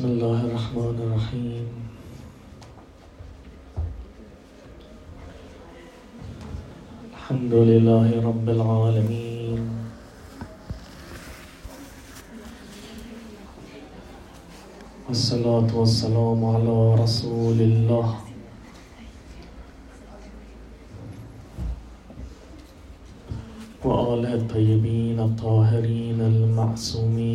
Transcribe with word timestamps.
بسم 0.00 0.16
الله 0.16 0.40
الرحمن 0.48 0.96
الرحيم. 1.04 1.66
الحمد 7.16 7.54
لله 7.70 8.08
رب 8.28 8.46
العالمين. 8.48 9.60
والصلاة 15.08 15.68
والسلام 15.68 16.40
على 16.44 16.78
رسول 17.04 17.58
الله. 17.60 18.08
وآله 23.84 24.32
الطيبين 24.34 25.18
الطاهرين 25.20 26.20
المعصومين. 26.32 27.29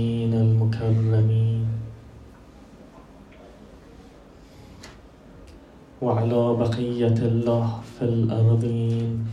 وعلى 6.06 6.44
بقية 6.62 7.18
الله 7.32 7.68
في 7.98 8.06
الأرضين. 8.06 9.26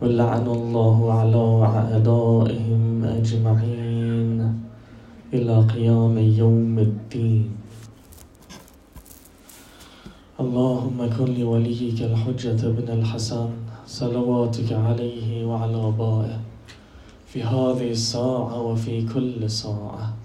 ولعن 0.00 0.46
الله 0.46 0.98
على 1.12 1.44
أعدائهم 1.62 3.04
أجمعين 3.04 4.38
إلى 5.32 5.54
قيام 5.74 6.16
يوم 6.18 6.78
الدين. 6.78 7.46
اللهم 10.40 10.98
كن 11.18 11.28
لوليك 11.36 11.98
الحجة 12.02 12.60
بن 12.64 12.88
الحسن 12.88 13.48
صلواتك 13.86 14.72
عليه 14.72 15.44
وعلى 15.44 15.76
آبائه 15.76 16.40
في 17.26 17.42
هذه 17.44 17.90
الساعة 17.92 18.56
وفي 18.62 19.04
كل 19.04 19.50
ساعة. 19.50 20.19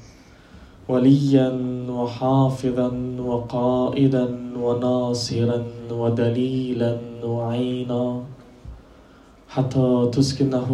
وليا 0.90 1.50
وحافظا 1.90 2.90
وقائدا 3.20 4.26
وناصرا 4.64 5.64
ودليلا 5.92 7.00
وعينا. 7.24 8.22
حتى 9.50 10.10
تسكنه 10.14 10.70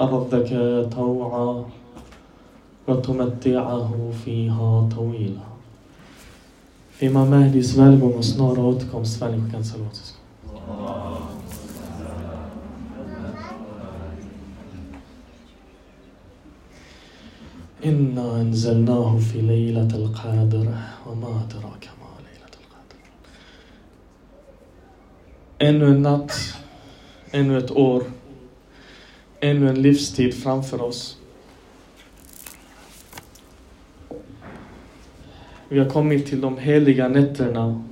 أرضك 0.00 0.50
طوعا 0.96 1.64
وتمتعه 2.88 4.10
فيها 4.24 4.88
طويلا. 4.96 5.52
Imam 7.00 7.30
Mahdis 7.30 7.74
välgång 7.74 8.14
och 8.14 8.24
snara 8.24 8.60
återkomst 8.60 9.22
välj 9.22 9.40
på 9.40 9.56
إنا 17.85 18.41
أنزلناه 18.41 19.17
في 19.17 19.41
ليلة 19.41 19.87
القدر 19.95 20.67
وما 21.07 21.27
أدراك 21.27 21.89
ما 21.99 22.11
ليلة 22.25 22.53
القدر 22.61 22.99
Ännu 25.59 25.85
en 25.85 26.01
natt, 26.01 26.57
ännu 27.31 27.57
ett 27.57 27.71
år, 27.71 28.03
ännu 29.39 29.69
en 29.69 29.81
livstid 29.81 30.33
framför 30.33 30.81
oss. 30.81 31.17
Vi 35.69 35.79
har 35.79 35.89
kommit 35.89 36.25
till 36.25 36.41
de 36.41 36.57
heliga 36.57 37.07
nätterna. 37.07 37.83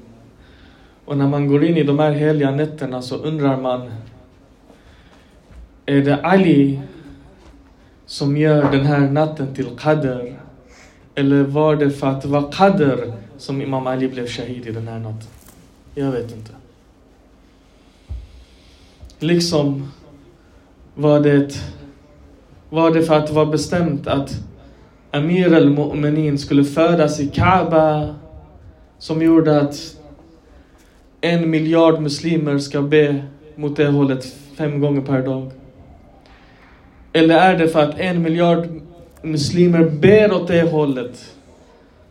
Och 1.05 1.17
när 1.17 1.27
man 1.27 1.47
går 1.47 1.63
in 1.65 1.77
i 1.77 1.83
de 1.83 1.99
här 1.99 2.11
heliga 2.11 2.51
nätterna 2.51 3.01
så 3.01 3.15
undrar 3.15 3.61
man, 3.61 3.91
är 5.85 6.01
det 6.01 6.21
Ali 6.23 6.79
som 8.10 8.36
gör 8.36 8.72
den 8.72 8.86
här 8.86 9.00
natten 9.00 9.54
till 9.54 9.66
Qadr? 9.78 10.36
Eller 11.14 11.42
var 11.42 11.76
det 11.76 11.90
för 11.90 12.06
att 12.06 12.22
det 12.22 12.28
var 12.28 12.52
Qadr 12.52 13.12
som 13.38 13.62
Imam 13.62 13.86
Ali 13.86 14.08
blev 14.08 14.26
shahid 14.26 14.66
i 14.66 14.70
den 14.70 14.88
här 14.88 14.98
natten? 14.98 15.28
Jag 15.94 16.12
vet 16.12 16.32
inte. 16.32 16.50
Liksom 19.18 19.92
var 20.94 21.20
det, 21.20 21.58
var 22.70 22.90
det 22.90 23.02
för 23.02 23.14
att 23.14 23.26
det 23.26 23.32
var 23.32 23.46
bestämt 23.46 24.06
att 24.06 24.34
Amir 25.10 25.54
al-Mu'minin 25.54 26.36
skulle 26.36 26.64
födas 26.64 27.20
i 27.20 27.28
Kaaba 27.28 28.14
som 28.98 29.22
gjorde 29.22 29.60
att 29.60 29.96
en 31.20 31.50
miljard 31.50 32.00
muslimer 32.00 32.58
ska 32.58 32.82
be 32.82 33.24
mot 33.56 33.76
det 33.76 33.86
hållet 33.86 34.24
fem 34.54 34.80
gånger 34.80 35.00
per 35.00 35.22
dag? 35.22 35.50
Eller 37.12 37.38
är 37.38 37.58
det 37.58 37.68
för 37.68 37.82
att 37.82 37.98
en 37.98 38.22
miljard 38.22 38.68
muslimer 39.22 39.84
ber 39.84 40.32
åt 40.32 40.48
det 40.48 40.62
hållet 40.62 41.34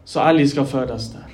så 0.04 0.20
Ali 0.20 0.48
ska 0.48 0.66
födas 0.66 1.14
där? 1.14 1.26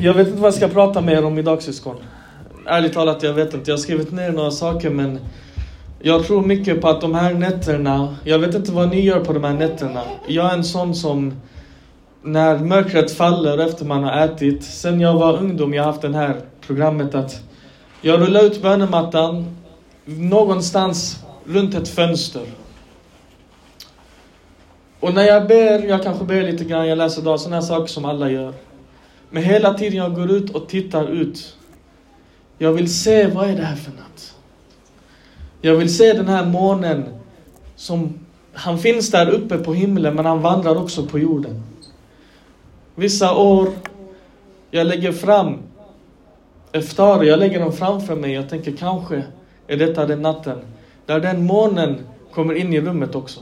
Jag 0.00 0.14
vet 0.14 0.28
inte 0.28 0.40
vad 0.40 0.46
jag 0.46 0.54
ska 0.54 0.68
prata 0.68 1.00
mer 1.00 1.24
om 1.24 1.38
idag 1.38 1.62
syskon. 1.62 1.96
Ärligt 2.66 2.92
talat, 2.92 3.22
jag 3.22 3.32
vet 3.32 3.54
inte. 3.54 3.70
Jag 3.70 3.76
har 3.76 3.82
skrivit 3.82 4.12
ner 4.12 4.32
några 4.32 4.50
saker 4.50 4.90
men 4.90 5.18
jag 6.00 6.26
tror 6.26 6.42
mycket 6.42 6.80
på 6.80 6.88
att 6.88 7.00
de 7.00 7.14
här 7.14 7.34
nätterna, 7.34 8.16
jag 8.24 8.38
vet 8.38 8.54
inte 8.54 8.72
vad 8.72 8.88
ni 8.88 9.00
gör 9.00 9.24
på 9.24 9.32
de 9.32 9.44
här 9.44 9.54
nätterna. 9.54 10.02
Jag 10.26 10.50
är 10.50 10.54
en 10.54 10.64
sån 10.64 10.94
som 10.94 11.32
när 12.22 12.58
mörkret 12.58 13.10
faller 13.10 13.58
efter 13.58 13.84
man 13.84 14.04
har 14.04 14.24
ätit, 14.24 14.64
sen 14.64 15.00
jag 15.00 15.14
var 15.14 15.36
ungdom, 15.36 15.74
jag 15.74 15.82
har 15.82 15.92
haft 15.92 16.02
den 16.02 16.14
här 16.14 16.40
programmet 16.66 17.14
att 17.14 17.42
jag 18.00 18.20
rullar 18.20 18.42
ut 18.44 18.62
bönemattan 18.62 19.56
någonstans 20.04 21.24
runt 21.44 21.74
ett 21.74 21.88
fönster. 21.88 22.46
Och 25.00 25.14
när 25.14 25.22
jag 25.22 25.48
ber, 25.48 25.88
jag 25.88 26.02
kanske 26.02 26.24
ber 26.24 26.42
lite 26.42 26.64
grann, 26.64 26.88
jag 26.88 26.98
läser 26.98 27.22
dagar, 27.22 27.36
sådana 27.36 27.62
saker 27.62 27.86
som 27.86 28.04
alla 28.04 28.30
gör. 28.30 28.54
Men 29.30 29.42
hela 29.42 29.74
tiden 29.74 29.98
jag 29.98 30.14
går 30.14 30.30
ut 30.30 30.50
och 30.50 30.68
tittar 30.68 31.08
ut. 31.08 31.56
Jag 32.58 32.72
vill 32.72 32.94
se, 32.94 33.26
vad 33.26 33.50
är 33.50 33.56
det 33.56 33.64
här 33.64 33.76
för 33.76 33.90
natt? 33.90 34.34
Jag 35.60 35.74
vill 35.74 35.96
se 35.96 36.12
den 36.12 36.28
här 36.28 36.46
månen 36.46 37.04
som, 37.76 38.18
han 38.52 38.78
finns 38.78 39.10
där 39.10 39.30
uppe 39.30 39.58
på 39.58 39.74
himlen 39.74 40.14
men 40.14 40.26
han 40.26 40.42
vandrar 40.42 40.76
också 40.76 41.06
på 41.06 41.18
jorden. 41.18 41.62
Vissa 42.94 43.34
år, 43.34 43.68
jag 44.70 44.86
lägger 44.86 45.12
fram 45.12 45.58
Eftar, 46.76 47.22
jag 47.22 47.38
lägger 47.38 47.60
dem 47.60 47.72
framför 47.72 48.16
mig, 48.16 48.32
jag 48.32 48.48
tänker 48.48 48.72
kanske 48.72 49.22
är 49.66 49.76
detta 49.76 50.06
den 50.06 50.22
natten 50.22 50.58
där 51.06 51.20
den 51.20 51.44
månen 51.44 52.06
kommer 52.32 52.54
in 52.54 52.72
i 52.72 52.80
rummet 52.80 53.14
också. 53.14 53.40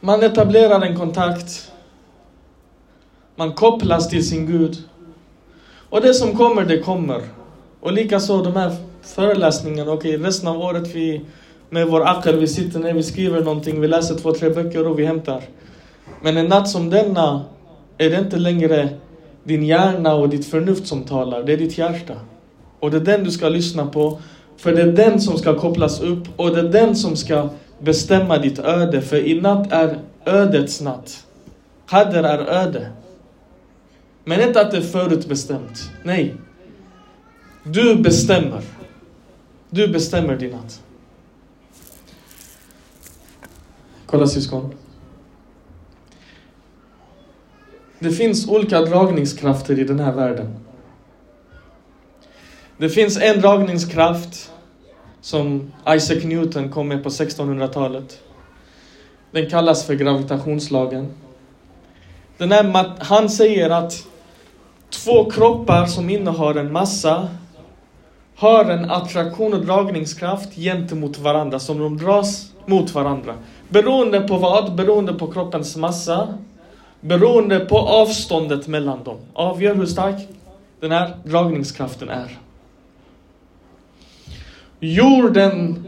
Man 0.00 0.22
etablerar 0.22 0.80
en 0.80 0.98
kontakt, 0.98 1.72
man 3.36 3.52
kopplas 3.52 4.08
till 4.08 4.28
sin 4.28 4.46
Gud. 4.46 4.76
Och 5.88 6.00
det 6.00 6.14
som 6.14 6.36
kommer, 6.36 6.64
det 6.64 6.78
kommer. 6.78 7.22
Och 7.80 7.92
likaså 7.92 8.42
de 8.42 8.56
här 8.56 8.76
föreläsningarna, 9.02 9.92
okej 9.92 10.16
okay, 10.16 10.26
resten 10.26 10.48
av 10.48 10.60
året 10.60 10.94
vi 10.94 11.24
med 11.70 11.86
vår 11.86 12.08
akel, 12.08 12.38
vi 12.38 12.48
sitter 12.48 12.78
ner, 12.78 12.94
vi 12.94 13.02
skriver 13.02 13.40
någonting, 13.40 13.80
vi 13.80 13.88
läser 13.88 14.14
två, 14.14 14.32
tre 14.32 14.50
böcker 14.50 14.86
och 14.86 14.98
vi 14.98 15.04
hämtar. 15.04 15.42
Men 16.22 16.36
en 16.36 16.46
natt 16.46 16.68
som 16.68 16.90
denna 16.90 17.44
är 17.98 18.10
det 18.10 18.18
inte 18.18 18.36
längre 18.36 18.88
din 19.44 19.62
hjärna 19.62 20.14
och 20.14 20.28
ditt 20.28 20.46
förnuft 20.46 20.86
som 20.86 21.02
talar, 21.02 21.42
det 21.42 21.52
är 21.52 21.56
ditt 21.56 21.78
hjärta. 21.78 22.14
Och 22.80 22.90
det 22.90 22.96
är 22.96 23.00
den 23.00 23.24
du 23.24 23.30
ska 23.30 23.48
lyssna 23.48 23.86
på, 23.86 24.20
för 24.56 24.72
det 24.72 24.82
är 24.82 24.92
den 24.92 25.20
som 25.20 25.38
ska 25.38 25.58
kopplas 25.58 26.00
upp 26.00 26.28
och 26.36 26.50
det 26.50 26.60
är 26.60 26.68
den 26.68 26.96
som 26.96 27.16
ska 27.16 27.48
bestämma 27.78 28.38
ditt 28.38 28.58
öde. 28.58 29.02
För 29.02 29.16
i 29.16 29.40
natt 29.40 29.72
är 29.72 29.98
ödets 30.24 30.80
natt. 30.80 31.26
Qadr 31.86 32.24
är 32.24 32.38
öde. 32.38 32.90
Men 34.24 34.40
inte 34.40 34.60
att 34.60 34.70
det 34.70 34.76
är 34.76 34.82
förutbestämt. 34.82 35.90
Nej. 36.02 36.34
Du 37.64 37.94
bestämmer. 37.96 38.62
Du 39.70 39.88
bestämmer 39.88 40.36
din 40.36 40.50
natt. 40.50 40.82
Kolla 44.06 44.26
syskon. 44.26 44.74
Det 48.02 48.10
finns 48.10 48.48
olika 48.48 48.80
dragningskrafter 48.80 49.78
i 49.78 49.84
den 49.84 50.00
här 50.00 50.12
världen. 50.12 50.54
Det 52.76 52.88
finns 52.88 53.18
en 53.18 53.40
dragningskraft 53.40 54.50
som 55.20 55.72
Isaac 55.88 56.24
Newton 56.24 56.70
kom 56.70 56.88
med 56.88 57.02
på 57.02 57.08
1600-talet. 57.08 58.20
Den 59.30 59.50
kallas 59.50 59.86
för 59.86 59.94
gravitationslagen. 59.94 61.12
Den 62.36 62.52
är 62.52 63.04
han 63.04 63.28
säger 63.28 63.70
att 63.70 64.06
två 64.90 65.30
kroppar 65.30 65.86
som 65.86 66.10
innehar 66.10 66.54
en 66.54 66.72
massa 66.72 67.28
har 68.36 68.64
en 68.64 68.90
attraktion 68.90 69.54
och 69.54 69.64
dragningskraft 69.64 70.54
gentemot 70.54 71.18
varandra, 71.18 71.58
som 71.58 71.78
de 71.78 71.98
dras 71.98 72.52
mot 72.66 72.94
varandra. 72.94 73.34
Beroende 73.68 74.20
på 74.20 74.36
vad? 74.36 74.74
Beroende 74.74 75.12
på 75.12 75.32
kroppens 75.32 75.76
massa, 75.76 76.38
beroende 77.02 77.60
på 77.60 77.78
avståndet 77.78 78.68
mellan 78.68 79.04
dem. 79.04 79.16
Avgör 79.32 79.74
hur 79.74 79.86
stark 79.86 80.28
den 80.80 80.90
här 80.90 81.16
dragningskraften 81.24 82.08
är. 82.08 82.38
Jorden 84.80 85.84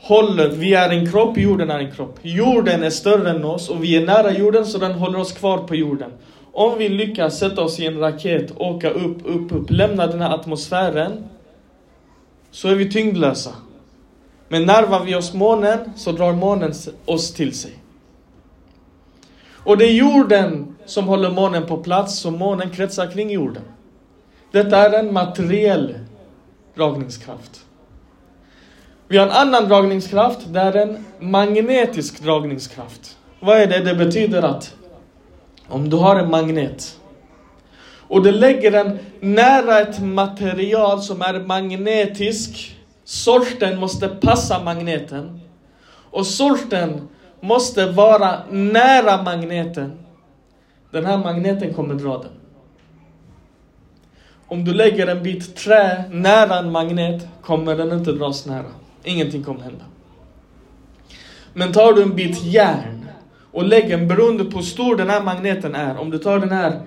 håller, 0.00 0.48
vi 0.48 0.74
är 0.74 0.90
en 0.90 1.10
kropp, 1.10 1.38
jorden 1.38 1.70
är 1.70 1.78
en 1.78 1.92
kropp. 1.92 2.18
Jorden 2.22 2.82
är 2.82 2.90
större 2.90 3.30
än 3.30 3.44
oss 3.44 3.68
och 3.68 3.84
vi 3.84 3.96
är 3.96 4.06
nära 4.06 4.32
jorden 4.32 4.66
så 4.66 4.78
den 4.78 4.92
håller 4.92 5.18
oss 5.18 5.32
kvar 5.32 5.58
på 5.58 5.74
jorden. 5.74 6.10
Om 6.52 6.78
vi 6.78 6.88
lyckas 6.88 7.38
sätta 7.38 7.62
oss 7.62 7.80
i 7.80 7.86
en 7.86 7.98
raket, 7.98 8.52
åka 8.56 8.90
upp, 8.90 9.18
upp, 9.24 9.52
upp, 9.52 9.70
lämna 9.70 10.06
den 10.06 10.20
här 10.20 10.34
atmosfären 10.34 11.24
så 12.50 12.68
är 12.68 12.74
vi 12.74 12.90
tyngdlösa. 12.90 13.50
Men 14.48 14.64
närmar 14.64 15.04
vi 15.04 15.14
oss 15.14 15.34
månen 15.34 15.78
så 15.96 16.12
drar 16.12 16.32
månen 16.32 16.72
oss 17.04 17.34
till 17.34 17.54
sig. 17.54 17.72
Och 19.66 19.78
det 19.78 19.84
är 19.84 19.92
jorden 19.92 20.76
som 20.84 21.08
håller 21.08 21.30
månen 21.30 21.66
på 21.66 21.76
plats, 21.76 22.18
så 22.18 22.30
månen 22.30 22.70
kretsar 22.70 23.06
kring 23.06 23.30
jorden. 23.30 23.62
Detta 24.52 24.76
är 24.76 24.98
en 24.98 25.12
materiell 25.12 25.94
dragningskraft. 26.74 27.60
Vi 29.08 29.18
har 29.18 29.26
en 29.26 29.32
annan 29.32 29.68
dragningskraft, 29.68 30.38
det 30.46 30.60
är 30.60 30.76
en 30.76 31.04
magnetisk 31.20 32.22
dragningskraft. 32.22 33.16
Vad 33.40 33.56
är 33.56 33.66
det? 33.66 33.80
Det 33.80 33.94
betyder 33.94 34.42
att 34.42 34.74
om 35.68 35.90
du 35.90 35.96
har 35.96 36.16
en 36.16 36.30
magnet 36.30 36.98
och 38.08 38.22
du 38.22 38.32
lägger 38.32 38.70
den 38.70 38.98
nära 39.20 39.80
ett 39.80 40.02
material 40.02 41.02
som 41.02 41.22
är 41.22 41.40
magnetisk, 41.40 42.76
sorten 43.04 43.80
måste 43.80 44.08
passa 44.08 44.62
magneten. 44.62 45.40
Och 46.10 46.26
sorten 46.26 47.08
måste 47.40 47.86
vara 47.86 48.38
nära 48.50 49.22
magneten. 49.22 49.92
Den 50.90 51.06
här 51.06 51.18
magneten 51.18 51.74
kommer 51.74 51.94
dra 51.94 52.18
den. 52.18 52.32
Om 54.48 54.64
du 54.64 54.74
lägger 54.74 55.06
en 55.06 55.22
bit 55.22 55.56
trä 55.56 56.04
nära 56.10 56.58
en 56.58 56.72
magnet 56.72 57.28
kommer 57.42 57.76
den 57.76 57.92
inte 57.92 58.12
dras 58.12 58.46
nära. 58.46 58.70
Ingenting 59.04 59.44
kommer 59.44 59.60
hända. 59.60 59.84
Men 61.52 61.72
tar 61.72 61.92
du 61.92 62.02
en 62.02 62.14
bit 62.14 62.42
järn 62.42 63.06
och 63.52 63.64
lägger 63.64 63.98
den 63.98 64.08
beroende 64.08 64.44
på 64.44 64.56
hur 64.56 64.64
stor 64.64 64.96
den 64.96 65.10
här 65.10 65.22
magneten 65.22 65.74
är. 65.74 65.98
Om 65.98 66.10
du 66.10 66.18
tar 66.18 66.38
den 66.38 66.50
här 66.50 66.80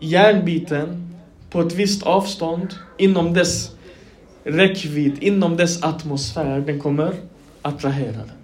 järnbiten 0.00 1.14
på 1.50 1.60
ett 1.60 1.74
visst 1.74 2.02
avstånd 2.02 2.74
inom 2.98 3.34
dess 3.34 3.70
räckvidd, 4.44 5.22
inom 5.22 5.56
dess 5.56 5.82
atmosfär, 5.82 6.60
den 6.60 6.80
kommer 6.80 7.14
attrahera 7.62 8.12
den. 8.12 8.41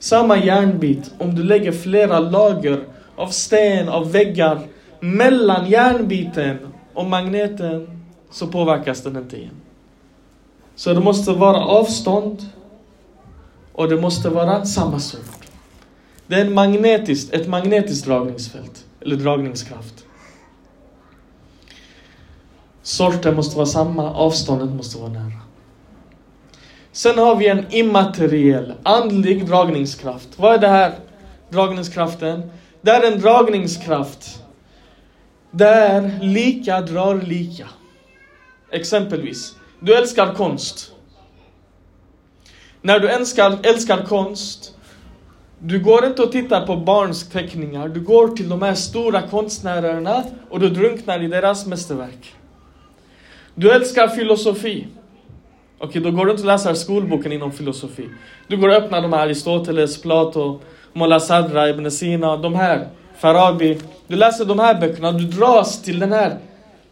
Samma 0.00 0.36
järnbit, 0.36 1.12
om 1.18 1.34
du 1.34 1.42
lägger 1.42 1.72
flera 1.72 2.20
lager 2.20 2.84
av 3.16 3.28
sten, 3.28 3.88
av 3.88 4.12
väggar 4.12 4.60
mellan 5.00 5.70
järnbiten 5.70 6.58
och 6.94 7.04
magneten 7.04 8.02
så 8.30 8.46
påverkas 8.46 9.02
den 9.02 9.16
inte 9.16 9.36
igen. 9.36 9.54
Så 10.76 10.94
det 10.94 11.00
måste 11.00 11.32
vara 11.32 11.64
avstånd 11.64 12.46
och 13.72 13.88
det 13.88 14.00
måste 14.00 14.28
vara 14.28 14.64
samma 14.64 14.98
sort. 14.98 15.48
Det 16.26 16.34
är 16.34 16.44
en 16.44 16.54
magnetiskt, 16.54 17.34
ett 17.34 17.48
magnetiskt 17.48 18.06
dragningsfält, 18.06 18.84
eller 19.00 19.16
dragningskraft. 19.16 20.04
Sorten 22.82 23.36
måste 23.36 23.56
vara 23.56 23.66
samma, 23.66 24.14
avståndet 24.14 24.70
måste 24.70 24.98
vara 24.98 25.12
nära. 25.12 25.40
Sen 27.00 27.18
har 27.18 27.36
vi 27.36 27.48
en 27.48 27.66
immateriell, 27.70 28.72
andlig 28.82 29.46
dragningskraft. 29.46 30.28
Vad 30.36 30.54
är 30.54 30.58
det 30.58 30.68
här 30.68 30.92
dragningskraften? 31.50 32.50
Det 32.80 32.90
är 32.90 33.12
en 33.12 33.20
dragningskraft 33.20 34.42
där 35.50 36.18
lika 36.20 36.80
drar 36.80 37.14
lika. 37.14 37.66
Exempelvis, 38.70 39.54
du 39.80 39.94
älskar 39.94 40.34
konst. 40.34 40.92
När 42.82 43.00
du 43.00 43.08
älskar, 43.08 43.58
älskar 43.62 44.04
konst, 44.04 44.74
du 45.58 45.80
går 45.80 46.06
inte 46.06 46.22
och 46.22 46.32
tittar 46.32 46.66
på 46.66 46.76
barns 46.76 47.28
teckningar, 47.28 47.88
du 47.88 48.00
går 48.00 48.28
till 48.28 48.48
de 48.48 48.62
här 48.62 48.74
stora 48.74 49.22
konstnärerna 49.22 50.24
och 50.50 50.60
du 50.60 50.70
drunknar 50.70 51.22
i 51.22 51.28
deras 51.28 51.66
mästerverk. 51.66 52.34
Du 53.54 53.70
älskar 53.72 54.08
filosofi. 54.08 54.86
Okej, 55.82 56.02
då 56.02 56.10
går 56.10 56.24
du 56.24 56.30
inte 56.30 56.42
och 56.42 56.46
läser 56.46 56.74
skolboken 56.74 57.32
inom 57.32 57.52
filosofi. 57.52 58.08
Du 58.48 58.56
går 58.56 58.68
och 58.68 58.74
öppnar 58.74 59.02
de 59.02 59.12
här 59.12 59.20
Aristoteles, 59.20 60.02
Plato, 60.02 60.60
Molla 60.92 61.20
Sadra, 61.20 61.68
Ibn 61.68 61.90
Sina, 61.90 62.36
de 62.36 62.54
här, 62.54 62.88
Farabi. 63.18 63.78
Du 64.06 64.16
läser 64.16 64.44
de 64.44 64.58
här 64.58 64.80
böckerna, 64.80 65.12
du 65.12 65.24
dras 65.24 65.82
till 65.82 65.98
den 65.98 66.12
här 66.12 66.38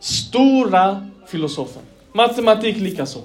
stora 0.00 1.08
filosofen. 1.26 1.82
Matematik 2.12 2.76
likaså. 2.76 3.20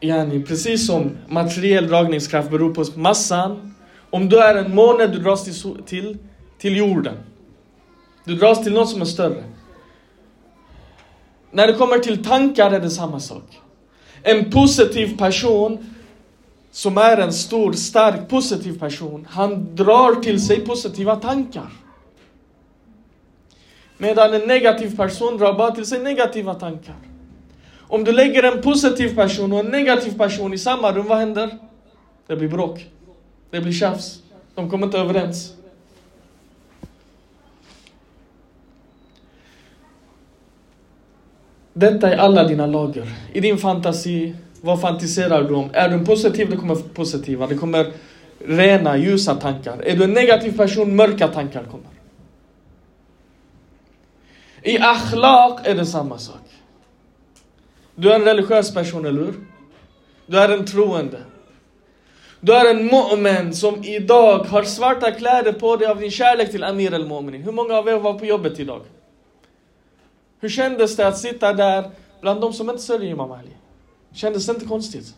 Yani, 0.00 0.42
precis 0.42 0.86
som 0.86 1.10
materiell 1.28 1.88
dragningskraft 1.88 2.50
beror 2.50 2.74
på 2.74 2.84
massan. 2.94 3.74
Om 4.10 4.28
du 4.28 4.38
är 4.38 4.54
en 4.54 4.74
måne, 4.74 5.06
du 5.06 5.18
dras 5.18 5.44
till, 5.44 5.82
till, 5.86 6.18
till 6.58 6.76
jorden. 6.76 7.14
Du 8.24 8.34
dras 8.34 8.64
till 8.64 8.72
något 8.72 8.88
som 8.88 9.00
är 9.00 9.04
större. 9.04 9.44
När 11.52 11.66
det 11.66 11.72
kommer 11.72 11.98
till 11.98 12.24
tankar 12.24 12.70
är 12.70 12.80
det 12.80 12.90
samma 12.90 13.20
sak. 13.20 13.60
En 14.22 14.50
positiv 14.50 15.18
person 15.18 15.94
som 16.70 16.98
är 16.98 17.16
en 17.16 17.32
stor, 17.32 17.72
stark, 17.72 18.28
positiv 18.28 18.78
person, 18.78 19.26
han 19.30 19.76
drar 19.76 20.20
till 20.20 20.46
sig 20.46 20.60
positiva 20.60 21.16
tankar. 21.16 21.72
Medan 23.98 24.34
en 24.34 24.48
negativ 24.48 24.96
person 24.96 25.38
drar 25.38 25.52
bara 25.52 25.70
till 25.70 25.86
sig 25.86 26.02
negativa 26.02 26.54
tankar. 26.54 26.94
Om 27.78 28.04
du 28.04 28.12
lägger 28.12 28.42
en 28.42 28.62
positiv 28.62 29.14
person 29.14 29.52
och 29.52 29.58
en 29.58 29.66
negativ 29.66 30.18
person 30.18 30.54
i 30.54 30.58
samma 30.58 30.92
rum, 30.92 31.06
vad 31.06 31.18
händer? 31.18 31.58
Det 32.26 32.36
blir 32.36 32.48
bråk. 32.48 32.86
Det 33.50 33.60
blir 33.60 33.72
tjafs. 33.72 34.18
De 34.54 34.70
kommer 34.70 34.86
inte 34.86 34.98
överens. 34.98 35.52
Detta 41.72 42.12
är 42.12 42.16
alla 42.16 42.44
dina 42.44 42.66
lager. 42.66 43.08
I 43.32 43.40
din 43.40 43.58
fantasi, 43.58 44.34
vad 44.60 44.80
fantiserar 44.80 45.42
du 45.42 45.54
om? 45.54 45.70
Är 45.72 45.88
du 45.88 45.94
en 45.94 46.04
positiv, 46.04 46.50
det 46.50 46.56
kommer 46.56 46.74
positiva. 46.74 47.46
Det 47.46 47.54
kommer 47.54 47.92
rena, 48.46 48.96
ljusa 48.96 49.34
tankar. 49.34 49.82
Är 49.82 49.96
du 49.96 50.04
en 50.04 50.12
negativ 50.12 50.56
person, 50.56 50.96
mörka 50.96 51.28
tankar 51.28 51.64
kommer. 51.64 51.86
I 54.62 54.78
akhlaq 54.78 55.66
är 55.66 55.74
det 55.74 55.86
samma 55.86 56.18
sak. 56.18 56.40
Du 57.94 58.10
är 58.10 58.14
en 58.14 58.24
religiös 58.24 58.74
person, 58.74 59.06
eller 59.06 59.20
hur? 59.20 59.34
Du 60.26 60.38
är 60.38 60.48
en 60.48 60.64
troende. 60.64 61.18
Du 62.40 62.52
är 62.52 62.70
en 62.70 62.90
mu'min 62.90 63.52
som 63.52 63.84
idag 63.84 64.38
har 64.38 64.62
svarta 64.62 65.10
kläder 65.10 65.52
på 65.52 65.76
dig 65.76 65.88
av 65.88 66.00
din 66.00 66.10
kärlek 66.10 66.50
till 66.50 66.64
Amir 66.64 66.94
al-Mu'minin. 66.94 67.42
Hur 67.42 67.52
många 67.52 67.74
av 67.74 67.88
er 67.88 67.98
var 67.98 68.14
på 68.14 68.26
jobbet 68.26 68.60
idag? 68.60 68.80
Hur 70.42 70.48
kändes 70.48 70.96
det 70.96 71.08
att 71.08 71.18
sitta 71.18 71.52
där 71.52 71.90
bland 72.20 72.40
de 72.40 72.52
som 72.52 72.70
inte 72.70 72.82
sörjer 72.82 73.10
Imam 73.10 73.32
Ali? 73.32 73.56
Kändes 74.12 74.46
det 74.46 74.52
inte 74.52 74.66
konstigt? 74.66 75.14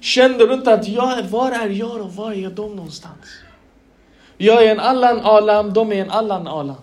Kände 0.00 0.46
du 0.46 0.54
inte 0.54 0.74
att 0.74 0.88
jag, 0.88 1.22
var 1.22 1.50
är 1.50 1.68
jag 1.68 2.00
och 2.00 2.12
var 2.12 2.32
är 2.32 2.50
de 2.50 2.76
någonstans? 2.76 3.24
Jag 4.36 4.64
är 4.64 4.70
en 4.70 4.80
allan 4.80 5.20
alam, 5.20 5.72
de 5.72 5.92
är 5.92 6.02
en 6.02 6.10
allan 6.10 6.46
alam. 6.46 6.76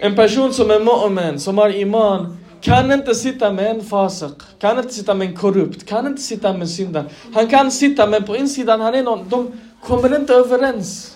En 0.00 0.16
person 0.16 0.52
som 0.52 0.70
är 0.70 0.80
mu'min, 0.80 1.38
som 1.38 1.58
har 1.58 1.76
iman, 1.76 2.38
kan 2.60 2.92
inte 2.92 3.14
sitta 3.14 3.52
med 3.52 3.70
en 3.70 3.84
fasik, 3.84 4.36
kan 4.58 4.78
inte 4.78 4.94
sitta 4.94 5.14
med 5.14 5.28
en 5.28 5.36
korrupt, 5.36 5.86
kan 5.86 6.06
inte 6.06 6.22
sitta 6.22 6.52
med 6.52 6.70
syndaren. 6.70 7.08
syndare. 7.08 7.34
Han 7.34 7.48
kan 7.48 7.70
sitta 7.70 8.06
men 8.06 8.24
på 8.24 8.36
insidan, 8.36 8.80
han 8.80 8.94
är 8.94 9.02
någon, 9.02 9.28
de 9.28 9.60
kommer 9.82 10.16
inte 10.16 10.34
överens. 10.34 11.13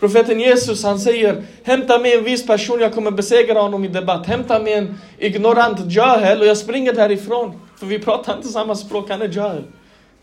Profeten 0.00 0.40
Jesus 0.40 0.84
han 0.84 0.98
säger 0.98 1.44
Hämta 1.62 1.98
med 1.98 2.18
en 2.18 2.24
viss 2.24 2.46
person, 2.46 2.80
jag 2.80 2.94
kommer 2.94 3.10
besegra 3.10 3.60
honom 3.60 3.84
i 3.84 3.88
debatt. 3.88 4.26
Hämta 4.26 4.58
med 4.58 4.78
en 4.78 5.00
ignorant 5.18 5.92
jahel 5.92 6.40
och 6.40 6.46
jag 6.46 6.56
springer 6.56 6.92
därifrån. 6.92 7.60
För 7.76 7.86
vi 7.86 7.98
pratar 7.98 8.36
inte 8.36 8.48
samma 8.48 8.74
språk, 8.74 9.10
han 9.10 9.22
är 9.22 9.36
jahel. 9.36 9.64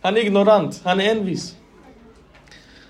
Han 0.01 0.17
är 0.17 0.21
ignorant, 0.21 0.81
han 0.83 1.01
är 1.01 1.11
envis. 1.11 1.55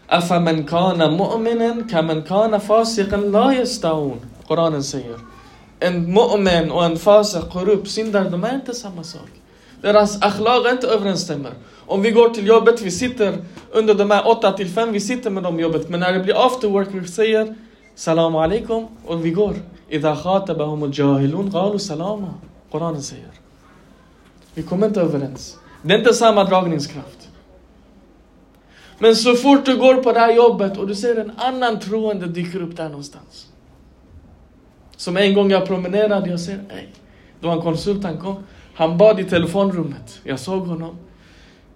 Afaman 0.07 0.63
kana 0.63 1.11
mu'minen 1.11 1.89
kaman 1.89 2.23
kana 2.23 2.59
fasiqan 2.59 3.31
la 3.31 3.53
yastaun. 3.53 4.19
Koranen 4.47 4.83
säger. 4.83 5.19
En 5.79 6.17
mu'min 6.17 6.69
och 6.69 6.85
en 6.85 6.97
fasik, 6.97 7.49
korrupt, 7.51 7.89
syndare, 7.89 8.29
de 8.29 8.43
är 8.43 8.55
inte 8.55 8.73
samma 8.73 9.03
sak. 9.03 9.29
Deras 9.81 10.21
akhlaq 10.21 10.71
inte 10.71 10.87
överensstämmer. 10.87 11.51
Om 11.87 12.01
vi 12.01 12.11
går 12.11 12.29
till 12.29 12.47
jobbet, 12.47 12.81
vi 12.81 12.91
sitter 12.91 13.37
under 13.71 13.93
de 13.93 14.11
här 14.11 14.27
8 14.27 14.51
till 14.51 14.69
5, 14.69 14.91
vi 14.91 14.99
sitter 14.99 15.29
med 15.29 15.43
dem 15.43 15.59
i 15.59 15.61
jobbet. 15.61 15.89
Men 15.89 15.99
när 15.99 16.13
det 16.13 16.19
blir 16.19 16.45
after 16.45 16.67
work, 16.67 16.87
vi 16.91 17.07
säger 17.07 17.55
Salam 17.95 18.35
alaikum 18.35 18.87
och 19.05 19.25
vi 19.25 19.31
går. 19.31 19.55
Idha 19.89 20.15
khatabahum 20.15 20.83
al-jahilun 20.83 21.51
qalu 21.51 21.79
salama. 21.79 22.33
Koranen 22.71 23.01
säger. 23.01 23.31
Vi 24.53 24.63
kommer 24.63 24.87
inte 24.87 25.01
överens. 25.01 25.57
Det 25.81 25.93
är 25.93 25.97
inte 25.97 26.13
samma 26.13 26.43
dragningskraft. 26.43 27.29
Men 28.99 29.15
så 29.15 29.35
fort 29.35 29.65
du 29.65 29.77
går 29.77 29.95
på 29.95 30.13
det 30.13 30.19
här 30.19 30.33
jobbet 30.33 30.77
och 30.77 30.87
du 30.87 30.95
ser 30.95 31.15
en 31.15 31.31
annan 31.37 31.79
troende 31.79 32.27
dyker 32.27 32.61
upp 32.61 32.77
där 32.77 32.89
någonstans. 32.89 33.47
Som 34.97 35.17
en 35.17 35.33
gång 35.33 35.51
jag 35.51 35.67
promenerade, 35.67 36.29
jag 36.29 36.39
ser, 36.39 36.59
ej. 36.69 36.89
Det 37.39 37.47
var 37.47 37.53
en 37.53 37.61
konsult, 37.61 38.03
han 38.03 38.17
kom. 38.17 38.43
Han 38.73 38.97
bad 38.97 39.19
i 39.19 39.23
telefonrummet. 39.23 40.19
Jag 40.23 40.39
såg 40.39 40.67
honom. 40.67 40.97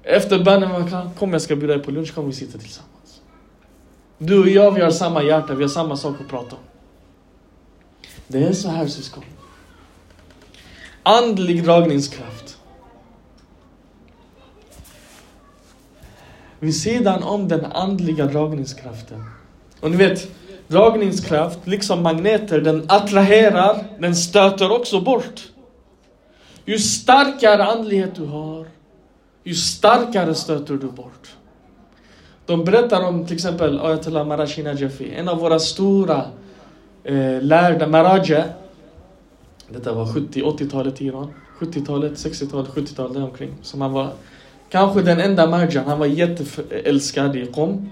Efter 0.03 0.43
bönen, 0.43 0.89
kom 1.20 1.34
jag 1.34 1.41
ska 1.41 1.55
bjuda 1.55 1.74
dig 1.74 1.84
på 1.84 1.91
lunch, 1.91 2.15
kom 2.15 2.27
vi 2.27 2.34
sitta 2.34 2.58
tillsammans. 2.58 3.22
Du 4.17 4.39
och 4.39 4.48
jag, 4.48 4.72
vi 4.72 4.81
har 4.81 4.91
samma 4.91 5.24
hjärta, 5.24 5.53
vi 5.53 5.63
har 5.63 5.70
samma 5.70 5.98
sak 5.98 6.15
att 6.22 6.27
prata 6.27 6.55
om. 6.55 6.62
Det 8.27 8.43
är 8.43 8.53
så 8.53 8.70
här 8.70 8.88
syskon. 8.88 9.24
Andlig 11.03 11.63
dragningskraft. 11.63 12.58
Vid 16.60 16.81
sidan 16.81 17.24
om 17.24 17.48
den 17.48 17.65
andliga 17.65 18.25
dragningskraften. 18.25 19.24
Och 19.79 19.91
ni 19.91 19.98
vet, 19.98 20.27
dragningskraft, 20.67 21.60
liksom 21.63 22.03
magneter, 22.03 22.62
den 22.62 22.86
attraherar, 22.88 23.86
den 24.00 24.15
stöter 24.15 24.72
också 24.72 25.01
bort. 25.01 25.51
Ju 26.65 26.79
starkare 26.79 27.63
andlighet 27.63 28.15
du 28.15 28.25
har, 28.25 28.67
ju 29.43 29.55
starkare 29.55 30.36
stöter 30.36 30.74
du 30.74 30.88
bort. 30.88 31.36
De 32.45 32.65
berättar 32.65 33.07
om 33.07 33.25
till 33.25 33.36
exempel 33.36 33.79
Ayatollah 33.79 34.27
Marashina 34.27 34.74
Jafi, 34.74 35.13
en 35.15 35.29
av 35.29 35.39
våra 35.39 35.60
stora 35.60 36.25
eh, 37.03 37.41
lärda, 37.41 37.88
Maraja. 37.88 38.43
Detta 39.69 39.93
var 39.93 40.05
70-80-talet 40.05 41.01
i 41.01 41.05
Iran. 41.05 41.33
70-talet, 41.60 42.12
60-talet, 42.12 42.69
70-talet 42.69 43.13
däromkring. 43.13 43.53
Som 43.62 43.81
han 43.81 43.91
var 43.91 44.10
kanske 44.69 45.01
den 45.01 45.19
enda 45.19 45.48
Marjan, 45.48 45.86
han 45.86 46.00
var 46.00 46.05
jätteälskad 46.05 47.36
i 47.36 47.45
Qom. 47.45 47.89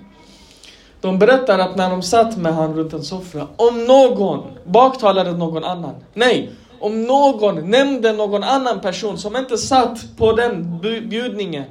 De 1.01 1.20
berättar 1.20 1.60
att 1.60 1.75
när 1.75 1.89
de 1.89 2.01
satt 2.01 2.38
med 2.38 2.53
han 2.53 2.74
runt 2.75 2.94
en 2.94 3.03
soffa, 3.03 3.48
om 3.56 3.86
någon 3.86 4.44
baktalade 4.65 5.32
någon 5.32 5.63
annan, 5.63 5.96
nej, 6.13 6.51
om 6.79 7.03
någon 7.03 7.69
nämnde 7.69 8.13
någon 8.13 8.43
annan 8.43 8.81
person 8.81 9.17
som 9.17 9.36
inte 9.36 9.57
satt 9.57 10.17
på 10.17 10.31
den 10.31 10.79
bjudningen 11.09 11.65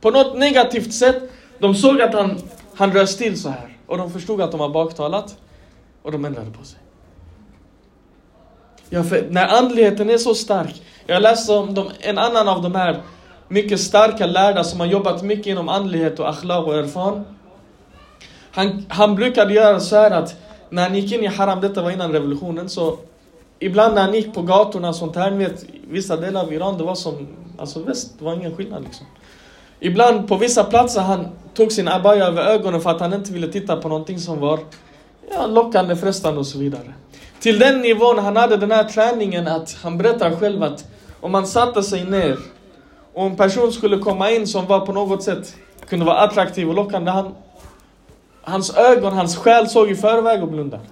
på 0.00 0.10
något 0.10 0.36
negativt 0.36 0.92
sätt, 0.92 1.22
de 1.58 1.74
såg 1.74 2.00
att 2.00 2.14
han, 2.14 2.38
han 2.74 2.92
röst 2.92 3.18
till 3.18 3.40
så 3.40 3.48
här 3.48 3.76
och 3.86 3.98
de 3.98 4.10
förstod 4.10 4.40
att 4.40 4.50
de 4.50 4.60
har 4.60 4.68
baktalat 4.68 5.36
och 6.02 6.12
de 6.12 6.24
ändrade 6.24 6.50
på 6.50 6.64
sig. 6.64 6.78
Ja, 8.88 9.04
för 9.04 9.26
när 9.30 9.46
andligheten 9.46 10.10
är 10.10 10.18
så 10.18 10.34
stark, 10.34 10.82
jag 11.06 11.22
läste 11.22 11.52
om 11.52 11.74
de, 11.74 11.90
en 12.00 12.18
annan 12.18 12.48
av 12.48 12.62
de 12.62 12.74
här 12.74 13.02
mycket 13.48 13.80
starka 13.80 14.26
lärda 14.26 14.64
som 14.64 14.80
har 14.80 14.86
jobbat 14.86 15.22
mycket 15.22 15.46
inom 15.46 15.68
andlighet 15.68 16.20
och 16.20 16.28
akhlaq 16.28 16.66
och 16.66 16.74
erfan. 16.74 17.24
Han, 18.50 18.86
han 18.88 19.14
brukade 19.14 19.54
göra 19.54 19.80
så 19.80 19.96
här 19.96 20.10
att 20.10 20.36
när 20.70 20.82
han 20.82 20.94
gick 20.94 21.12
in 21.12 21.24
i 21.24 21.26
haram, 21.26 21.60
detta 21.60 21.82
var 21.82 21.90
innan 21.90 22.12
revolutionen, 22.12 22.68
så 22.68 22.98
ibland 23.60 23.94
när 23.94 24.02
han 24.02 24.14
gick 24.14 24.34
på 24.34 24.42
gatorna 24.42 24.88
och 24.88 24.96
sånt 24.96 25.16
här, 25.16 25.30
vet, 25.30 25.64
vissa 25.88 26.16
delar 26.16 26.40
av 26.42 26.52
Iran, 26.52 26.78
det 26.78 26.84
var 26.84 26.94
som, 26.94 27.28
alltså 27.58 27.82
väst, 27.82 28.12
det 28.18 28.24
var 28.24 28.34
ingen 28.34 28.56
skillnad 28.56 28.84
liksom. 28.84 29.06
Ibland 29.80 30.28
på 30.28 30.36
vissa 30.36 30.64
platser 30.64 31.00
han 31.00 31.28
tog 31.54 31.72
sin 31.72 31.88
abaya 31.88 32.26
över 32.26 32.42
ögonen 32.42 32.80
för 32.80 32.90
att 32.90 33.00
han 33.00 33.12
inte 33.12 33.32
ville 33.32 33.48
titta 33.48 33.76
på 33.76 33.88
någonting 33.88 34.18
som 34.18 34.40
var 34.40 34.60
ja, 35.30 35.46
lockande, 35.46 35.96
frestande 35.96 36.40
och 36.40 36.46
så 36.46 36.58
vidare. 36.58 36.94
Till 37.40 37.58
den 37.58 37.80
nivån 37.80 38.18
han 38.18 38.36
hade 38.36 38.56
den 38.56 38.70
här 38.70 38.84
träningen 38.84 39.48
att 39.48 39.76
han 39.82 39.98
berättar 39.98 40.36
själv 40.36 40.62
att 40.62 40.84
om 41.20 41.32
man 41.32 41.46
satte 41.46 41.82
sig 41.82 42.04
ner 42.04 42.38
och 43.14 43.26
en 43.26 43.36
person 43.36 43.72
skulle 43.72 43.98
komma 43.98 44.30
in 44.30 44.46
som 44.46 44.66
var 44.66 44.86
på 44.86 44.92
något 44.92 45.22
sätt 45.22 45.56
kunde 45.88 46.04
vara 46.04 46.18
attraktiv 46.18 46.68
och 46.68 46.74
lockande, 46.74 47.10
han, 47.10 47.34
hans 48.42 48.76
ögon, 48.76 49.12
hans 49.12 49.36
själ 49.36 49.68
såg 49.68 49.90
i 49.90 49.94
förväg 49.94 50.42
och 50.42 50.48
blundade. 50.48 50.82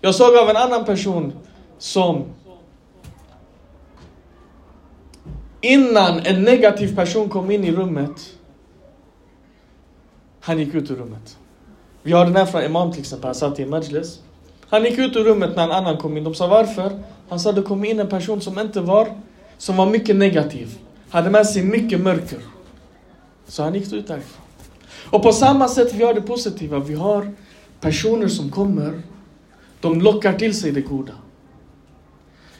Jag 0.00 0.14
såg 0.14 0.36
av 0.36 0.48
en 0.50 0.56
annan 0.56 0.84
person 0.84 1.32
som 1.78 2.24
innan 5.60 6.20
en 6.20 6.42
negativ 6.42 6.96
person 6.96 7.28
kom 7.28 7.50
in 7.50 7.64
i 7.64 7.72
rummet, 7.72 8.36
han 10.40 10.58
gick 10.58 10.74
ut 10.74 10.90
ur 10.90 10.96
rummet. 10.96 11.38
Vi 12.02 12.12
har 12.12 12.24
den 12.24 12.36
här 12.36 12.46
från 12.46 12.62
Imam 12.62 12.92
till 12.92 13.00
exempel, 13.00 13.26
han 13.26 13.34
satt 13.34 13.58
i 13.58 13.62
en 13.62 13.70
majlis. 13.70 14.20
Han 14.68 14.84
gick 14.84 14.98
ut 14.98 15.16
ur 15.16 15.24
rummet 15.24 15.56
när 15.56 15.64
en 15.64 15.70
annan 15.70 15.96
kom 15.96 16.16
in. 16.16 16.24
De 16.24 16.34
sa 16.34 16.46
varför? 16.46 17.02
Han 17.28 17.40
sa 17.40 17.52
det 17.52 17.62
kom 17.62 17.84
in 17.84 18.00
en 18.00 18.08
person 18.08 18.40
som 18.40 18.58
inte 18.58 18.80
var, 18.80 19.08
som 19.58 19.76
var 19.76 19.86
mycket 19.86 20.16
negativ. 20.16 20.78
Hade 21.10 21.30
med 21.30 21.46
sig 21.46 21.62
mycket 21.62 22.00
mörker. 22.00 22.38
Så 23.46 23.62
han 23.62 23.74
gick 23.74 23.92
ut 23.92 24.08
därifrån. 24.08 24.44
Och 25.10 25.22
på 25.22 25.32
samma 25.32 25.68
sätt 25.68 25.94
vi 25.94 26.04
har 26.04 26.14
det 26.14 26.20
positiva. 26.20 26.78
Vi 26.78 26.94
har 26.94 27.32
personer 27.80 28.28
som 28.28 28.50
kommer 28.50 29.02
de 29.80 30.00
lockar 30.00 30.32
till 30.32 30.60
sig 30.60 30.72
det 30.72 30.80
goda. 30.80 31.12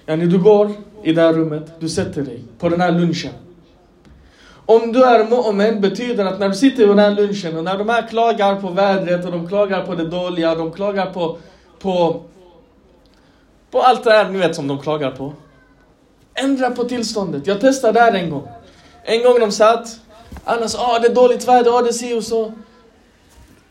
Yani 0.06 0.26
du 0.26 0.38
går 0.38 0.70
i 1.02 1.12
det 1.12 1.22
här 1.22 1.32
rummet, 1.32 1.80
du 1.80 1.88
sätter 1.88 2.22
dig 2.22 2.44
på 2.58 2.68
den 2.68 2.80
här 2.80 2.92
lunchen. 2.92 3.32
Om 4.66 4.92
du 4.92 5.04
är 5.04 5.24
mu'min 5.24 5.80
betyder 5.80 6.24
att 6.24 6.40
när 6.40 6.48
du 6.48 6.54
sitter 6.54 6.86
på 6.86 6.88
den 6.88 6.98
här 6.98 7.10
lunchen 7.10 7.56
och 7.56 7.64
när 7.64 7.78
de 7.78 7.88
här 7.88 8.08
klagar 8.08 8.60
på 8.60 8.70
vädret 8.70 9.24
och 9.24 9.32
de 9.32 9.48
klagar 9.48 9.86
på 9.86 9.94
det 9.94 10.08
dåliga, 10.08 10.54
de 10.54 10.72
klagar 10.72 11.06
på, 11.06 11.38
på, 11.78 12.22
på 13.70 13.82
allt 13.82 14.04
det 14.04 14.10
här 14.10 14.28
ni 14.30 14.38
vet 14.38 14.56
som 14.56 14.68
de 14.68 14.78
klagar 14.78 15.10
på. 15.10 15.32
Ändra 16.34 16.70
på 16.70 16.84
tillståndet. 16.84 17.46
Jag 17.46 17.60
testade 17.60 18.00
där 18.00 18.12
en 18.12 18.30
gång. 18.30 18.48
En 19.04 19.22
gång 19.22 19.40
de 19.40 19.52
satt, 19.52 20.00
alla 20.44 20.68
sa 20.68 20.78
ah, 20.78 20.98
det 20.98 21.08
är 21.08 21.14
dåligt 21.14 21.48
väder, 21.48 21.78
ah, 21.78 21.82
det 21.82 21.92
ser 21.92 22.16
och 22.16 22.24
så. 22.24 22.52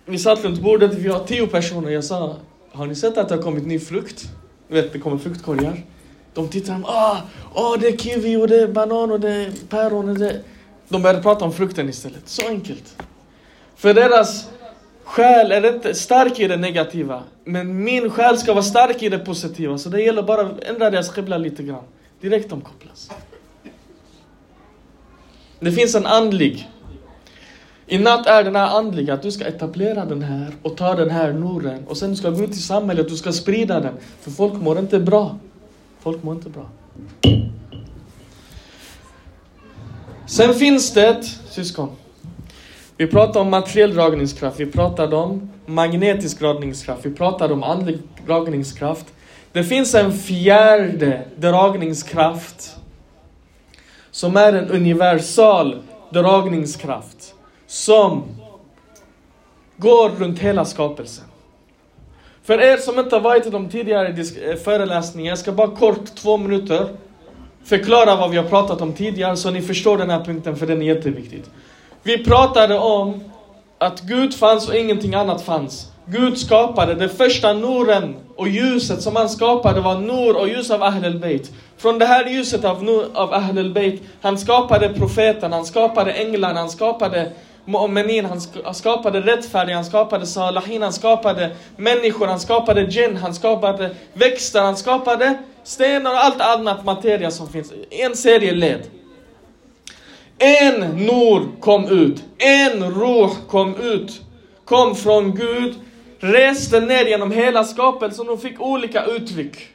Vi 0.05 0.17
satt 0.17 0.43
runt 0.43 0.61
bordet, 0.61 0.93
vi 0.93 1.07
var 1.07 1.19
tio 1.19 1.47
personer. 1.47 1.89
Jag 1.89 2.03
sa, 2.03 2.35
har 2.79 2.87
ni 2.87 2.95
sett 2.95 3.17
att 3.17 3.29
det 3.29 3.35
har 3.35 3.41
kommit 3.41 3.65
ny 3.65 3.79
frukt? 3.79 4.29
Du 4.67 4.73
vet, 4.73 4.93
det 4.93 4.99
kommer 4.99 5.17
fruktkorgar. 5.17 5.83
De 6.33 6.47
tittar, 6.47 6.81
ah, 6.85 7.17
oh, 7.53 7.79
det 7.79 7.87
är 7.87 7.97
kiwi 7.97 8.35
och 8.35 8.47
det 8.47 8.61
är 8.61 8.67
banan 8.67 9.11
och 9.11 9.19
det 9.19 9.29
är 9.29 9.51
päron 9.69 10.09
och 10.09 10.17
det... 10.17 10.41
De 10.89 11.01
började 11.01 11.21
prata 11.21 11.45
om 11.45 11.53
frukten 11.53 11.89
istället. 11.89 12.29
Så 12.29 12.47
enkelt. 12.47 13.03
För 13.75 13.93
deras 13.93 14.49
själ 15.03 15.51
är 15.51 15.75
inte 15.75 15.95
stark 15.95 16.39
i 16.39 16.47
det 16.47 16.57
negativa. 16.57 17.23
Men 17.43 17.83
min 17.83 18.09
själ 18.09 18.37
ska 18.37 18.53
vara 18.53 18.63
stark 18.63 19.03
i 19.03 19.09
det 19.09 19.19
positiva. 19.19 19.77
Så 19.77 19.89
det 19.89 20.01
gäller 20.01 20.23
bara 20.23 20.41
att 20.41 20.63
ändra 20.63 20.89
deras 20.89 21.09
skibla 21.09 21.37
lite 21.37 21.63
grann. 21.63 21.83
Direkt 22.21 22.49
de 22.49 22.61
kopplas. 22.61 23.11
Det 25.59 25.71
finns 25.71 25.95
en 25.95 26.05
andlig 26.05 26.69
i 27.89 27.97
natt 27.97 28.27
är 28.27 28.43
den 28.43 28.55
här 28.55 28.77
andliga, 28.77 29.13
att 29.13 29.21
du 29.21 29.31
ska 29.31 29.45
etablera 29.45 30.05
den 30.05 30.21
här 30.21 30.47
och 30.61 30.77
ta 30.77 30.95
den 30.95 31.09
här 31.09 31.33
noren 31.33 31.85
och 31.87 31.97
sen 31.97 32.15
ska 32.15 32.29
gå 32.29 32.43
ut 32.43 32.49
i 32.49 32.53
samhället, 32.53 33.09
du 33.09 33.17
ska 33.17 33.31
sprida 33.31 33.79
den. 33.79 33.93
För 34.21 34.31
folk 34.31 34.53
mår 34.53 34.79
inte 34.79 34.99
bra. 34.99 35.37
Folk 35.99 36.23
mår 36.23 36.35
inte 36.35 36.49
bra. 36.49 36.65
Sen 40.25 40.53
finns 40.53 40.93
det 40.93 41.23
syskon. 41.49 41.89
Vi 42.97 43.07
pratar 43.07 43.39
om 43.39 43.49
materiell 43.49 43.93
dragningskraft, 43.93 44.59
vi 44.59 44.65
pratar 44.65 45.13
om 45.13 45.49
magnetisk 45.65 46.39
dragningskraft, 46.39 47.05
vi 47.05 47.11
pratar 47.11 47.51
om 47.51 47.63
andlig 47.63 47.99
dragningskraft. 48.25 49.05
Det 49.51 49.63
finns 49.63 49.95
en 49.95 50.13
fjärde 50.13 51.21
dragningskraft 51.35 52.75
som 54.11 54.37
är 54.37 54.53
en 54.53 54.69
universal 54.69 55.81
dragningskraft 56.09 57.35
som 57.69 58.23
går 59.77 60.09
runt 60.09 60.39
hela 60.39 60.65
skapelsen. 60.65 61.25
För 62.43 62.61
er 62.61 62.77
som 62.77 62.99
inte 62.99 63.15
har 63.15 63.21
varit 63.21 63.45
i 63.45 63.49
de 63.49 63.69
tidigare 63.69 64.07
eh, 64.07 64.55
föreläsningarna, 64.55 65.29
jag 65.31 65.39
ska 65.39 65.51
bara 65.51 65.67
kort, 65.67 66.15
två 66.15 66.37
minuter, 66.37 66.89
förklara 67.63 68.15
vad 68.15 68.29
vi 68.31 68.37
har 68.37 68.43
pratat 68.43 68.81
om 68.81 68.93
tidigare 68.93 69.37
så 69.37 69.51
ni 69.51 69.61
förstår 69.61 69.97
den 69.97 70.09
här 70.09 70.23
punkten, 70.23 70.55
för 70.55 70.67
den 70.67 70.81
är 70.81 70.85
jätteviktig. 70.85 71.43
Vi 72.03 72.23
pratade 72.23 72.79
om 72.79 73.23
att 73.77 74.01
Gud 74.01 74.33
fanns 74.33 74.69
och 74.69 74.75
ingenting 74.75 75.13
annat 75.13 75.41
fanns. 75.41 75.91
Gud 76.05 76.37
skapade, 76.37 76.95
det 76.95 77.09
första 77.09 77.53
noren 77.53 78.15
och 78.35 78.47
ljuset 78.47 79.01
som 79.01 79.15
han 79.15 79.29
skapade 79.29 79.81
var 79.81 79.99
nor 79.99 80.37
och 80.37 80.47
ljus 80.47 80.71
av 80.71 80.83
Ahlul 80.83 81.19
Bayt. 81.19 81.51
Från 81.77 81.99
det 81.99 82.05
här 82.05 82.29
ljuset 82.29 82.65
av, 82.65 82.83
nur, 82.83 83.05
av 83.13 83.33
Ahlul 83.33 83.73
Bayt, 83.73 84.01
han 84.21 84.37
skapade 84.37 84.89
profeten, 84.89 85.53
han 85.53 85.65
skapade 85.65 86.11
änglarna, 86.11 86.59
han 86.59 86.69
skapade 86.69 87.31
mu'minin, 87.65 88.25
han 88.65 88.73
skapade 88.75 89.21
rättfärdiga, 89.21 89.75
han 89.75 89.85
skapade 89.85 90.25
salahin, 90.25 90.81
han 90.81 90.93
skapade 90.93 91.55
människor, 91.77 92.27
han 92.27 92.39
skapade 92.39 92.81
djinn, 92.81 93.17
han 93.17 93.33
skapade 93.33 93.95
växter, 94.13 94.61
han 94.61 94.77
skapade 94.77 95.37
stenar 95.63 96.11
och 96.11 96.23
allt 96.23 96.41
annat 96.41 96.85
materia 96.85 97.31
som 97.31 97.49
finns. 97.49 97.73
En 97.89 98.15
serie 98.15 98.53
led. 98.53 98.81
En 100.37 101.05
nor 101.05 101.59
kom 101.59 101.87
ut, 101.87 102.23
en 102.37 102.83
ruh 102.83 103.31
kom 103.47 103.75
ut, 103.75 104.21
kom 104.65 104.95
från 104.95 105.35
Gud, 105.35 105.75
reste 106.19 106.79
ner 106.79 107.05
genom 107.05 107.31
hela 107.31 107.63
skapelsen 107.63 108.29
och 108.29 108.41
fick 108.41 108.61
olika 108.61 109.05
uttryck. 109.05 109.67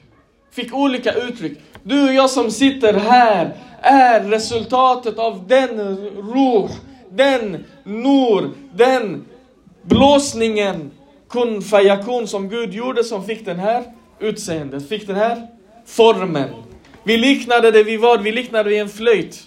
Fick 0.52 0.74
olika 0.74 1.12
uttryck. 1.12 1.58
Du 1.82 2.08
och 2.08 2.14
jag 2.14 2.30
som 2.30 2.50
sitter 2.50 2.94
här 2.94 3.52
är 3.80 4.20
resultatet 4.20 5.18
av 5.18 5.48
den 5.48 5.96
ruh 6.34 6.70
den 7.14 7.64
Nur, 7.84 8.50
den 8.74 9.24
blåsningen 9.82 10.90
kun 11.28 11.62
fayakun 11.62 12.28
som 12.28 12.48
Gud 12.48 12.74
gjorde 12.74 13.04
som 13.04 13.24
fick 13.24 13.44
den 13.44 13.58
här 13.58 13.84
utseendet, 14.20 14.88
fick 14.88 15.06
den 15.06 15.16
här 15.16 15.46
formen. 15.86 16.48
Vi 17.04 17.16
liknade 17.16 17.70
det 17.70 17.82
vid 17.82 18.00
vad? 18.00 18.22
Vi 18.22 18.32
liknade 18.32 18.64
det 18.64 18.70
vid 18.70 18.80
en 18.80 18.88
flöjt. 18.88 19.42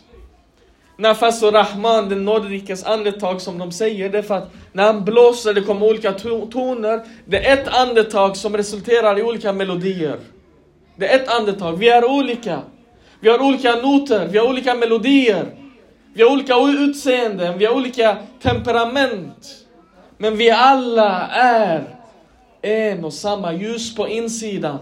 Nafas 0.98 1.44
och 1.44 1.54
Rahman, 1.54 2.10
den 2.10 2.26
nåderikes 2.26 2.84
andetag 2.84 3.42
som 3.42 3.58
de 3.58 3.72
säger, 3.72 4.10
det 4.10 4.18
är 4.18 4.22
för 4.22 4.36
att 4.36 4.52
när 4.72 4.84
han 4.84 5.06
blåser 5.06 5.54
det 5.54 5.62
kommer 5.62 5.86
olika 5.86 6.14
toner. 6.14 7.02
Det 7.26 7.48
är 7.48 7.54
ett 7.54 7.68
andetag 7.68 8.38
som 8.38 8.58
resulterar 8.58 9.20
i 9.20 9.24
olika 9.24 9.54
melodier. 9.54 10.20
Det 10.96 11.08
är 11.08 11.16
ett 11.16 11.30
andetag. 11.30 11.78
Vi 11.78 11.90
är 11.90 12.06
olika. 12.06 12.62
Vi 13.20 13.30
har 13.30 13.42
olika 13.42 13.76
noter, 13.76 14.28
vi 14.28 14.38
har 14.38 14.48
olika 14.48 14.76
melodier. 14.76 15.46
Vi 16.18 16.24
har 16.24 16.32
olika 16.32 16.56
utseenden, 16.58 17.58
vi 17.58 17.66
har 17.66 17.74
olika 17.74 18.18
temperament. 18.42 19.66
Men 20.18 20.38
vi 20.38 20.52
alla 20.52 21.28
är 21.28 21.96
en 22.62 23.06
och 23.06 23.14
samma 23.14 23.54
ljus 23.54 23.96
på 23.96 24.08
insidan. 24.08 24.80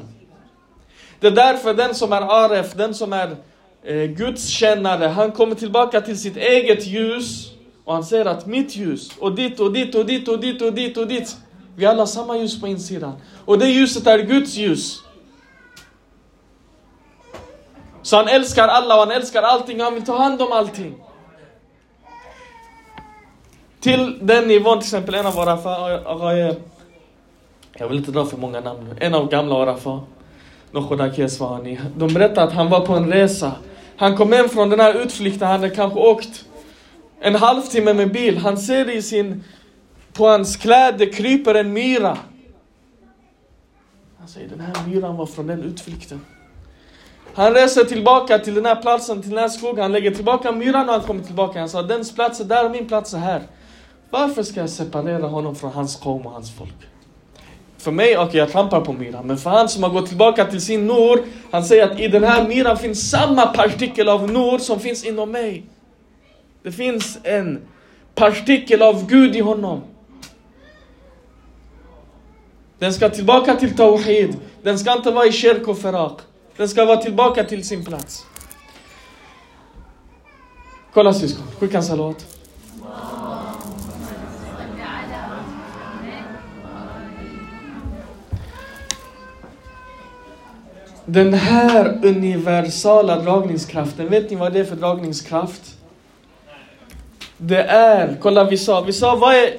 Det 1.20 1.27
är 1.27 1.32
därför 1.32 1.74
den 1.74 1.96
som 1.96 2.13
är 2.13 2.22
Aref, 2.22 2.74
den 2.74 2.94
som 2.94 3.13
är 3.13 3.36
eh, 3.84 4.04
gudskännare, 4.04 5.06
han 5.06 5.32
kommer 5.32 5.56
tillbaka 5.56 6.01
till 6.01 6.20
sitt 6.20 6.38
eget 6.38 6.86
ljus 6.86 7.51
och 7.86 7.94
han 7.94 8.04
säger 8.04 8.25
att 8.25 8.46
mitt 8.46 8.75
ljus 8.75 9.12
och 9.20 9.36
ditt 9.36 9.60
och 9.60 9.74
ditt 9.74 9.96
och 9.96 10.06
ditt 10.06 10.27
och 10.27 10.39
ditt 10.39 10.62
och 10.62 10.74
ditt 10.74 10.98
och 10.98 11.08
ditt. 11.08 11.38
Vi 11.75 11.86
alla 11.86 12.01
har 12.01 12.08
samma 12.08 12.38
ljus 12.38 12.62
på 12.62 12.68
insidan. 12.68 13.13
Och 13.46 13.60
det 13.60 13.68
ljuset 13.68 14.08
är 14.08 14.20
Guds 14.20 14.56
ljus. 14.56 15.01
Så 18.01 18.15
han 18.15 18.27
älskar 18.27 18.68
alla 18.68 18.94
och 18.94 19.00
han 19.00 19.12
älskar 19.12 19.44
allting 19.44 19.80
och 19.80 19.84
han 19.84 19.94
vill 19.94 20.06
ta 20.06 20.18
hand 20.18 20.42
om 20.42 20.51
allting. 20.51 20.96
Till 23.86 24.18
den 24.22 24.48
nivån, 24.48 24.80
till 24.80 24.86
exempel 24.88 25.15
en 25.15 25.25
av 25.25 25.34
våra 25.34 26.56
jag 27.77 27.88
vill 27.88 27.98
inte 27.98 28.12
dra 28.12 28.25
för 28.25 28.38
många 28.38 28.60
namn 28.60 28.98
En 29.00 29.13
av 29.13 29.30
gamla 29.30 29.56
Arafa, 29.56 30.00
Nochoda 30.72 31.13
Keswani. 31.13 31.80
De 31.98 32.13
berättade 32.13 32.48
att 32.48 32.54
han 32.54 32.70
var 32.70 32.86
på 32.86 32.94
en 32.94 33.13
resa. 33.13 33.51
Han 33.98 34.18
kom 34.18 34.32
hem 34.32 34.50
från 34.50 34.70
den 34.70 34.80
här 34.80 34.94
utflykten, 34.94 35.48
han 35.48 35.62
hade 35.62 35.75
kanske 35.75 36.00
åkt 36.00 36.46
en 37.20 37.36
halvtimme 37.36 37.94
med 37.94 38.12
bil. 38.12 38.38
Han 38.38 38.58
ser 38.58 38.89
i 38.89 39.01
sin, 39.01 39.44
på 40.13 40.27
hans 40.27 40.56
kläder 40.56 41.12
kryper 41.13 41.56
en 41.56 41.74
myra. 41.74 42.18
Han 44.20 44.27
säger 44.27 44.50
den 44.50 44.60
här 44.60 44.88
myran 44.88 45.18
var 45.18 45.25
från 45.25 45.48
den 45.48 45.63
utflykten. 45.63 46.22
Han 47.34 47.54
reser 47.54 47.84
tillbaka 47.84 48.39
till 48.39 48.54
den 48.54 48.65
här 48.65 48.82
platsen, 48.82 49.22
till 49.22 49.32
den 49.32 49.39
här 49.39 49.50
skogen. 49.50 49.82
Han 49.82 49.92
lägger 49.92 50.12
tillbaka 50.12 50.51
myran 50.51 50.89
och 50.89 50.96
han 50.96 51.04
kommer 51.04 51.24
tillbaka. 51.24 51.60
Han 51.60 51.70
sa, 51.70 51.82
dens 51.82 52.15
plats 52.15 52.39
är 52.39 52.46
där 52.46 52.65
och 52.65 52.72
min 52.72 52.88
plats 52.88 53.13
är 53.13 53.18
här. 53.18 53.42
Varför 54.15 54.43
ska 54.43 54.60
jag 54.60 54.69
separera 54.69 55.27
honom 55.27 55.55
från 55.55 55.72
hans 55.72 55.95
kom 55.95 56.25
och 56.25 56.31
hans 56.31 56.55
folk? 56.55 56.74
För 57.77 57.91
mig, 57.91 58.17
okej 58.17 58.27
okay, 58.27 58.39
jag 58.39 58.51
trampar 58.51 58.81
på 58.81 58.93
myran, 58.93 59.27
men 59.27 59.38
för 59.38 59.50
han 59.50 59.69
som 59.69 59.84
har 59.84 59.89
gått 59.89 60.07
tillbaka 60.07 60.45
till 60.45 60.62
sin 60.62 60.88
nor, 60.88 61.24
han 61.51 61.63
säger 61.63 61.91
att 61.91 62.00
i 62.00 62.07
den 62.07 62.24
här 62.24 62.48
myran 62.48 62.77
finns 62.77 63.10
samma 63.10 63.45
partikel 63.45 64.10
av 64.10 64.31
nor 64.31 64.57
som 64.57 64.79
finns 64.79 65.03
inom 65.03 65.31
mig. 65.31 65.65
Det 66.63 66.72
finns 66.72 67.17
en 67.24 67.62
partikel 68.15 68.81
av 68.81 69.07
Gud 69.07 69.36
i 69.36 69.39
honom. 69.39 69.81
Den 72.79 72.93
ska 72.93 73.10
tillbaka 73.10 73.55
till 73.55 73.75
Tawhid. 73.75 74.36
Den 74.63 74.79
ska 74.79 74.93
inte 74.93 75.12
vara 75.12 75.25
i 75.25 75.31
kyrk 75.31 75.67
och 75.67 75.77
förrak. 75.77 76.19
Den 76.57 76.70
ska 76.70 76.85
vara 76.85 76.98
tillbaka 76.98 77.44
till 77.44 77.68
sin 77.68 77.85
plats. 77.85 78.25
Kolla 80.94 81.13
syskon, 81.13 81.46
skicka 81.59 81.77
en 81.77 81.83
salat. 81.83 82.45
Den 91.05 91.33
här 91.33 92.00
universala 92.03 93.20
dragningskraften, 93.20 94.09
vet 94.09 94.29
ni 94.29 94.35
vad 94.35 94.53
det 94.53 94.59
är 94.59 94.63
för 94.63 94.75
dragningskraft? 94.75 95.61
Det 97.37 97.61
är, 97.63 98.18
kolla 98.22 98.44
vi 98.44 98.57
sa, 98.57 98.81
vi 98.81 98.94
sa 98.94 99.15
vad 99.15 99.35
är 99.35 99.53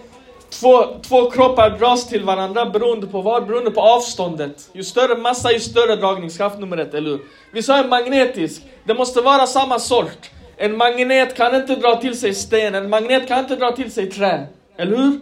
två, 0.50 0.84
två 1.02 1.30
kroppar 1.30 1.70
dras 1.70 2.08
till 2.08 2.24
varandra 2.24 2.66
beroende 2.66 3.06
på 3.06 3.22
vad? 3.22 3.46
Beroende 3.46 3.70
på 3.70 3.80
avståndet. 3.80 4.70
Ju 4.72 4.84
större 4.84 5.16
massa, 5.18 5.52
ju 5.52 5.60
större 5.60 5.96
dragningskraft 5.96 6.58
nummer 6.58 6.76
ett, 6.76 6.94
eller 6.94 7.10
hur? 7.10 7.20
Vi 7.52 7.62
sa 7.62 7.82
en 7.82 7.88
magnetisk, 7.88 8.62
det 8.84 8.94
måste 8.94 9.20
vara 9.20 9.46
samma 9.46 9.78
sort. 9.78 10.30
En 10.56 10.76
magnet 10.76 11.36
kan 11.36 11.54
inte 11.54 11.76
dra 11.76 11.96
till 11.96 12.18
sig 12.18 12.34
sten, 12.34 12.74
en 12.74 12.90
magnet 12.90 13.28
kan 13.28 13.38
inte 13.38 13.56
dra 13.56 13.72
till 13.72 13.92
sig 13.92 14.10
trä. 14.10 14.46
Eller 14.76 14.96
hur? 14.96 15.20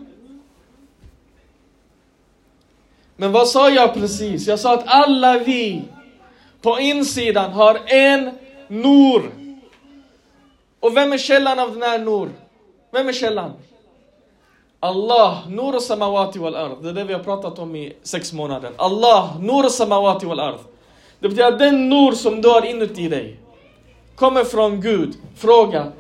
Men 3.16 3.32
vad 3.32 3.48
sa 3.48 3.70
jag 3.70 3.94
precis? 3.94 4.46
Jag 4.46 4.58
sa 4.58 4.74
att 4.74 4.84
alla 4.86 5.38
vi 5.38 5.82
på 6.64 6.80
insidan 6.80 7.52
har 7.52 7.80
en 7.86 8.30
Nur. 8.68 9.30
Och 10.80 10.96
vem 10.96 11.12
är 11.12 11.18
källan 11.18 11.58
av 11.58 11.72
den 11.72 11.82
här 11.82 11.98
Nur? 11.98 12.28
Vem 12.92 13.08
är 13.08 13.12
källan? 13.12 13.52
Allah, 14.80 15.48
Nur 15.48 15.78
samawati 15.78 16.38
wal 16.38 16.54
ard. 16.54 16.82
Det 16.82 16.88
är 16.88 16.92
det 16.92 17.04
vi 17.04 17.12
har 17.12 17.20
pratat 17.20 17.58
om 17.58 17.76
i 17.76 17.92
sex 18.02 18.32
månader. 18.32 18.70
Allah, 18.76 19.40
Nur 19.40 19.68
samawati 19.68 20.26
wal 20.26 20.40
ard. 20.40 20.58
Det 21.20 21.28
betyder 21.28 21.52
att 21.52 21.58
den 21.58 21.88
Nur 21.88 22.12
som 22.12 22.42
du 22.42 22.48
har 22.48 22.66
inuti 22.66 23.08
dig 23.08 23.40
kommer 24.16 24.44
från 24.44 24.80
Gud. 24.80 25.14
Fråga, 25.36 25.92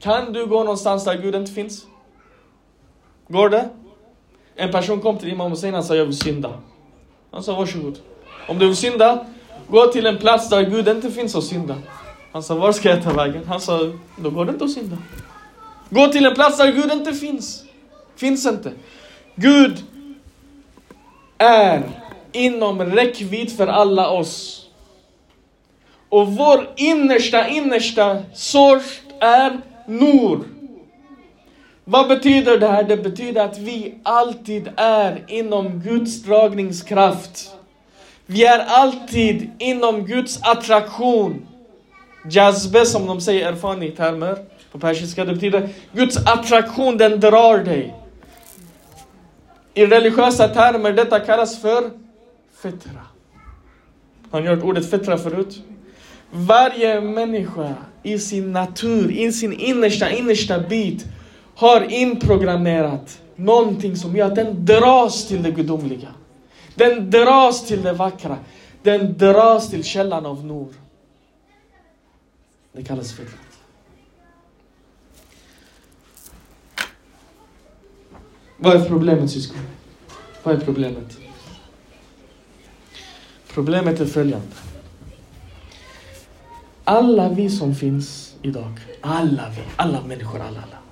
kan 0.00 0.32
du 0.32 0.46
gå 0.46 0.58
någonstans 0.58 1.04
där 1.04 1.14
Gud 1.14 1.34
inte 1.34 1.52
finns? 1.52 1.86
Går 3.28 3.48
det? 3.48 3.68
En 4.56 4.72
person 4.72 5.00
kom 5.00 5.18
till 5.18 5.28
Imam 5.28 5.50
Hussein 5.50 5.74
och 5.74 5.84
sa 5.84 5.96
jag 5.96 6.04
vill 6.04 6.18
synda. 6.18 6.52
Han 7.30 7.42
sa 7.42 7.56
varsågod. 7.56 7.98
Om 8.48 8.58
du 8.58 8.66
vill 8.66 8.76
synda, 8.76 9.26
Gå 9.68 9.86
till 9.86 10.06
en 10.06 10.18
plats 10.18 10.48
där 10.48 10.62
Gud 10.62 10.88
inte 10.88 11.10
finns 11.10 11.34
och 11.34 11.44
synda. 11.44 11.76
Han 12.32 12.42
sa, 12.42 12.54
var 12.54 12.72
ska 12.72 12.88
jag 12.88 13.02
ta 13.02 13.12
vägen? 13.12 13.44
Han 13.48 13.60
sa, 13.60 13.92
då 14.16 14.30
går 14.30 14.44
det 14.44 14.52
inte 14.52 14.64
att 14.64 14.70
synda. 14.70 14.96
Gå 15.90 16.08
till 16.08 16.26
en 16.26 16.34
plats 16.34 16.58
där 16.58 16.72
Gud 16.72 16.92
inte 16.92 17.12
finns. 17.12 17.64
Finns 18.16 18.46
inte. 18.46 18.72
Gud 19.34 19.84
är 21.38 21.82
inom 22.32 22.82
räckvidd 22.82 23.56
för 23.56 23.66
alla 23.66 24.10
oss. 24.10 24.66
Och 26.08 26.28
vår 26.28 26.68
innersta, 26.76 27.48
innersta 27.48 28.22
sort 28.34 28.82
är 29.20 29.60
Nor. 29.86 30.44
Vad 31.84 32.08
betyder 32.08 32.58
det 32.58 32.68
här? 32.68 32.82
Det 32.82 32.96
betyder 32.96 33.44
att 33.44 33.58
vi 33.58 33.94
alltid 34.02 34.70
är 34.76 35.24
inom 35.28 35.80
Guds 35.80 36.22
dragningskraft. 36.22 37.53
Vi 38.26 38.44
är 38.44 38.58
alltid 38.58 39.50
inom 39.58 40.06
Guds 40.06 40.42
attraktion. 40.42 41.46
Jazbe 42.30 42.86
som 42.86 43.06
de 43.06 43.20
säger 43.20 43.52
erfaren 43.52 43.82
i 43.82 43.90
termer 43.90 44.38
på 44.72 44.78
persiska, 44.78 45.24
det 45.24 45.34
betyder 45.34 45.68
Guds 45.92 46.16
attraktion, 46.16 46.96
den 46.96 47.20
drar 47.20 47.58
dig. 47.58 47.94
I 49.74 49.86
religiösa 49.86 50.48
termer, 50.48 50.92
detta 50.92 51.20
kallas 51.20 51.60
för 51.60 51.90
fitra. 52.62 53.00
Har 54.30 54.40
ni 54.40 54.48
hört 54.48 54.62
ordet 54.62 54.90
fitra 54.90 55.18
förut? 55.18 55.62
Varje 56.30 57.00
människa 57.00 57.74
i 58.02 58.18
sin 58.18 58.52
natur, 58.52 59.10
i 59.10 59.32
sin 59.32 59.52
innersta, 59.52 60.10
innersta 60.10 60.58
bit 60.58 61.04
har 61.54 61.92
inprogrammerat 61.92 63.20
någonting 63.36 63.96
som 63.96 64.16
gör 64.16 64.26
att 64.26 64.34
den 64.34 64.64
dras 64.64 65.28
till 65.28 65.42
det 65.42 65.50
gudomliga. 65.50 66.08
Den 66.74 67.10
dras 67.10 67.66
till 67.66 67.82
det 67.82 67.92
vackra. 67.92 68.38
Den 68.82 69.18
dras 69.18 69.70
till 69.70 69.84
källan 69.84 70.26
av 70.26 70.44
Nor. 70.44 70.68
Det 72.72 72.82
kallas 72.84 73.12
fitrat. 73.12 73.40
Vad 78.56 78.76
är 78.76 78.88
problemet 78.88 79.30
syskon? 79.30 79.60
Vad 80.42 80.54
är 80.54 80.60
problemet? 80.60 81.18
Problemet 83.48 84.00
är 84.00 84.06
följande. 84.06 84.56
Alla 86.84 87.28
vi 87.28 87.50
som 87.50 87.74
finns 87.74 88.36
idag, 88.42 88.80
alla 89.00 89.48
vi, 89.56 89.62
alla 89.76 90.02
människor, 90.02 90.40
alla, 90.40 90.62
alla. 90.62 90.83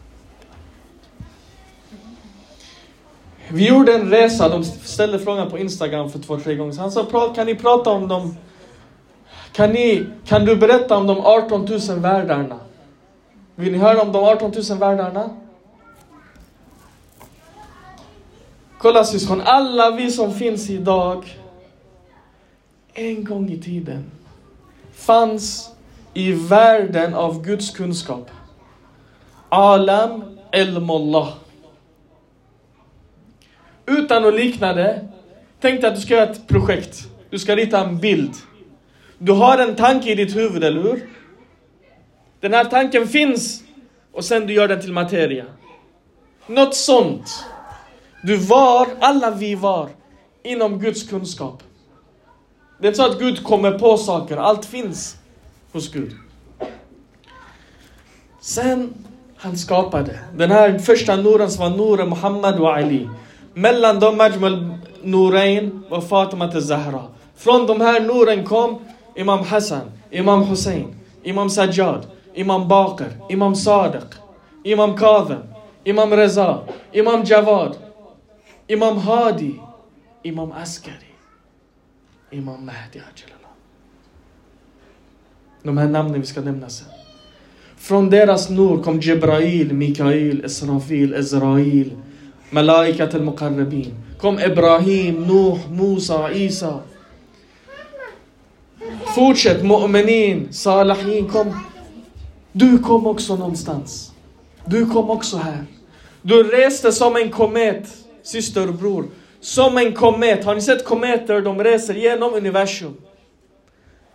Vi 3.53 3.69
gjorde 3.69 3.95
en 3.95 4.11
resa, 4.11 4.49
de 4.49 4.65
ställde 4.65 5.19
frågan 5.19 5.51
på 5.51 5.59
Instagram 5.59 6.11
för 6.11 6.19
två, 6.19 6.39
tre 6.39 6.55
gånger. 6.55 6.79
Han 6.79 6.93
sa, 6.93 7.33
kan 7.35 7.47
ni 7.47 7.55
prata 7.55 7.91
om 7.91 8.09
dem? 8.09 8.37
Kan, 9.53 9.71
ni, 9.71 10.07
kan 10.25 10.45
du 10.45 10.57
berätta 10.57 10.97
om 10.97 11.07
de 11.07 11.21
18 11.21 11.65
000 11.89 11.99
världarna? 11.99 12.59
Vill 13.55 13.73
ni 13.73 13.79
höra 13.79 14.03
om 14.03 14.13
de 14.13 14.25
18 14.25 14.53
000 14.71 14.79
världarna? 14.79 15.31
Kolla 18.79 19.05
syskon, 19.05 19.41
alla 19.45 19.91
vi 19.91 20.11
som 20.11 20.35
finns 20.35 20.71
idag, 20.71 21.39
en 22.95 23.25
gång 23.25 23.51
i 23.51 23.59
tiden 23.59 24.11
fanns 24.95 25.71
i 26.15 26.33
världen 26.33 27.15
av 27.15 27.43
Guds 27.43 27.71
kunskap. 27.71 28.31
Alam 29.49 30.25
ilmullah. 30.53 31.42
Utan 33.87 34.25
att 34.25 34.35
likna 34.35 34.73
det, 34.73 35.09
tänk 35.61 35.81
dig 35.81 35.91
att 35.91 35.97
du 35.97 36.03
ska 36.03 36.15
göra 36.15 36.31
ett 36.31 36.49
projekt. 36.49 37.09
Du 37.31 37.39
ska 37.39 37.57
rita 37.57 37.85
en 37.85 37.99
bild. 37.99 38.35
Du 39.19 39.33
har 39.33 39.59
en 39.59 39.75
tanke 39.75 40.13
i 40.13 40.15
ditt 40.15 40.37
huvud, 40.37 40.65
eller 40.65 40.83
hur? 40.83 41.09
Den 42.41 42.55
här 42.55 42.65
tanken 42.65 43.09
finns 43.09 43.63
och 44.13 44.25
sen 44.25 44.47
du 44.47 44.53
gör 44.53 44.69
den 44.69 44.81
till 44.81 44.93
materia. 44.93 45.45
Något 46.47 46.75
sånt. 46.75 47.45
Du 48.23 48.37
var, 48.37 48.89
alla 49.01 49.31
vi 49.31 49.55
var, 49.55 49.89
inom 50.43 50.79
Guds 50.79 51.09
kunskap. 51.09 51.63
Det 52.79 52.87
är 52.87 52.89
inte 52.89 52.97
så 52.97 53.11
att 53.11 53.19
Gud 53.19 53.45
kommer 53.45 53.79
på 53.79 53.97
saker, 53.97 54.37
allt 54.37 54.65
finns 54.65 55.17
hos 55.73 55.93
Gud. 55.93 56.13
Sen 58.41 58.95
han 59.37 59.59
skapade, 59.59 60.19
den 60.37 60.51
här 60.51 60.79
första 60.79 61.17
Nuren 61.17 61.51
som 61.51 61.71
var 61.71 61.77
Nuren 61.77 62.09
Muhammad 62.09 62.61
och 62.61 62.75
Ali. 62.75 63.09
Mellan 63.55 64.01
dem 64.01 64.17
Majmal 64.17 64.79
Norain 65.03 65.85
och 65.89 66.09
Fatima 66.09 66.61
Zahra. 66.61 67.03
Från 67.37 67.67
de 67.67 67.81
här 67.81 68.01
Nuren 68.01 68.45
kom 68.45 68.79
Imam 69.17 69.45
Hassan, 69.45 69.91
Imam 70.11 70.43
Hussein, 70.43 70.95
Imam 71.23 71.51
Sajjad, 71.51 72.07
Imam 72.35 72.69
Baqir, 72.69 73.11
Imam 73.31 73.55
Sadiq, 73.55 74.15
Imam 74.65 74.97
Kadhim, 74.97 75.39
Imam 75.85 76.11
Reza, 76.11 76.59
Imam 76.93 77.25
Javad, 77.25 77.77
Imam 78.67 78.99
Hadi, 78.99 79.55
Imam 80.23 80.53
Askari, 80.53 81.15
Imam 82.31 82.65
Mahdi 82.65 82.99
Ajalallah. 82.99 83.53
De 85.63 85.79
här 85.79 85.89
namnen 85.89 86.21
vi 86.21 86.27
ska 86.27 86.41
nämna 86.41 86.69
sen. 86.69 86.89
Från 87.77 88.11
deras 88.11 88.51
nur 88.51 88.83
kom 88.83 89.01
Jibrail, 89.01 89.75
Mikael, 89.75 90.45
Israfil, 90.45 91.15
Ezrail, 91.15 91.91
Malaikat 92.53 93.15
al-Muqarrabin. 93.15 93.95
Kom 94.21 94.39
Ibrahim, 94.39 95.27
Nuh, 95.27 95.59
Musa, 95.71 96.33
Isa. 96.33 96.81
Fortsätt, 99.15 99.63
Mu'minin, 99.63 100.53
Salahin, 100.53 101.29
kom. 101.29 101.61
Du 102.53 102.79
kom 102.79 103.07
också 103.07 103.37
någonstans. 103.37 104.13
Du 104.65 104.87
kom 104.87 105.11
också 105.11 105.37
här. 105.37 105.65
Du 106.23 106.43
reste 106.43 106.93
som 106.93 107.17
en 107.17 107.31
komet, 107.31 107.89
syster 108.23 108.69
och 108.69 108.75
bror. 108.75 109.07
Som 109.41 109.79
en 109.79 109.93
komet. 109.93 110.45
Har 110.45 110.55
ni 110.55 110.61
sett 110.61 110.85
kometer? 110.85 111.41
De 111.41 111.65
reser 111.65 111.95
genom 111.95 112.35
universum. 112.35 112.97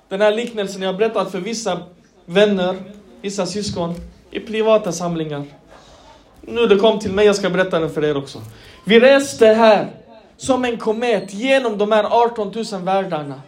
Den 0.09 0.21
här 0.21 0.31
liknelsen 0.31 0.81
jag 0.81 0.97
berättat 0.97 1.31
för 1.31 1.39
vissa 1.39 1.81
vänner, 2.25 2.75
vissa 3.21 3.45
syskon, 3.45 3.95
i 4.31 4.39
privata 4.39 4.91
samlingar. 4.91 5.43
Nu 6.49 6.67
det 6.67 6.75
kom 6.75 6.99
till 6.99 7.11
mig, 7.11 7.25
jag 7.25 7.35
ska 7.35 7.49
berätta 7.49 7.79
den 7.79 7.89
för 7.89 8.05
er 8.05 8.17
också. 8.17 8.41
Vi 8.83 8.99
reste 8.99 9.45
här, 9.45 9.87
som 10.37 10.65
en 10.65 10.77
komet, 10.77 11.33
genom 11.33 11.77
de 11.77 11.91
här 11.91 12.03
18 12.03 12.51
000 12.71 12.81
världarna. 12.81 13.41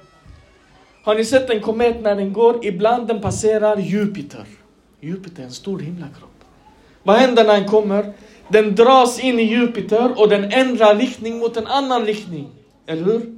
Har 1.03 1.15
ni 1.15 1.25
sett 1.25 1.49
en 1.49 1.61
komet 1.61 2.01
när 2.01 2.15
den 2.15 2.33
går? 2.33 2.65
Ibland 2.65 3.07
den 3.07 3.21
passerar 3.21 3.77
Jupiter. 3.77 4.45
Jupiter 5.01 5.41
är 5.41 5.45
en 5.45 5.51
stor 5.51 5.79
himlakropp. 5.79 6.29
Vad 7.03 7.15
händer 7.15 7.43
när 7.43 7.53
den 7.53 7.69
kommer? 7.69 8.13
Den 8.47 8.75
dras 8.75 9.19
in 9.19 9.39
i 9.39 9.43
Jupiter 9.43 10.19
och 10.19 10.29
den 10.29 10.43
ändrar 10.51 10.95
riktning 10.95 11.39
mot 11.39 11.57
en 11.57 11.67
annan 11.67 12.05
riktning. 12.05 12.49
Eller 12.87 13.03
hur? 13.03 13.35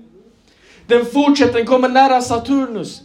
Den 0.88 1.06
fortsätter, 1.06 1.54
den 1.54 1.66
kommer 1.66 1.90
nära 1.90 2.22
Saturnus. 2.22 3.02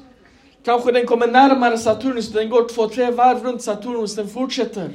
Kanske 0.64 0.92
den 0.92 1.06
kommer 1.06 1.26
närmare 1.26 1.78
Saturnus, 1.78 2.32
den 2.32 2.50
går 2.50 2.68
två, 2.68 2.88
tre 2.88 3.10
varv 3.10 3.44
runt 3.44 3.62
Saturnus, 3.62 4.16
den 4.16 4.28
fortsätter. 4.28 4.90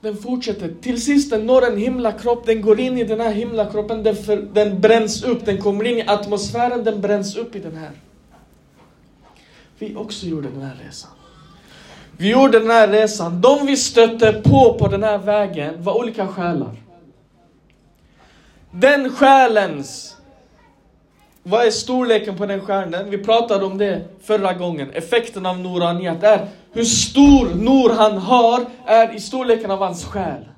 Den 0.00 0.16
fortsätter. 0.16 0.74
Till 0.82 1.02
sist 1.02 1.30
den 1.30 1.46
når 1.46 1.66
en 1.66 1.78
himlakropp, 1.78 2.46
den 2.46 2.62
går 2.62 2.80
in 2.80 2.98
i 2.98 3.04
den 3.04 3.20
här 3.20 3.32
himlakroppen, 3.32 4.02
den, 4.02 4.16
för, 4.16 4.36
den 4.36 4.80
bränns 4.80 5.22
upp, 5.22 5.44
den 5.44 5.62
kommer 5.62 5.84
in 5.84 5.98
i 5.98 6.04
atmosfären, 6.06 6.84
den 6.84 7.00
bränns 7.00 7.36
upp 7.36 7.56
i 7.56 7.58
den 7.58 7.76
här. 7.76 7.90
Vi 9.78 9.96
också 9.96 10.26
gjorde 10.26 10.48
den 10.48 10.62
här 10.62 10.76
resan. 10.86 11.10
Vi 12.16 12.30
gjorde 12.30 12.58
den 12.58 12.70
här 12.70 12.88
resan. 12.88 13.40
De 13.40 13.66
vi 13.66 13.76
stötte 13.76 14.32
på 14.32 14.76
på 14.78 14.88
den 14.88 15.02
här 15.02 15.18
vägen 15.18 15.82
var 15.82 15.98
olika 15.98 16.28
själar. 16.28 16.76
Den 18.70 19.10
själens 19.10 20.18
vad 21.42 21.66
är 21.66 21.70
storleken 21.70 22.36
på 22.36 22.46
den 22.46 22.60
stjärnan? 22.60 23.10
Vi 23.10 23.18
pratade 23.18 23.64
om 23.64 23.78
det 23.78 24.04
förra 24.22 24.52
gången. 24.52 24.90
Effekten 24.90 25.46
av 25.46 25.58
Noraniat 25.58 26.22
är 26.22 26.48
hur 26.72 26.84
stor 26.84 27.54
Nor 27.54 27.90
han 27.90 28.18
har 28.18 28.66
är 28.86 29.14
i 29.14 29.20
storleken 29.20 29.70
av 29.70 29.78
hans 29.78 30.04
själ. 30.04 30.48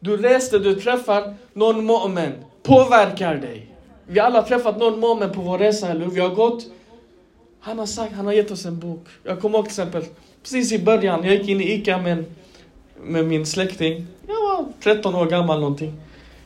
Du 0.00 0.16
reste, 0.16 0.58
du 0.58 0.74
träffar 0.74 1.34
någon 1.52 1.90
mu'min, 1.90 2.32
påverkar 2.62 3.34
dig. 3.34 3.70
Vi 4.06 4.20
alla 4.20 4.40
har 4.40 4.48
träffat 4.48 4.78
någon 4.78 5.04
mu'min 5.04 5.28
på 5.28 5.40
vår 5.40 5.58
resa, 5.58 5.88
eller 5.88 6.04
hur? 6.04 6.10
Vi 6.10 6.20
har 6.20 6.34
gått. 6.34 6.66
Han 7.60 7.78
har 7.78 7.86
sagt, 7.86 8.12
han 8.12 8.26
har 8.26 8.32
gett 8.32 8.50
oss 8.50 8.66
en 8.66 8.78
bok. 8.78 9.06
Jag 9.22 9.40
kommer 9.40 9.58
ihåg 9.58 9.64
till 9.64 9.72
exempel, 9.72 10.04
precis 10.42 10.72
i 10.72 10.78
början, 10.78 11.24
jag 11.24 11.34
gick 11.34 11.48
in 11.48 11.60
i 11.60 11.72
ICA 11.72 11.98
med, 11.98 12.24
med 13.02 13.24
min 13.24 13.46
släkting. 13.46 14.06
Jag 14.26 14.34
var 14.34 14.64
13 14.82 15.14
år 15.14 15.26
gammal 15.26 15.60
någonting. 15.60 15.94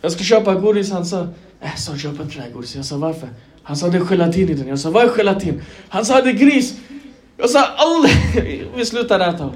Jag 0.00 0.12
skulle 0.12 0.24
köpa 0.24 0.54
godis, 0.54 0.90
han 0.92 1.06
sa, 1.06 1.28
äh, 1.60 1.76
så 1.76 1.96
köp 1.96 2.20
inte 2.20 2.36
det 2.36 2.42
här 2.42 2.50
godiset. 2.50 2.76
Jag 2.76 2.84
sa 2.84 2.96
varför? 2.96 3.28
Han 3.62 3.76
sa 3.76 3.88
det 3.88 3.98
är 3.98 4.04
gelatin 4.04 4.48
i 4.48 4.54
den. 4.54 4.68
Jag 4.68 4.78
sa 4.78 4.90
vad 4.90 5.04
är 5.04 5.16
gelatin? 5.16 5.62
Han 5.88 6.04
sa 6.04 6.20
det 6.20 6.30
är 6.30 6.34
gris. 6.34 6.74
Jag 7.40 7.50
sa 7.50 7.64
aldrig, 7.64 8.68
Vi 8.74 8.86
slutar 8.86 9.20
äta. 9.20 9.52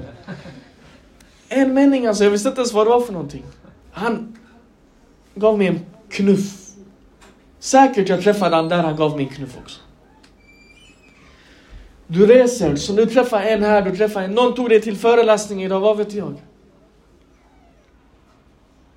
En 1.49 1.73
mening 1.73 2.05
alltså, 2.05 2.23
jag 2.23 2.31
visste 2.31 2.49
inte 2.49 2.61
ens 2.61 2.73
vad 2.73 2.85
det 2.85 2.89
var 2.89 3.01
för 3.01 3.13
någonting. 3.13 3.43
Han 3.91 4.37
gav 5.35 5.57
mig 5.57 5.67
en 5.67 5.79
knuff. 6.09 6.65
Säkert 7.59 8.09
jag 8.09 8.21
träffade 8.21 8.55
han 8.55 8.69
där 8.69 8.83
han 8.83 8.95
gav 8.95 9.15
mig 9.15 9.25
en 9.25 9.33
knuff 9.33 9.57
också. 9.63 9.79
Du 12.07 12.25
reser, 12.25 12.75
så 12.75 12.93
du 12.93 13.05
träffar 13.05 13.41
en 13.41 13.63
här, 13.63 13.81
du 13.81 13.97
träffar 13.97 14.21
en. 14.21 14.31
Någon 14.31 14.55
tog 14.55 14.69
dig 14.69 14.81
till 14.81 14.97
föreläsning 14.97 15.63
idag, 15.63 15.79
vad 15.79 15.97
vet 15.97 16.13
jag? 16.13 16.35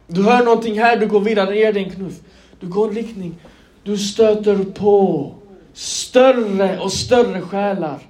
Du 0.07 0.23
hör 0.23 0.45
någonting 0.45 0.81
här, 0.81 0.97
du 0.97 1.07
går 1.07 1.21
vidare, 1.21 1.57
ger 1.57 1.73
dig 1.73 1.85
en 1.85 1.91
knuff. 1.91 2.15
Du 2.61 2.67
går 2.67 2.89
en 2.89 2.95
riktning. 2.95 3.35
Du 3.83 3.99
stöter 3.99 4.65
på 4.65 5.35
större 5.73 6.79
och 6.79 6.93
större 6.93 7.41
själar. 7.41 8.08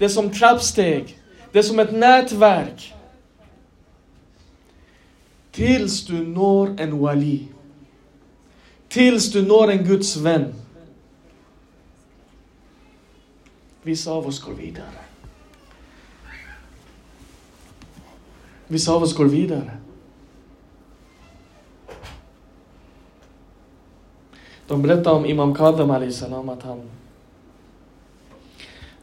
Det 0.00 0.06
är 0.06 0.08
som 0.08 0.30
trappsteg. 0.30 1.18
Det 1.52 1.58
är 1.58 1.62
som 1.62 1.78
ett 1.78 1.92
nätverk. 1.92 2.94
Tills 5.50 6.06
du 6.06 6.26
når 6.26 6.80
en 6.80 6.98
wali. 6.98 7.48
Tills 8.88 9.32
du 9.32 9.42
når 9.46 9.70
en 9.70 9.84
Guds 9.84 10.16
vän. 10.16 10.54
Vissa 13.82 14.10
av 14.12 14.26
oss 14.26 14.40
går 14.40 14.52
vidare. 14.52 15.04
Vissa 18.66 18.92
av 18.92 19.02
oss 19.02 19.16
går 19.16 19.26
vidare. 19.26 19.76
De 24.66 24.82
berättar 24.82 25.12
om 25.12 25.26
Imam 25.26 25.54
Kadam 25.54 26.12
salam 26.12 26.48
att 26.48 26.62
han 26.62 26.90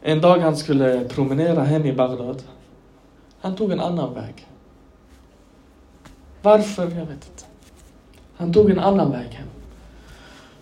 en 0.02 0.20
dag 0.20 0.38
han 0.38 0.56
skulle 0.56 1.04
promenera 1.04 1.64
hem 1.64 1.86
i 1.86 1.92
Bagdad. 1.92 2.42
Han 3.40 3.56
tog 3.56 3.72
en 3.72 3.80
annan 3.80 4.14
väg. 4.14 4.46
Varför? 6.42 6.82
Jag 6.82 7.06
vet 7.06 7.10
inte. 7.10 7.44
Han 8.36 8.52
tog 8.52 8.70
en 8.70 8.78
annan 8.78 9.10
väg 9.10 9.30
hem. 9.30 9.48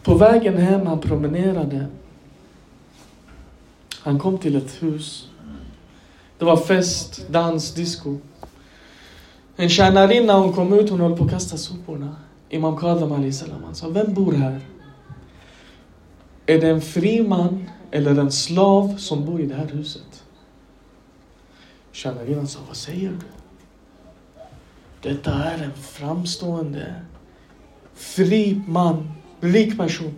På 0.02 0.14
vägen 0.14 0.56
hem, 0.56 0.86
han 0.86 1.00
promenerade. 1.00 1.86
Han 4.00 4.18
kom 4.18 4.38
till 4.38 4.56
ett 4.56 4.82
hus. 4.82 5.28
Det 6.38 6.44
var 6.44 6.56
fest, 6.56 7.26
dans, 7.30 7.74
disco. 7.74 8.16
En 9.56 9.68
tjänarinna, 9.68 10.38
hon 10.38 10.52
kom 10.52 10.72
ut, 10.72 10.90
hon 10.90 11.00
höll 11.00 11.16
på 11.16 11.24
att 11.24 11.30
kasta 11.30 11.56
soporna. 11.56 12.16
Imam 12.48 12.76
Kadam 12.76 13.32
salam, 13.32 13.64
han 13.64 13.74
sa, 13.74 13.88
vem 13.88 14.14
bor 14.14 14.32
här? 14.32 14.60
Är 16.46 16.60
det 16.60 16.68
en 16.68 16.80
fri 16.80 17.22
man 17.28 17.70
eller 17.96 18.20
en 18.20 18.32
slav 18.32 18.96
som 18.96 19.24
bor 19.24 19.40
i 19.40 19.46
det 19.46 19.54
här 19.54 19.66
huset? 19.66 20.24
Tjänarinnan 21.92 22.46
sa, 22.46 22.60
vad 22.68 22.76
säger 22.76 23.10
du? 23.10 23.26
Detta 25.08 25.32
är 25.32 25.64
en 25.64 25.72
framstående, 25.74 26.94
fri 27.94 28.62
man, 28.66 29.12
rik 29.40 29.78
person. 29.78 30.14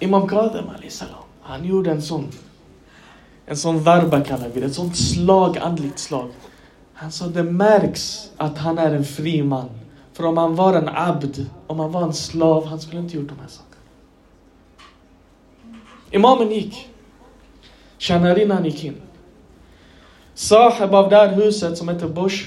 Imam 0.00 0.28
Kadem 0.28 0.64
salam, 0.88 1.14
han 1.42 1.64
gjorde 1.64 1.90
en 1.90 2.02
sån, 2.02 2.28
en 3.46 3.56
sån 3.56 3.82
varba 3.82 4.20
kallar 4.20 4.48
vi 4.48 4.60
det, 4.60 4.66
ett 4.66 4.74
sånt 4.74 4.96
slag, 4.96 5.58
andligt 5.58 5.98
slag. 5.98 6.30
Han 6.92 7.12
sa, 7.12 7.26
det 7.26 7.42
märks 7.42 8.30
att 8.36 8.58
han 8.58 8.78
är 8.78 8.94
en 8.94 9.04
fri 9.04 9.42
man. 9.42 9.68
För 10.12 10.24
om 10.24 10.36
han 10.36 10.54
var 10.54 10.74
en 10.74 10.88
abd, 10.88 11.46
om 11.66 11.80
han 11.80 11.92
var 11.92 12.02
en 12.02 12.14
slav, 12.14 12.66
han 12.66 12.80
skulle 12.80 13.00
inte 13.00 13.16
gjort 13.16 13.28
de 13.28 13.38
här 13.38 13.48
sakerna. 13.48 13.69
Imamen 16.10 16.50
gick. 16.50 16.88
Tjänarinnan 17.98 18.64
gick 18.64 18.84
in. 18.84 18.96
Sahib 20.34 20.94
av 20.94 21.10
det 21.10 21.16
här 21.16 21.34
huset 21.34 21.78
som 21.78 21.88
heter 21.88 22.08
Bush. 22.08 22.44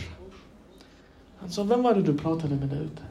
Han 1.39 1.52
sa, 1.52 1.63
vem 1.63 1.84
var 1.84 1.93
det 1.93 2.02
du 2.02 2.17
pratade 2.17 2.56
med 2.56 2.67
där 2.67 2.82
ute? 2.82 3.02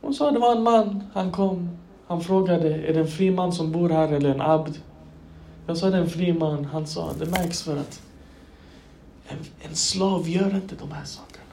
Hon 0.00 0.14
sa, 0.14 0.30
det 0.30 0.38
var 0.38 0.56
en 0.56 0.62
man. 0.62 1.04
Han 1.14 1.32
kom. 1.32 1.78
Han 2.06 2.20
frågade, 2.20 2.74
är 2.74 2.94
det 2.94 3.00
en 3.00 3.08
fri 3.08 3.30
man 3.30 3.52
som 3.52 3.72
bor 3.72 3.88
här 3.88 4.12
eller 4.12 4.30
en 4.30 4.40
abd? 4.40 4.76
Jag 5.66 5.76
sa, 5.76 5.90
det 5.90 5.96
är 5.96 6.00
en 6.00 6.10
fri 6.10 6.32
man. 6.32 6.64
Han 6.64 6.86
sa, 6.86 7.12
det 7.18 7.26
märks 7.26 7.62
för 7.62 7.76
att 7.76 8.02
en, 9.28 9.38
en 9.60 9.76
slav 9.76 10.28
gör 10.28 10.54
inte 10.54 10.74
de 10.74 10.92
här 10.92 11.04
sakerna. 11.04 11.44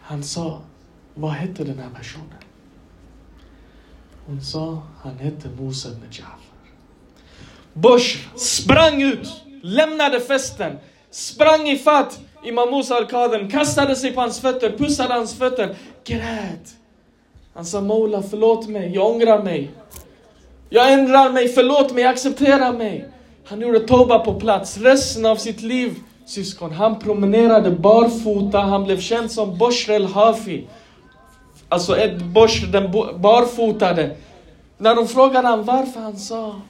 Han 0.00 0.22
sa, 0.22 0.60
vad 1.14 1.30
hette 1.30 1.64
den 1.64 1.78
här 1.78 1.90
personen? 1.94 2.37
Hon 4.28 4.42
sa, 4.42 4.82
han 5.02 5.18
hette 5.18 5.48
Musa 5.60 5.88
ibn 5.88 6.06
Jafar. 6.10 6.38
Bushr 7.72 8.18
sprang 8.36 9.02
ut, 9.02 9.28
lämnade 9.62 10.20
festen, 10.20 10.78
sprang 11.10 11.68
i 11.68 11.78
fatt 11.78 12.20
Imam 12.44 12.70
Musa 12.70 12.94
al-Kadem, 12.94 13.50
kastade 13.50 13.96
sig 13.96 14.12
på 14.12 14.20
hans 14.20 14.40
fötter, 14.40 14.70
pussade 14.78 15.14
hans 15.14 15.34
fötter, 15.34 15.76
grät. 16.04 16.76
Han 17.54 17.64
sa 17.64 17.80
Mola, 17.80 18.22
förlåt 18.22 18.68
mig, 18.68 18.94
jag 18.94 19.06
ångrar 19.06 19.42
mig. 19.42 19.70
Jag 20.70 20.92
ändrar 20.92 21.30
mig, 21.30 21.48
förlåt 21.48 21.94
mig, 21.94 22.04
acceptera 22.04 22.72
mig. 22.72 23.08
Han 23.44 23.60
gjorde 23.60 23.80
Toba 23.80 24.18
på 24.18 24.40
plats, 24.40 24.78
resten 24.78 25.26
av 25.26 25.36
sitt 25.36 25.62
liv, 25.62 25.94
syskon. 26.26 26.72
Han 26.72 26.98
promenerade 26.98 27.70
barfota, 27.70 28.58
han 28.58 28.84
blev 28.84 29.00
känd 29.00 29.32
som 29.32 29.58
Boshr 29.58 29.90
el-Hafi. 29.90 30.66
Alltså 31.68 31.96
Ed 31.96 32.24
Bush, 32.24 32.66
den 32.72 32.90
barfotade. 33.20 34.16
När 34.78 34.94
de 34.94 35.08
frågade 35.08 35.48
han 35.48 35.64
varför, 35.64 36.00
han 36.00 36.16
sa 36.16 36.60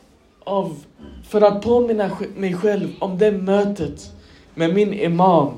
av, 0.44 0.76
för 1.28 1.40
att 1.40 1.62
påminna 1.62 2.10
mig 2.36 2.54
själv 2.54 2.88
om 2.98 3.18
det 3.18 3.32
mötet 3.32 4.12
med 4.54 4.74
min 4.74 4.94
imam, 4.94 5.52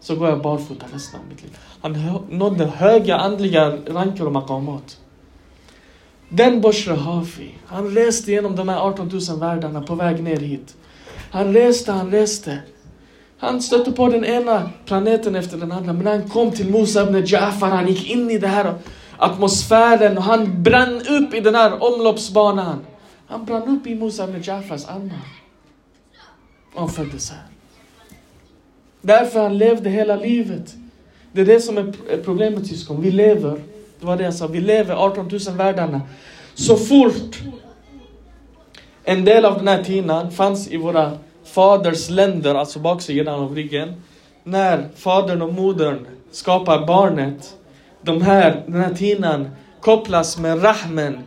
så 0.00 0.16
går 0.16 0.28
jag 0.28 0.42
barfota 0.42 0.86
resten 0.92 1.20
av 1.20 1.26
mitt 1.28 1.42
liv. 1.42 1.58
Han 1.80 2.22
nådde 2.30 2.66
höga 2.66 3.16
andliga 3.16 3.76
ranker 3.86 4.26
och 4.26 4.32
maqamat. 4.32 4.98
Den 6.28 6.60
Boshr 6.60 6.90
Hafi, 6.90 7.54
han 7.66 7.94
reste 7.94 8.32
genom 8.32 8.56
de 8.56 8.68
här 8.68 8.78
18 8.78 9.08
000 9.28 9.38
världarna 9.40 9.82
på 9.82 9.94
väg 9.94 10.22
ner 10.22 10.36
hit. 10.36 10.76
Han 11.30 11.52
reste, 11.52 11.92
han 11.92 12.10
reste. 12.10 12.58
Han 13.38 13.62
stötte 13.62 13.92
på 13.92 14.08
den 14.08 14.24
ena 14.24 14.70
planeten 14.84 15.34
efter 15.34 15.56
den 15.56 15.72
andra, 15.72 15.92
men 15.92 16.06
han 16.06 16.28
kom 16.28 16.50
till 16.50 16.70
Musa 16.70 17.02
ibn 17.02 17.24
Jafar, 17.26 17.68
han 17.68 17.88
gick 17.88 18.10
in 18.10 18.30
i 18.30 18.38
den 18.38 18.50
här 18.50 18.74
atmosfären 19.16 20.18
och 20.18 20.24
han 20.24 20.62
brann 20.62 21.02
upp 21.08 21.34
i 21.34 21.40
den 21.40 21.54
här 21.54 21.82
omloppsbanan. 21.82 22.86
Han 23.26 23.44
brann 23.44 23.68
upp 23.76 23.86
i 23.86 23.94
Musa 23.94 24.24
ibn 24.24 24.42
Jafars 24.42 24.86
armar. 24.86 25.26
Och 26.74 26.80
han 26.80 26.88
föddes 26.88 27.30
här. 27.30 27.42
Därför 29.00 29.42
han 29.42 29.58
levde 29.58 29.90
hela 29.90 30.16
livet. 30.16 30.74
Det 31.32 31.40
är 31.40 31.46
det 31.46 31.60
som 31.60 31.78
är 31.78 31.92
problemet 32.24 32.66
syskon. 32.66 33.02
Vi 33.02 33.10
lever, 33.10 33.60
det 34.00 34.06
var 34.06 34.16
det 34.16 34.24
jag 34.24 34.34
sa, 34.34 34.46
vi 34.46 34.60
lever 34.60 34.94
18 34.94 35.28
000 35.28 35.56
världarna. 35.56 36.00
Så 36.54 36.76
fort 36.76 37.38
en 39.04 39.24
del 39.24 39.44
av 39.44 39.58
den 39.58 39.68
här 39.68 39.82
tinan 39.82 40.30
fanns 40.30 40.68
i 40.68 40.76
våra 40.76 41.18
faders 41.46 42.10
länder, 42.10 42.54
alltså 42.54 42.78
baksidan 42.78 43.40
av 43.40 43.54
ryggen. 43.54 44.02
När 44.44 44.88
fadern 44.96 45.42
och 45.42 45.54
modern 45.54 46.06
skapar 46.30 46.86
barnet, 46.86 47.56
de 48.02 48.22
här, 48.22 48.62
den 48.66 48.80
här 48.80 48.94
tinan 48.94 49.50
kopplas 49.80 50.38
med 50.38 50.64
rahmen 50.64 51.18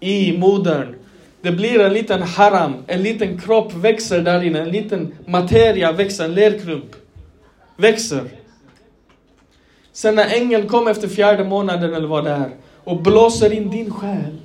i 0.00 0.38
modern. 0.38 0.94
Det 1.42 1.50
blir 1.50 1.80
en 1.80 1.92
liten 1.92 2.22
haram, 2.22 2.74
en 2.86 3.02
liten 3.02 3.40
kropp 3.40 3.74
växer 3.74 4.20
där 4.20 4.42
inne, 4.42 4.60
en 4.60 4.68
liten 4.68 5.14
materia 5.26 5.92
växer, 5.92 6.24
en 6.24 6.34
lerklump 6.34 6.96
växer. 7.76 8.24
Sen 9.92 10.14
när 10.14 10.34
ängeln 10.34 10.68
kom 10.68 10.88
efter 10.88 11.08
fjärde 11.08 11.44
månaden 11.44 11.94
eller 11.94 12.08
vad 12.08 12.24
det 12.24 12.30
är 12.30 12.50
och 12.84 13.02
blåser 13.02 13.52
in 13.52 13.70
din 13.70 13.90
själ 13.90 14.36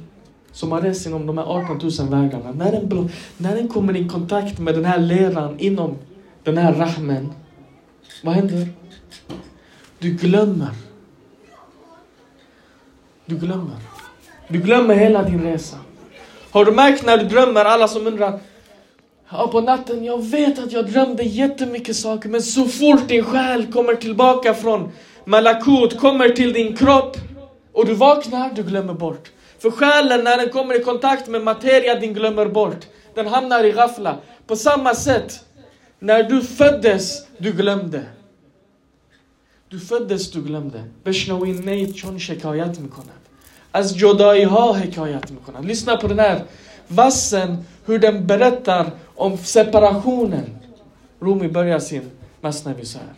som 0.54 0.72
har 0.72 0.82
rest 0.82 1.06
inom 1.06 1.26
de 1.26 1.38
här 1.38 1.46
18 1.46 1.78
000 1.78 1.92
vägarna. 2.10 2.52
När 2.52 2.72
den, 2.72 3.10
när 3.38 3.56
den 3.56 3.68
kommer 3.68 3.96
i 3.96 4.08
kontakt 4.08 4.60
med 4.60 4.76
den 4.76 4.86
här 4.86 5.00
leran 5.00 5.60
inom 5.60 5.98
den 6.44 6.58
här 6.58 6.74
rahmen, 6.74 7.32
vad 8.24 8.34
händer? 8.34 8.68
Du 10.00 10.13
glömmer. 10.13 10.72
Du 13.26 13.38
glömmer. 13.38 13.78
Du 14.48 14.60
glömmer 14.60 14.96
hela 14.96 15.24
din 15.24 15.44
resa. 15.44 15.78
Har 16.52 16.66
du 16.66 16.72
märkt 16.72 17.06
när 17.06 17.18
du 17.18 17.24
drömmer, 17.24 17.66
alla 17.66 17.88
som 17.88 18.08
undrar, 18.08 18.39
Ja, 19.36 19.48
på 19.48 19.62
natten, 19.62 20.04
jag 20.04 20.24
vet 20.24 20.60
att 20.60 20.72
jag 20.72 20.92
drömde 20.92 21.24
jättemycket 21.24 21.96
saker, 21.96 22.30
men 22.30 22.42
så 22.42 22.66
fort 22.66 23.08
din 23.08 23.24
själ 23.24 23.72
kommer 23.72 23.96
tillbaka 23.96 24.54
från 24.54 24.92
Malakut, 25.26 26.00
kommer 26.00 26.30
till 26.30 26.54
din 26.54 26.78
kropp 26.78 27.18
och 27.72 27.86
du 27.86 27.94
vaknar, 27.94 28.52
du 28.56 28.63
glömmer 28.63 28.94
bort. 28.94 29.32
För 29.62 29.71
själen, 29.71 30.25
när 30.25 30.37
den 30.37 30.51
kommer 30.51 30.81
i 30.81 30.83
kontakt 30.83 31.29
med 31.29 31.42
materia, 31.42 31.94
den 31.94 32.14
glömmer 32.14 32.47
bort. 32.47 32.87
Den 33.14 33.27
hamnar 33.27 33.64
i 33.64 33.73
ghafla. 33.73 34.16
På 34.47 34.57
samma 34.57 34.94
sätt, 34.94 35.44
när 35.99 36.23
du 36.23 36.42
föddes, 36.42 37.27
du 37.38 37.53
glömde. 37.53 38.05
Du 39.68 39.81
föddes, 39.81 40.31
du 40.31 40.42
glömde. 40.42 40.85
بشنوین 41.05 41.68
نید 41.68 41.94
چون 41.94 42.18
شکایت 42.18 42.79
میکنند. 42.79 43.23
از 43.73 43.97
جدایی 43.97 44.44
ها 44.44 44.73
حکایت 44.73 45.31
میکنند. 45.31 45.64
Lyssna 45.64 45.97
på 45.97 46.09
den 46.09 46.18
här 46.18 46.44
vassen, 46.88 47.64
hur 47.87 47.99
den 47.99 48.27
berättar 48.27 48.90
om 49.16 49.38
separationen. 49.38 50.59
Rumi 51.21 51.49
börjar 51.49 51.79
sin 51.79 52.11
Masnavi 52.40 52.85
så 52.85 52.99
här. 52.99 53.14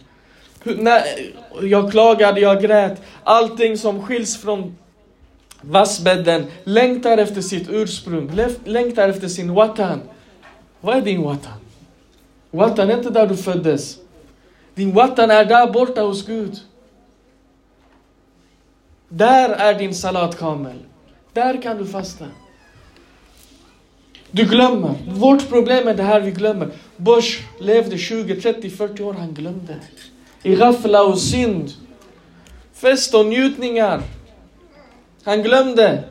Hur, 0.62 0.76
när, 0.76 1.02
jag 1.62 1.90
klagade, 1.90 2.40
jag 2.40 2.62
grät. 2.62 3.02
Allting 3.24 3.78
som 3.78 4.06
skiljs 4.06 4.36
från 4.36 4.76
vassbädden 5.67 6.45
längtar 6.63 7.17
efter 7.17 7.41
sitt 7.41 7.69
ursprung, 7.69 8.31
längtar 8.65 9.09
efter 9.09 9.27
sin 9.27 9.53
watan. 9.53 10.01
Vad 10.81 10.97
är 10.97 11.01
din 11.01 11.21
watan? 11.21 11.59
Watan 12.51 12.89
är 12.89 12.97
inte 12.97 13.09
där 13.09 13.27
du 13.27 13.37
föddes. 13.37 13.97
Din 14.75 14.93
watan 14.93 15.31
är 15.31 15.45
där 15.45 15.71
borta 15.71 16.01
hos 16.01 16.25
Gud. 16.25 16.59
Där 19.09 19.49
är 19.49 19.79
din 19.79 19.95
salat 19.95 20.37
kamel. 20.37 20.77
Där 21.33 21.61
kan 21.61 21.77
du 21.77 21.85
fasta. 21.85 22.25
Du 24.31 24.45
glömmer. 24.45 24.93
Vårt 25.07 25.49
problem 25.49 25.87
är 25.87 25.93
det 25.93 26.03
här 26.03 26.21
vi 26.21 26.31
glömmer. 26.31 26.69
Bush 26.97 27.41
levde 27.59 27.97
20, 27.97 28.41
30, 28.41 28.69
40 28.69 29.03
år, 29.03 29.13
han 29.13 29.33
glömde. 29.33 29.75
I 30.43 30.55
ghafla 30.55 31.03
och 31.03 31.19
synd. 31.19 31.71
Fest 32.73 33.13
och 33.13 33.25
njutningar. 33.25 34.01
Han 35.25 35.43
glömde. 35.43 36.03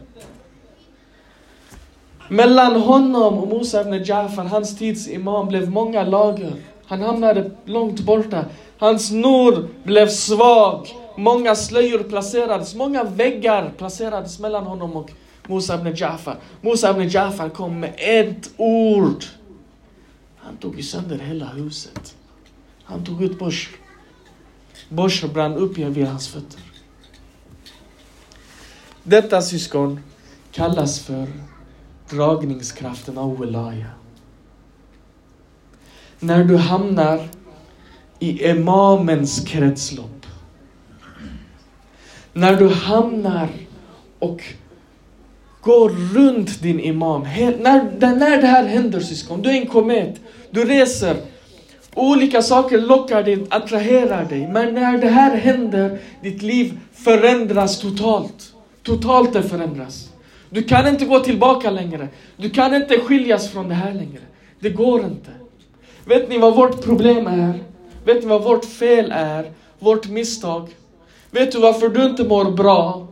Mellan 2.29 2.81
honom 2.81 3.39
och 3.39 3.49
Musa 3.49 3.81
ibn 3.81 4.05
Jafar, 4.05 4.45
hans 4.45 4.79
tids 4.79 5.09
imam, 5.09 5.49
blev 5.49 5.71
många 5.71 6.05
lager. 6.05 6.53
Han 6.87 7.03
hamnade 7.03 7.51
långt 7.65 8.01
borta. 8.01 8.45
Hans 8.79 9.11
nur 9.11 9.69
blev 9.83 10.09
svag. 10.09 10.89
Många 11.17 11.55
slöjor 11.55 11.99
placerades, 11.99 12.75
många 12.75 13.05
väggar 13.05 13.73
placerades 13.79 14.39
mellan 14.39 14.67
honom 14.67 14.97
och 14.97 15.11
Musa 15.49 15.75
ibn 15.75 15.95
Jafar. 15.97 16.37
Musa 16.61 16.91
ibn 16.91 17.09
Jafar 17.09 17.49
kom 17.49 17.81
med 17.81 17.95
ett 17.97 18.51
ord. 18.57 19.25
Han 20.37 20.57
tog 20.57 20.85
sönder 20.85 21.19
hela 21.19 21.47
huset. 21.47 22.15
Han 22.85 23.05
tog 23.05 23.23
ut 23.23 23.39
Bosch. 23.39 23.71
Bosch 24.89 25.25
brann 25.35 25.55
upp 25.55 25.79
vid 25.79 26.07
hans 26.07 26.29
fötter. 26.29 26.74
Detta 29.07 29.43
syskon 29.43 30.01
kallas 30.53 31.01
för 31.01 31.27
dragningskraften 32.11 33.19
av 33.19 33.41
Wilaya. 33.41 33.91
När 36.21 36.45
du 36.45 36.57
hamnar 36.57 37.29
i 38.19 38.49
imamens 38.51 39.41
kretslopp. 39.41 40.27
När 42.33 42.57
du 42.57 42.69
hamnar 42.69 43.49
och 44.19 44.43
går 45.61 45.91
runt 46.15 46.63
din 46.63 46.81
imam. 46.81 47.23
när, 47.23 48.17
när 48.17 48.41
det 48.41 48.47
här 48.47 48.65
händer 48.65 49.01
syskon, 49.01 49.43
du 49.43 49.51
är 49.51 49.61
en 49.61 49.67
komet. 49.67 50.21
Du 50.51 50.65
reser. 50.65 51.17
Olika 51.95 52.43
saker 52.43 52.81
lockar 52.81 53.23
dig, 53.23 53.47
attraherar 53.51 54.25
dig. 54.25 54.49
Men 54.49 54.75
när 54.75 54.99
det 54.99 55.09
här 55.09 55.37
händer, 55.37 55.99
ditt 56.23 56.43
liv 56.43 56.79
förändras 56.93 57.81
totalt. 57.81 58.54
Totalt 58.85 59.33
det 59.33 59.43
förändras. 59.43 60.13
Du 60.51 60.63
kan 60.63 60.87
inte 60.87 61.05
gå 61.05 61.21
tillbaka 61.21 61.71
längre. 61.71 62.09
Du 62.37 62.51
kan 62.51 62.75
inte 62.75 63.01
skiljas 63.01 63.49
från 63.49 63.69
det 63.69 63.75
här 63.75 63.95
längre. 63.95 64.21
Det 64.61 64.71
går 64.71 65.05
inte. 65.05 65.31
Vet 66.05 66.29
ni 66.29 66.39
vad 66.39 66.57
vårt 66.57 66.85
problem 66.85 67.27
är? 67.27 67.65
Vet 68.05 68.23
ni 68.23 68.29
vad 68.29 68.45
vårt 68.45 68.65
fel 68.65 69.13
är? 69.15 69.53
Vårt 69.79 70.09
misstag? 70.09 70.69
Vet 71.31 71.53
du 71.53 71.61
varför 71.61 71.89
du 71.89 72.05
inte 72.05 72.25
mår 72.25 72.51
bra? 72.51 73.07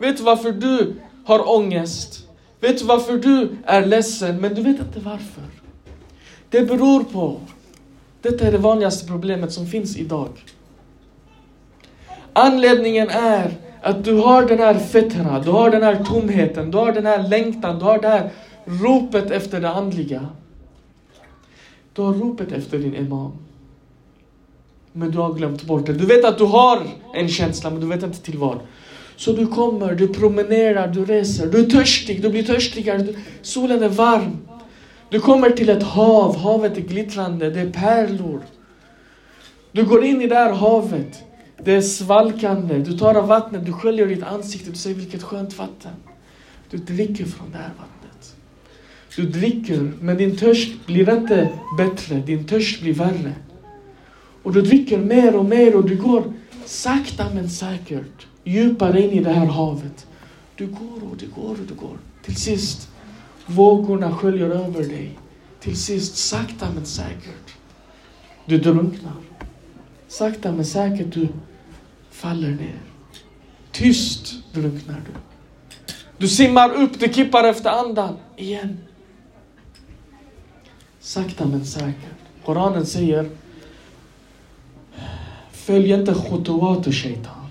Vet 0.00 0.16
du 0.16 0.22
varför 0.22 0.52
du 0.52 0.94
har 1.24 1.50
ångest? 1.50 2.28
Vet 2.60 2.78
du 2.78 2.84
varför 2.84 3.18
du 3.18 3.56
är 3.64 3.86
ledsen? 3.86 4.40
Men 4.40 4.54
du 4.54 4.62
vet 4.62 4.80
inte 4.80 5.00
varför. 5.00 5.42
Det 6.50 6.60
beror 6.60 7.04
på 7.04 7.40
Detta 8.22 8.46
är 8.46 8.52
det 8.52 8.58
vanligaste 8.58 9.06
problemet 9.06 9.52
som 9.52 9.66
finns 9.66 9.96
idag. 9.96 10.28
Anledningen 12.32 13.08
är 13.08 13.56
att 13.82 14.04
du 14.04 14.14
har 14.14 14.46
den 14.46 14.58
här 14.58 14.74
fettra, 14.74 15.40
du 15.40 15.50
har 15.50 15.70
den 15.70 15.82
här 15.82 16.04
tomheten, 16.04 16.70
du 16.70 16.78
har 16.78 16.92
den 16.92 17.06
här 17.06 17.28
längtan, 17.28 17.78
du 17.78 17.84
har 17.84 17.98
det 17.98 18.08
här 18.08 18.30
ropet 18.64 19.30
efter 19.30 19.60
det 19.60 19.68
andliga. 19.68 20.28
Du 21.92 22.02
har 22.02 22.12
ropet 22.12 22.52
efter 22.52 22.78
din 22.78 22.94
imam. 22.94 23.32
Men 24.92 25.10
du 25.10 25.18
har 25.18 25.34
glömt 25.34 25.62
bort 25.62 25.86
det. 25.86 25.92
Du 25.92 26.06
vet 26.06 26.24
att 26.24 26.38
du 26.38 26.44
har 26.44 26.82
en 27.14 27.28
känsla, 27.28 27.70
men 27.70 27.80
du 27.80 27.86
vet 27.86 28.02
inte 28.02 28.22
till 28.22 28.38
vad. 28.38 28.58
Så 29.16 29.32
du 29.32 29.46
kommer, 29.46 29.94
du 29.94 30.08
promenerar, 30.08 30.88
du 30.88 31.04
reser, 31.04 31.46
du 31.46 31.60
är 31.60 31.70
törstig, 31.70 32.22
du 32.22 32.30
blir 32.30 32.42
törstigare, 32.42 32.98
du, 32.98 33.16
solen 33.42 33.82
är 33.82 33.88
varm. 33.88 34.38
Du 35.08 35.20
kommer 35.20 35.50
till 35.50 35.68
ett 35.68 35.82
hav, 35.82 36.36
havet 36.36 36.76
är 36.76 36.80
glittrande, 36.80 37.50
det 37.50 37.60
är 37.60 37.70
pärlor. 37.70 38.40
Du 39.72 39.84
går 39.84 40.04
in 40.04 40.22
i 40.22 40.26
det 40.26 40.34
här 40.34 40.52
havet, 40.52 41.22
det 41.64 41.72
är 41.72 41.80
svalkande, 41.80 42.78
du 42.78 42.98
tar 42.98 43.14
av 43.14 43.26
vattnet, 43.26 43.66
du 43.66 43.72
sköljer 43.72 44.06
ditt 44.06 44.22
ansikte, 44.22 44.70
du 44.70 44.76
säger 44.76 44.96
vilket 44.96 45.22
skönt 45.22 45.58
vatten. 45.58 45.92
Du 46.70 46.78
dricker 46.78 47.24
från 47.24 47.50
det 47.50 47.58
här 47.58 47.72
vattnet. 47.78 48.36
Du 49.16 49.22
dricker, 49.26 49.92
men 50.00 50.16
din 50.16 50.36
törst 50.36 50.86
blir 50.86 51.10
inte 51.10 51.48
bättre, 51.78 52.20
din 52.20 52.44
törst 52.44 52.80
blir 52.80 52.94
värre. 52.94 53.32
Och 54.42 54.52
du 54.52 54.62
dricker 54.62 54.98
mer 54.98 55.36
och 55.36 55.44
mer 55.44 55.76
och 55.76 55.88
du 55.88 55.96
går 55.96 56.32
sakta 56.64 57.26
men 57.34 57.50
säkert 57.50 58.26
djupare 58.44 59.02
in 59.02 59.10
i 59.10 59.20
det 59.20 59.32
här 59.32 59.46
havet. 59.46 60.06
Du 60.56 60.66
går 60.66 61.10
och 61.10 61.16
du 61.16 61.26
går 61.26 61.50
och 61.50 61.66
du 61.68 61.74
går. 61.74 61.98
Till 62.22 62.36
sist, 62.36 62.88
vågorna 63.46 64.16
sköljer 64.16 64.50
över 64.50 64.84
dig. 64.84 65.18
Till 65.60 65.76
sist, 65.76 66.16
sakta 66.16 66.66
men 66.74 66.86
säkert, 66.86 67.54
du 68.46 68.58
drunknar. 68.58 69.12
Sakta 70.08 70.52
men 70.52 70.64
säkert, 70.64 71.12
du 71.12 71.28
faller 72.22 72.50
ner. 72.50 72.80
Tyst 73.72 74.34
drunknar 74.52 75.00
du. 75.06 75.12
Du 76.18 76.28
simmar 76.28 76.70
upp, 76.70 77.00
du 77.00 77.12
kippar 77.12 77.44
efter 77.44 77.70
andan 77.70 78.16
igen. 78.36 78.78
Sakta 81.00 81.46
men 81.46 81.66
säkert. 81.66 82.18
Koranen 82.44 82.86
säger 82.86 83.30
Följ 85.52 85.92
inte 85.92 86.14
khutuwat 86.14 86.86
och 86.86 86.94
shaitan. 86.94 87.46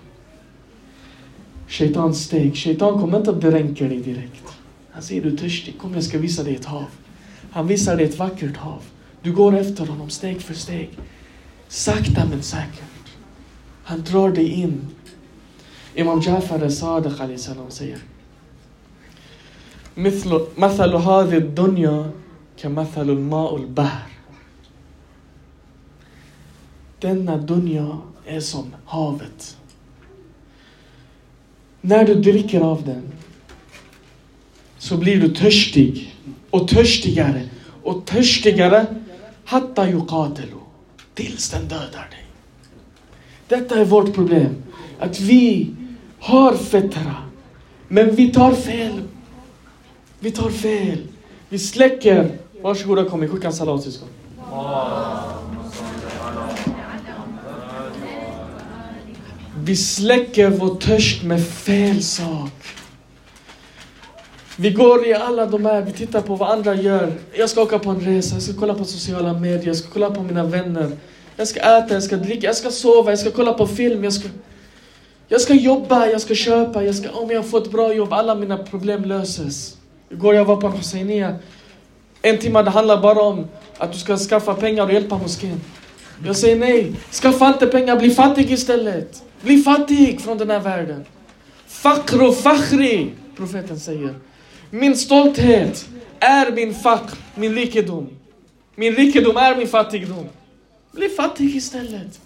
Shaitans 1.67 2.23
steg. 2.23 2.55
Shaitan 2.55 3.01
kommer 3.01 3.17
inte 3.17 3.29
att 3.29 3.41
dränka 3.41 3.87
dig 3.87 3.99
direkt. 4.01 4.47
Han 4.91 5.03
säger 5.03 5.21
du 5.21 5.33
är 5.33 5.37
törstig, 5.37 5.77
kom 5.77 5.93
jag 5.93 6.03
ska 6.03 6.17
visa 6.17 6.43
dig 6.43 6.55
ett 6.55 6.65
hav. 6.65 6.89
Han 7.51 7.67
visar 7.67 7.97
dig 7.97 8.05
ett 8.05 8.17
vackert 8.17 8.57
hav. 8.57 8.83
Du 9.21 9.33
går 9.33 9.57
efter 9.57 9.85
honom 9.85 10.09
steg 10.09 10.41
för 10.41 10.53
steg. 10.53 10.89
Sakta 11.67 12.25
men 12.25 12.43
säkert. 12.43 12.90
Han 13.84 14.02
drar 14.02 14.30
dig 14.30 14.48
in. 14.48 14.86
Imam 15.94 16.20
Jafar 16.20 16.62
al-Sadiq 16.62 17.38
salam 17.38 17.70
säger 17.70 17.98
مثل 20.56 20.94
هذه 20.94 21.36
الدنيا 21.36 22.10
كمثل 22.56 23.10
الماء 23.10 23.56
البحر 23.56 24.16
denna 27.00 27.36
dunja 27.36 27.98
är 28.26 28.40
som 28.40 28.74
havet. 28.84 29.56
När 31.80 32.04
du 32.04 32.14
dricker 32.14 32.60
av 32.60 32.84
den 32.84 33.12
så 34.78 34.96
blir 34.96 35.20
du 35.20 35.34
törstig 35.34 36.16
och 36.50 36.68
törstigare 36.68 37.48
och 37.82 38.06
törstigare 38.06 38.86
hatta 39.44 39.90
yuqatilu 39.90 40.60
tills 41.14 41.50
den 41.50 41.68
dödar 41.68 42.08
dig. 42.10 42.19
Detta 43.51 43.79
är 43.79 43.85
vårt 43.85 44.13
problem. 44.13 44.55
Att 44.99 45.19
vi 45.19 45.69
har 46.19 46.53
FETRA, 46.53 47.15
men 47.87 48.15
vi 48.15 48.31
tar 48.31 48.53
fel. 48.53 49.01
Vi 50.19 50.31
tar 50.31 50.49
fel. 50.49 50.97
Vi 51.49 51.59
släcker. 51.59 52.31
Varsågoda 52.61 53.05
kom, 53.05 53.27
skicka 53.27 53.47
en 53.47 53.53
salatsyskon. 53.53 54.07
Vi 59.55 59.75
släcker 59.75 60.49
vår 60.49 60.75
törst 60.75 61.23
med 61.23 61.47
fel 61.47 62.03
sak. 62.03 62.53
Vi 64.57 64.71
går 64.71 65.07
i 65.07 65.13
alla 65.13 65.45
de 65.45 65.65
här, 65.65 65.81
vi 65.81 65.91
tittar 65.91 66.21
på 66.21 66.35
vad 66.35 66.49
andra 66.49 66.75
gör. 66.75 67.13
Jag 67.33 67.49
ska 67.49 67.61
åka 67.61 67.79
på 67.79 67.89
en 67.89 67.99
resa, 67.99 68.35
jag 68.35 68.43
ska 68.43 68.53
kolla 68.53 68.73
på 68.73 68.85
sociala 68.85 69.33
medier, 69.33 69.67
jag 69.67 69.75
ska 69.75 69.89
kolla 69.93 70.11
på 70.11 70.23
mina 70.23 70.43
vänner. 70.43 70.91
Jag 71.35 71.47
ska 71.47 71.59
äta, 71.59 71.93
jag 71.93 72.03
ska 72.03 72.17
dricka, 72.17 72.47
jag 72.47 72.55
ska 72.55 72.71
sova, 72.71 73.11
jag 73.11 73.19
ska 73.19 73.31
kolla 73.31 73.53
på 73.53 73.67
film, 73.67 74.03
jag 74.03 74.13
ska... 74.13 74.27
Jag 75.27 75.41
ska 75.41 75.53
jobba, 75.53 76.07
jag 76.07 76.21
ska 76.21 76.35
köpa, 76.35 76.83
jag 76.83 76.95
ska, 76.95 77.09
om 77.09 77.31
jag 77.31 77.49
får 77.49 77.61
ett 77.61 77.71
bra 77.71 77.93
jobb, 77.93 78.13
alla 78.13 78.35
mina 78.35 78.57
problem 78.57 79.05
löses. 79.05 79.77
Igår 80.09 80.35
jag 80.35 80.45
var 80.45 80.55
på 80.55 80.67
en 80.67 80.73
Hoseinia. 80.73 81.35
En 82.21 82.37
timme, 82.37 82.61
det 82.61 82.69
handlar 82.69 83.01
bara 83.01 83.21
om 83.21 83.47
att 83.77 83.93
du 83.93 83.99
ska 83.99 84.17
skaffa 84.17 84.53
pengar 84.53 84.83
och 84.83 84.93
hjälpa 84.93 85.17
moskén. 85.17 85.61
Jag 86.25 86.35
säger 86.35 86.55
nej, 86.55 86.93
skaffa 87.11 87.47
inte 87.47 87.67
pengar, 87.67 87.99
bli 87.99 88.09
fattig 88.09 88.51
istället. 88.51 89.23
Bli 89.41 89.57
fattig 89.57 90.21
från 90.21 90.37
den 90.37 90.49
här 90.49 90.59
världen. 90.59 91.05
Fakr 91.67 92.31
fakhri, 92.31 93.09
profeten 93.37 93.79
säger. 93.79 94.15
Min 94.69 94.97
stolthet 94.97 95.85
är 96.19 96.51
min 96.51 96.73
fakr, 96.73 97.17
min 97.35 97.55
rikedom. 97.55 98.09
Min 98.75 98.95
rikedom 98.95 99.37
är 99.37 99.55
min 99.55 99.67
fattigdom. 99.67 100.29
Bli 100.91 101.09
fattig 101.09 101.55
istället. 101.55 102.21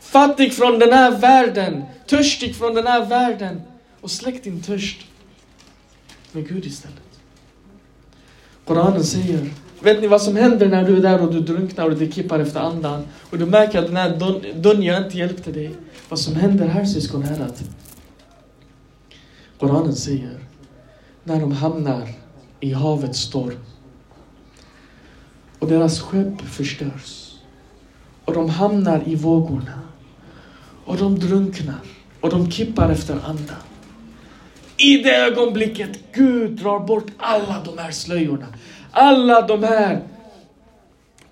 Fattig 0.00 0.54
från 0.54 0.78
den 0.78 0.92
här 0.92 1.18
världen, 1.18 1.82
törstig 2.06 2.56
från 2.56 2.74
den 2.74 2.86
här 2.86 3.06
världen. 3.06 3.62
Och 4.00 4.10
släck 4.10 4.44
din 4.44 4.62
törst 4.62 5.00
med 6.32 6.48
Gud 6.48 6.66
istället. 6.66 6.98
Koranen 8.64 9.04
säger, 9.04 9.50
vet 9.80 10.00
ni 10.00 10.06
vad 10.06 10.22
som 10.22 10.36
händer 10.36 10.68
när 10.68 10.84
du 10.84 10.96
är 10.96 11.00
där 11.00 11.22
och 11.22 11.32
du 11.32 11.40
drunknar 11.40 11.90
och 11.90 11.96
du 11.96 12.12
kippar 12.12 12.38
efter 12.40 12.60
andan 12.60 13.06
och 13.30 13.38
du 13.38 13.46
märker 13.46 13.78
att 13.78 13.86
den 13.86 13.96
här 13.96 14.18
dunjan 14.60 15.04
inte 15.04 15.18
hjälpte 15.18 15.52
dig. 15.52 15.74
Vad 16.08 16.18
som 16.18 16.34
händer 16.34 16.66
här 16.66 16.84
syskon 16.84 17.22
är 17.22 17.40
att 17.40 17.62
Koranen 19.58 19.94
säger, 19.94 20.38
när 21.24 21.40
de 21.40 21.52
hamnar 21.52 22.08
i 22.60 22.72
havets 22.72 23.18
storm 23.18 23.58
och 25.58 25.68
deras 25.68 26.00
skepp 26.00 26.40
förstörs 26.40 27.21
och 28.32 28.38
de 28.38 28.50
hamnar 28.50 29.02
i 29.06 29.14
vågorna 29.14 29.80
och 30.84 30.96
de 30.96 31.18
drunknar 31.18 31.80
och 32.20 32.30
de 32.30 32.50
kippar 32.50 32.90
efter 32.90 33.14
andan. 33.14 33.56
I 34.76 34.96
det 34.96 35.16
ögonblicket 35.16 35.90
Gud 36.12 36.50
drar 36.50 36.78
bort 36.78 37.06
alla 37.18 37.62
de 37.64 37.78
här 37.78 37.90
slöjorna. 37.90 38.46
Alla 38.90 39.40
de 39.40 39.62
här 39.62 40.00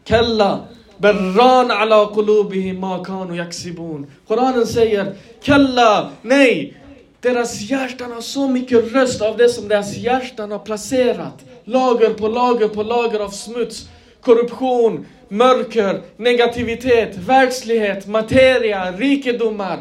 Kalla 0.05 0.61
Berran 0.97 1.71
ala 1.71 2.07
qulubihim 2.15 2.81
ma 2.81 3.05
kanu 3.05 3.37
yaksibun. 3.37 4.07
Koranen 4.29 4.67
säger 4.67 5.15
Kalla, 5.43 6.11
nej! 6.23 6.77
Deras 7.21 7.61
hjärtan 7.61 8.13
har 8.13 8.21
så 8.21 8.49
mycket 8.49 8.93
röst 8.93 9.23
av 9.23 9.37
det 9.37 9.49
som 9.49 9.69
deras 9.69 9.97
hjärtan 9.97 10.51
har 10.51 10.59
placerat. 10.59 11.45
Lager 11.65 12.11
på 12.11 12.29
lager 12.29 12.69
på 12.69 12.83
lager 12.83 13.21
av 13.21 13.31
smuts, 13.31 13.89
korruption, 14.23 15.07
mörker, 15.29 16.03
negativitet, 16.17 17.17
världslighet, 17.17 18.07
materia, 18.07 18.93
rikedomar, 18.93 19.81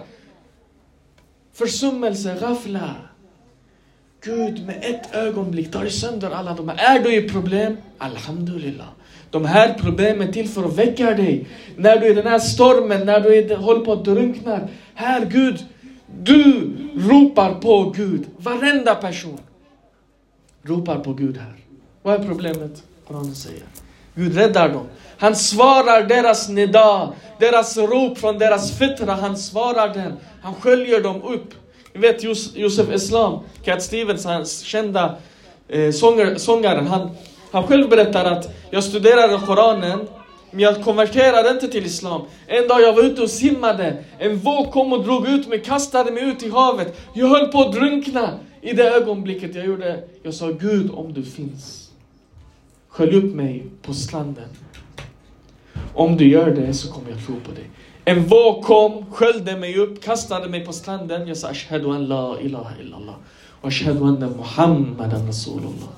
försummelse, 1.53 2.37
ghafla. 2.39 2.95
Gud 4.21 4.65
med 4.65 4.77
ett 4.81 5.15
ögonblick 5.15 5.71
tar 5.71 5.85
sönder 5.85 6.31
alla 6.31 6.53
de 6.53 6.69
här. 6.69 6.95
Är 6.95 7.03
du 7.03 7.15
i 7.15 7.29
problem? 7.29 7.77
Alhamdulillah. 7.97 8.87
De 9.29 9.45
här 9.45 9.73
problemen 9.79 10.27
är 10.27 10.31
till 10.31 10.49
för 10.49 10.63
att 10.63 10.77
väcka 10.77 11.13
dig. 11.13 11.47
När 11.75 11.99
du 11.99 12.05
är 12.05 12.11
i 12.11 12.13
den 12.13 12.27
här 12.27 12.39
stormen, 12.39 13.05
när 13.05 13.19
du 13.19 13.35
är, 13.35 13.55
håller 13.55 13.85
på 13.85 13.93
att 13.93 14.05
drunkna. 14.05 14.67
Här 14.93 15.25
Gud, 15.25 15.65
du 16.21 16.71
ropar 16.95 17.53
på 17.53 17.93
Gud. 17.95 18.25
Varenda 18.37 18.95
person 18.95 19.39
ropar 20.63 20.99
på 20.99 21.13
Gud 21.13 21.37
här. 21.37 21.53
Vad 22.01 22.21
är 22.21 22.27
problemet? 22.27 22.83
Koranen 23.07 23.35
säger. 23.35 23.63
Gud 24.15 24.35
räddar 24.35 24.69
dem. 24.69 24.87
Han 25.17 25.35
svarar 25.35 26.03
deras 26.03 26.49
nida, 26.49 27.13
deras 27.39 27.77
rop 27.77 28.17
från 28.17 28.37
deras 28.37 28.77
fittra. 28.77 29.13
Han 29.13 29.37
svarar 29.37 29.93
den. 29.93 30.13
Han 30.41 30.53
sköljer 30.55 31.01
dem 31.01 31.23
upp. 31.23 31.53
Ni 31.93 32.01
vet 32.01 32.23
Josef 32.55 32.89
Islam, 32.93 33.39
Cat 33.63 33.83
Stevens, 33.83 34.25
hans 34.25 34.59
kända 34.59 35.15
eh, 35.67 35.91
sånger, 35.91 36.35
sångaren. 36.35 36.87
Han, 36.87 37.09
han 37.51 37.67
själv 37.67 37.89
berättar 37.89 38.25
att 38.25 38.49
jag 38.69 38.83
studerade 38.83 39.39
Koranen, 39.45 40.07
men 40.51 40.59
jag 40.59 40.83
konverterade 40.83 41.49
inte 41.49 41.67
till 41.67 41.85
Islam. 41.85 42.21
En 42.47 42.67
dag 42.67 42.81
jag 42.81 42.93
var 42.93 43.03
ute 43.03 43.21
och 43.21 43.29
simmade, 43.29 44.03
en 44.19 44.37
våg 44.37 44.71
kom 44.71 44.93
och 44.93 45.03
drog 45.03 45.27
ut 45.27 45.47
mig, 45.47 45.63
kastade 45.63 46.11
mig 46.11 46.23
ut 46.23 46.43
i 46.43 46.49
havet. 46.49 46.97
Jag 47.13 47.27
höll 47.27 47.47
på 47.47 47.61
att 47.61 47.73
drunkna. 47.73 48.39
I 48.61 48.73
det 48.73 48.89
ögonblicket 48.89 49.55
jag 49.55 49.65
gjorde, 49.65 50.03
jag 50.23 50.33
sa 50.33 50.47
Gud 50.47 50.91
om 50.91 51.13
du 51.13 51.23
finns. 51.23 51.88
Skölj 52.89 53.15
upp 53.15 53.35
mig 53.35 53.65
på 53.81 53.93
stranden. 53.93 54.49
Om 55.93 56.17
du 56.17 56.27
gör 56.27 56.51
det 56.51 56.73
så 56.73 56.91
kommer 56.91 57.09
jag 57.09 57.25
tro 57.25 57.35
på 57.45 57.51
dig. 57.51 57.69
En 58.05 58.23
våg 58.23 58.63
kom, 58.63 59.05
sköljde 59.11 59.57
mig 59.57 59.77
upp, 59.77 60.03
kastade 60.03 60.49
mig 60.49 60.65
på 60.65 60.73
stranden. 60.73 61.27
Jag 61.27 61.37
sa 61.37 61.49
ashhadu 61.49 61.89
an 61.89 62.05
la 62.05 62.39
ilaha 62.41 62.71
illallah. 62.81 63.15
Och 63.61 63.67
ashhadu 63.67 64.03
anna 64.03 64.29
muhammadan 64.29 65.27
rasulullah. 65.27 65.89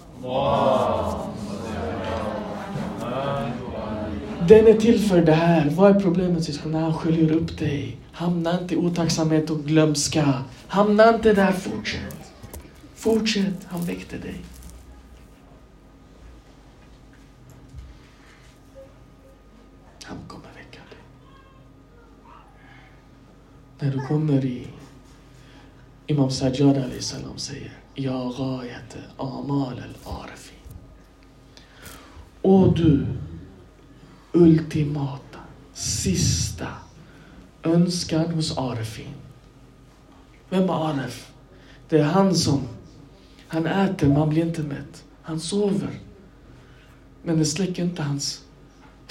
Den 4.48 4.68
är 4.68 4.74
till 4.74 5.00
för 5.00 5.22
det 5.22 5.34
här. 5.34 5.70
Vad 5.70 5.96
är 5.96 6.00
problemet 6.00 6.44
syskon? 6.44 6.72
När 6.72 6.80
han 6.80 6.94
sköljer 6.94 7.32
upp 7.32 7.60
dig. 7.60 7.98
Hamna 8.12 8.60
inte 8.62 8.74
i 8.74 8.78
otacksamhet 8.78 9.50
och 9.50 9.60
glömska. 9.64 10.44
Hamna 10.68 11.10
inte 11.16 11.34
där, 11.34 11.52
fortsätt. 11.52 12.32
Fortsätt, 12.96 13.68
han 13.68 13.86
väckte 13.86 14.18
dig. 14.18 14.36
Han 20.12 20.28
kommer 20.28 20.47
väcka 20.55 20.80
dig. 20.89 20.99
När 23.80 23.91
du 23.91 24.07
kommer 24.07 24.45
i 24.45 24.68
Imam 26.07 26.32
Sajjad 26.32 26.78
Ali 26.78 27.01
salam 27.01 27.38
säger 27.38 27.72
Ja 27.95 28.34
ghayat 28.38 28.97
amal 29.18 29.84
al-arfi. 30.05 30.55
Och 32.41 32.76
du 32.76 33.05
ultimata, 34.32 35.39
sista 35.74 36.68
önskan 37.64 38.34
hos 38.34 38.57
Arfi. 38.57 39.07
Vem 40.49 40.64
är 40.64 40.89
Arf? 40.89 41.32
Det 41.89 41.99
är 41.99 42.03
han 42.03 42.36
som, 42.36 42.68
han 43.47 43.66
äter, 43.66 44.07
man 44.07 44.30
blir 44.30 44.45
inte 44.45 44.64
mätt. 44.64 45.03
Han 45.22 45.39
sover. 45.39 45.99
Men 47.24 47.38
det 47.38 47.45
släcker 47.45 47.84
inte 47.84 48.03
hans 48.03 48.41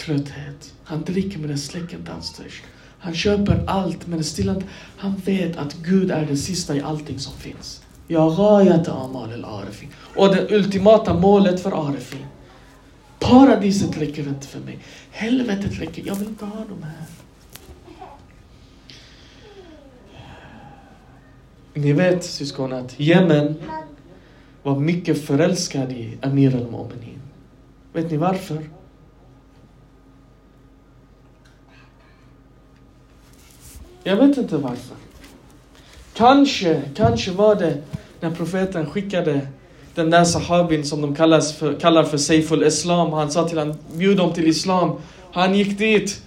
trötthet. 0.01 0.75
Han 0.85 1.05
dricker 1.05 1.39
men 1.39 1.51
det 1.51 1.59
släcker 1.59 1.97
inte 1.97 2.13
hans 2.13 2.33
törst. 2.33 2.63
Han 2.99 3.15
köper 3.15 3.65
allt 3.67 4.07
men 4.07 4.25
stillar. 4.25 4.63
Han 4.97 5.17
vet 5.17 5.57
att 5.57 5.75
Gud 5.75 6.11
är 6.11 6.27
det 6.27 6.37
sista 6.37 6.77
i 6.77 6.81
allting 6.81 7.19
som 7.19 7.33
finns. 7.33 7.83
Jag 8.07 8.39
rajade 8.39 8.93
amal 8.93 9.33
el 9.33 9.45
arifin. 9.45 9.89
Och 10.17 10.35
det 10.35 10.51
ultimata 10.51 11.15
målet 11.15 11.61
för 11.63 11.89
arifin. 11.89 12.27
Paradiset 13.19 13.99
räcker 13.99 14.29
inte 14.29 14.47
för 14.47 14.61
mig. 14.61 14.79
Helvetet 15.11 15.81
räcker, 15.81 16.03
jag 16.07 16.15
vill 16.15 16.29
inte 16.29 16.45
ha 16.45 16.65
de 16.69 16.83
här. 16.83 17.05
Ni 21.75 21.93
vet 21.93 22.25
syskon 22.25 22.73
att 22.73 23.01
Jemen 23.01 23.55
var 24.63 24.79
mycket 24.79 25.25
förälskad 25.25 25.93
i 25.93 26.19
Amir 26.23 26.57
al-Mu'minin. 26.57 27.19
Vet 27.93 28.11
ni 28.11 28.17
varför? 28.17 28.80
Jag 34.03 34.17
vet 34.17 34.37
inte 34.37 34.57
varför. 34.57 34.97
Kanske, 36.15 36.83
kanske 36.97 37.31
var 37.31 37.55
det 37.55 37.79
när 38.21 38.31
profeten 38.31 38.91
skickade 38.91 39.47
den 39.95 40.11
där 40.11 40.25
sahabin 40.25 40.85
som 40.85 41.03
de 41.03 41.15
kallas 41.15 41.53
för, 41.53 41.81
kallar 41.81 42.05
för 42.05 42.19
Seiful 42.19 42.63
Islam. 42.63 43.13
Han 43.13 43.31
sa 43.31 43.49
till 43.49 43.59
honom, 43.59 43.77
bjud 43.95 44.17
dem 44.17 44.33
till 44.33 44.47
Islam. 44.47 45.01
Han 45.33 45.55
gick 45.55 45.79
dit. 45.79 46.23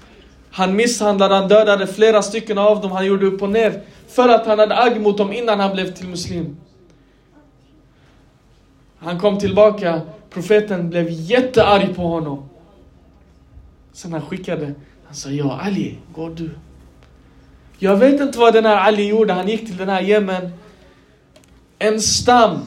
Han 0.51 0.75
misshandlade, 0.75 1.35
han 1.35 1.47
dödade 1.47 1.87
flera 1.87 2.21
stycken 2.21 2.57
av 2.57 2.81
dem. 2.81 2.91
Han 2.91 3.05
gjorde 3.05 3.25
upp 3.25 3.41
och 3.41 3.49
ner. 3.49 3.81
För 4.07 4.29
att 4.29 4.45
han 4.45 4.59
hade 4.59 4.77
agg 4.77 5.01
mot 5.01 5.17
dem 5.17 5.33
innan 5.33 5.59
han 5.59 5.73
blev 5.73 5.93
till 5.93 6.07
muslim. 6.07 6.57
Han 8.97 9.19
kom 9.19 9.39
tillbaka. 9.39 10.01
Profeten 10.29 10.89
blev 10.89 11.07
jättearg 11.09 11.95
på 11.95 12.01
honom. 12.01 12.49
Sen 13.93 14.13
han 14.13 14.21
skickade, 14.21 14.73
han 15.05 15.15
sa 15.15 15.29
ja 15.29 15.59
Ali, 15.61 15.97
går 16.15 16.29
du. 16.29 16.49
Jag 17.83 17.97
vet 17.97 18.21
inte 18.21 18.39
vad 18.39 18.53
den 18.53 18.65
här 18.65 18.77
Ali 18.77 19.07
gjorde. 19.07 19.33
Han 19.33 19.47
gick 19.47 19.65
till 19.65 19.77
den 19.77 19.89
här 19.89 20.01
Jemen. 20.01 20.51
En 21.79 22.01
stam 22.01 22.59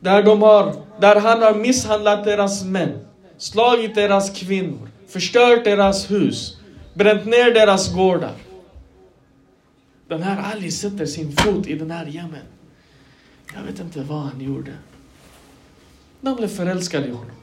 där, 0.00 0.22
de 0.22 0.42
har, 0.42 0.74
där 1.00 1.20
han 1.20 1.42
har 1.42 1.54
misshandlat 1.54 2.24
deras 2.24 2.64
män, 2.64 2.98
slagit 3.36 3.94
deras 3.94 4.30
kvinnor, 4.30 4.88
förstört 5.08 5.64
deras 5.64 6.10
hus, 6.10 6.56
bränt 6.94 7.24
ner 7.24 7.54
deras 7.54 7.94
gårdar. 7.94 8.34
Den 10.08 10.22
här 10.22 10.52
Ali 10.52 10.70
sätter 10.70 11.06
sin 11.06 11.32
fot 11.32 11.66
i 11.66 11.74
den 11.74 11.90
här 11.90 12.06
Jemen. 12.06 12.46
Jag 13.54 13.62
vet 13.62 13.80
inte 13.80 14.02
vad 14.02 14.18
han 14.18 14.40
gjorde. 14.40 14.72
De 16.20 16.36
blev 16.36 16.48
förälskade 16.48 17.06
i 17.06 17.10
honom. 17.10 17.36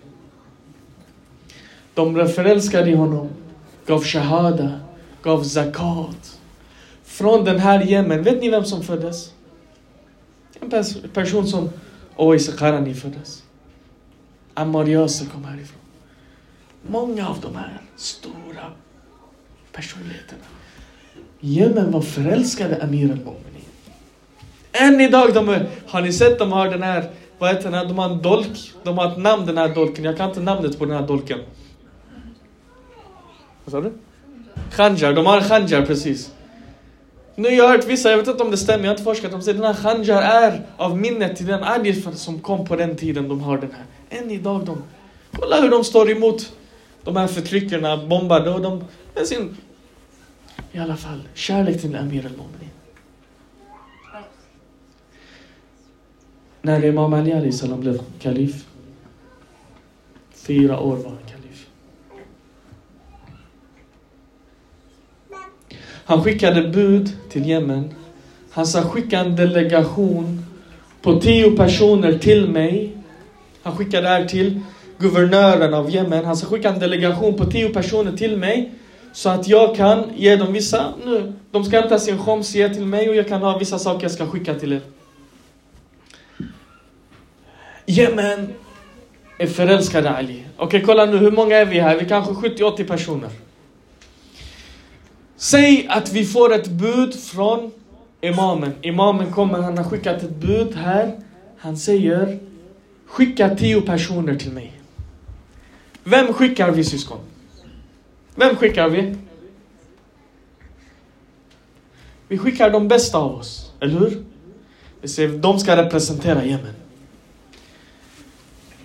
De 1.93 2.13
blev 2.13 2.27
förälskade 2.27 2.89
i 2.89 2.95
honom, 2.95 3.29
gav 3.85 4.03
shahada, 4.03 4.79
gav 5.21 5.43
zakat. 5.43 6.38
Från 7.19 7.45
den 7.45 7.59
här 7.59 7.81
Jemen, 7.81 8.23
vet 8.23 8.41
ni 8.41 8.49
vem 8.49 8.65
som 8.65 8.83
föddes? 8.83 9.33
En 10.61 10.69
person 11.13 11.47
som 11.47 11.69
Oise 12.15 12.51
Qarani 12.51 12.93
föddes. 12.93 13.43
Ammar 14.53 14.89
Yasir 14.89 15.25
kom 15.25 15.43
härifrån. 15.43 15.79
Många 16.87 17.29
av 17.29 17.41
de 17.41 17.55
här 17.55 17.81
stora 17.95 18.71
personligheterna. 19.71 20.43
Jemen 21.39 21.91
var 21.91 22.01
förälskade 22.01 22.83
Amir 22.83 23.11
al-Mu'minin. 23.11 23.69
Än 24.71 25.01
idag, 25.01 25.33
de 25.33 25.49
är, 25.49 25.69
har 25.87 26.01
ni 26.01 26.13
sett 26.13 26.39
de 26.39 26.51
har 26.51 26.69
den 26.69 26.83
här, 26.83 27.09
vad 27.37 27.49
heter 27.49 27.63
den 27.63 27.73
här, 27.73 27.85
de 27.85 27.97
har 27.97 28.09
en 28.09 28.21
dolk. 28.21 28.73
De 28.83 28.97
har 28.97 29.11
ett 29.11 29.17
namn 29.17 29.45
den 29.45 29.57
här 29.57 29.75
dolken, 29.75 30.05
jag 30.05 30.17
kan 30.17 30.29
inte 30.29 30.41
namnet 30.41 30.79
på 30.79 30.85
den 30.85 30.95
här 30.95 31.07
dolken. 31.07 31.39
Vad 33.65 33.71
sa 33.71 33.81
du? 33.81 33.93
Khanjar, 34.71 35.13
de 35.13 35.25
har 35.25 35.37
en 35.37 35.43
khanjar 35.43 35.85
precis. 35.85 36.31
Nu 37.39 37.49
har 37.49 37.55
jag 37.55 37.67
hört 37.67 37.87
vissa, 37.87 38.09
jag 38.09 38.17
vet 38.17 38.27
inte 38.27 38.43
om 38.43 38.51
det 38.51 38.57
stämmer, 38.57 38.83
jag 38.83 38.89
har 38.89 38.93
inte 38.93 39.03
forskat, 39.03 39.31
de 39.31 39.41
säger 39.41 39.57
att 39.57 39.63
den 39.63 39.75
här 39.75 39.95
khanjar 39.95 40.21
är 40.21 40.65
av 40.77 40.97
minnet 40.97 41.37
till 41.37 41.45
den 41.45 41.63
Ali 41.63 42.01
som 42.15 42.39
kom 42.39 42.65
på 42.65 42.75
den 42.75 42.95
tiden 42.95 43.27
de 43.27 43.41
har 43.41 43.57
den 43.57 43.71
här. 43.71 43.85
Än 44.19 44.31
idag 44.31 44.65
de, 44.65 44.83
kolla 45.31 45.61
hur 45.61 45.69
de 45.69 45.83
står 45.83 46.11
emot 46.11 46.53
de 47.03 47.15
här 47.15 47.27
förtryckarna, 47.27 48.07
bombade 48.07 48.49
och 48.49 48.61
de, 48.61 48.83
med 49.15 49.27
sin, 49.27 49.57
i 50.71 50.79
alla 50.79 50.97
fall, 50.97 51.21
kärlek 51.33 51.81
till 51.81 51.95
Amir 51.95 52.25
al-Mu'minin. 52.25 52.69
När 56.61 56.85
Imam 56.85 57.13
Ali 57.13 57.33
Ali 57.33 57.51
blev 57.77 58.01
kalif, 58.19 58.65
fyra 60.33 60.79
år 60.79 60.95
var 60.95 61.09
han 61.09 61.17
kalif. 61.27 61.38
Han 66.09 66.23
skickade 66.23 66.61
bud 66.61 67.11
till 67.29 67.45
Jemen. 67.45 67.93
Han 68.51 68.67
sa 68.67 68.81
skicka 68.81 69.19
en 69.19 69.35
delegation 69.35 70.45
på 71.01 71.19
tio 71.19 71.51
personer 71.51 72.17
till 72.17 72.49
mig. 72.49 72.97
Han 73.63 73.77
skickade 73.77 74.03
det 74.03 74.09
här 74.09 74.25
till 74.25 74.59
guvernören 74.97 75.73
av 75.73 75.89
Jemen. 75.89 76.25
Han 76.25 76.37
sa 76.37 76.47
skicka 76.47 76.69
en 76.69 76.79
delegation 76.79 77.33
på 77.33 77.45
tio 77.45 77.69
personer 77.69 78.17
till 78.17 78.37
mig. 78.37 78.71
Så 79.13 79.29
att 79.29 79.47
jag 79.47 79.75
kan 79.75 80.03
ge 80.15 80.35
dem 80.35 80.53
vissa, 80.53 80.93
nu, 81.05 81.33
de 81.51 81.63
ska 81.63 81.79
hämta 81.79 81.99
sin 81.99 82.17
khoms, 82.17 82.55
ge 82.55 82.69
till 82.69 82.85
mig 82.85 83.09
och 83.09 83.15
jag 83.15 83.27
kan 83.27 83.41
ha 83.41 83.57
vissa 83.57 83.79
saker 83.79 84.03
jag 84.03 84.11
ska 84.11 84.27
skicka 84.27 84.53
till 84.53 84.73
er. 84.73 84.81
Jemen 87.85 88.53
är 89.37 89.47
förälskade 89.47 90.09
Ali. 90.09 90.43
Okej, 90.55 90.67
okay, 90.67 90.81
kolla 90.81 91.05
nu, 91.05 91.17
hur 91.17 91.31
många 91.31 91.57
är 91.57 91.65
vi 91.65 91.79
här? 91.79 91.95
Vi 91.95 92.05
är 92.05 92.09
kanske 92.09 92.33
70-80 92.33 92.87
personer. 92.87 93.29
Säg 95.41 95.87
att 95.89 96.13
vi 96.13 96.25
får 96.25 96.53
ett 96.53 96.67
bud 96.67 97.15
från 97.15 97.71
imamen. 98.21 98.73
Imamen 98.81 99.31
kommer, 99.31 99.61
han 99.61 99.77
har 99.77 99.85
skickat 99.85 100.23
ett 100.23 100.35
bud 100.35 100.75
här. 100.75 101.19
Han 101.57 101.77
säger, 101.77 102.39
skicka 103.05 103.55
tio 103.55 103.81
personer 103.81 104.35
till 104.35 104.51
mig. 104.51 104.81
Vem 106.03 106.33
skickar 106.33 106.71
vi 106.71 106.83
syskon? 106.83 107.17
Vem 108.35 108.55
skickar 108.55 108.89
vi? 108.89 109.15
Vi 112.27 112.37
skickar 112.37 112.69
de 112.69 112.87
bästa 112.87 113.17
av 113.17 113.35
oss, 113.35 113.71
eller 113.79 113.99
hur? 113.99 114.23
Vi 115.01 115.07
säger, 115.07 115.29
de 115.29 115.59
ska 115.59 115.77
representera 115.77 116.45
Jemen. 116.45 116.75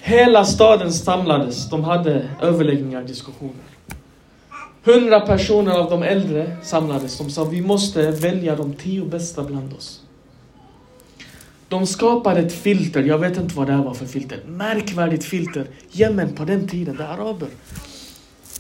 Hela 0.01 0.45
staden 0.45 0.93
samlades, 0.93 1.71
de 1.71 1.85
hade 1.85 2.29
överläggningar, 2.41 3.03
diskussioner. 3.03 3.74
Hundra 4.85 5.21
personer 5.21 5.73
av 5.73 5.91
de 5.91 6.03
äldre 6.03 6.57
samlades. 6.63 7.19
De 7.19 7.31
sa 7.31 7.45
vi 7.45 7.61
måste 7.61 8.11
välja 8.11 8.57
de 8.57 8.75
tio 8.75 9.05
bästa 9.05 9.43
bland 9.43 9.73
oss. 9.73 10.01
De 11.69 11.87
skapade 11.87 12.41
ett 12.41 12.53
filter, 12.53 13.03
jag 13.03 13.19
vet 13.19 13.37
inte 13.37 13.57
vad 13.57 13.67
det 13.67 13.73
här 13.73 13.83
var 13.83 13.95
för 13.95 14.07
filter. 14.07 14.39
Märkvärdigt 14.47 15.25
filter. 15.25 15.67
Jemen 15.91 16.35
på 16.35 16.45
den 16.45 16.69
tiden, 16.69 16.97
det 16.97 17.05
är 17.05 17.09
araber. 17.09 17.49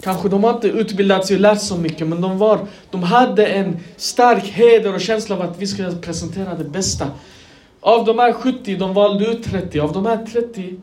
Kanske 0.00 0.28
de 0.28 0.44
inte 0.44 0.68
utbildat 0.68 1.26
sig 1.26 1.36
och 1.36 1.40
lärt 1.40 1.60
så 1.60 1.76
mycket, 1.76 2.06
men 2.06 2.20
de, 2.20 2.38
var, 2.38 2.66
de 2.90 3.02
hade 3.02 3.46
en 3.46 3.76
stark 3.96 4.44
heder 4.44 4.94
och 4.94 5.00
känsla 5.00 5.36
av 5.36 5.42
att 5.42 5.58
vi 5.58 5.66
skulle 5.66 5.92
presentera 5.92 6.54
det 6.54 6.64
bästa. 6.64 7.10
Av 7.80 8.04
de 8.04 8.18
här 8.18 8.32
70, 8.32 8.76
de 8.76 8.94
valde 8.94 9.26
ut 9.26 9.44
30. 9.44 9.80
Av 9.80 9.92
de 9.92 10.06
här 10.06 10.26
30, 10.26 10.76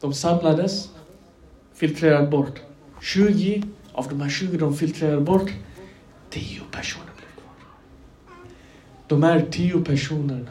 de 0.00 0.14
samlades, 0.14 0.88
filtrerade 1.74 2.26
bort. 2.26 2.60
20 3.02 3.62
av 3.96 4.08
de 4.08 4.20
här 4.20 4.30
20 4.30 4.58
de 4.58 4.76
filtrerar 4.76 5.20
bort. 5.20 5.50
10 6.30 6.60
personer 6.70 7.12
blev 7.16 7.42
kvar. 7.42 7.54
De 9.06 9.22
här 9.22 9.46
10 9.50 9.80
personerna 9.80 10.50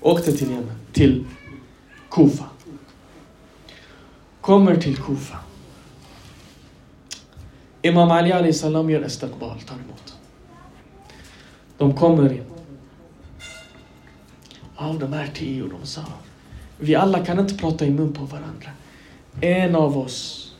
åkte 0.00 0.32
till 0.32 0.50
Jemen, 0.50 0.78
till 0.92 1.24
Kufa. 2.10 2.44
Kommer 4.40 4.76
till 4.76 4.96
Kufa. 4.96 5.38
Imam 7.82 8.10
Ali 8.10 8.32
Ali 8.32 8.52
salam 8.52 8.90
gör 8.90 9.02
estakbal, 9.02 9.60
tar 9.60 9.74
emot. 9.74 10.14
De 11.78 11.94
kommer 11.94 12.32
in. 12.32 12.44
Av 14.76 14.98
de 14.98 15.12
här 15.12 15.30
tio, 15.34 15.68
de 15.68 15.86
sa, 15.86 16.02
vi 16.78 16.94
alla 16.94 17.24
kan 17.24 17.38
inte 17.40 17.54
prata 17.54 17.86
i 17.86 17.90
mun 17.90 18.12
på 18.12 18.24
varandra. 18.24 18.70
En 19.40 19.74
av 19.74 19.98
oss 19.98 20.52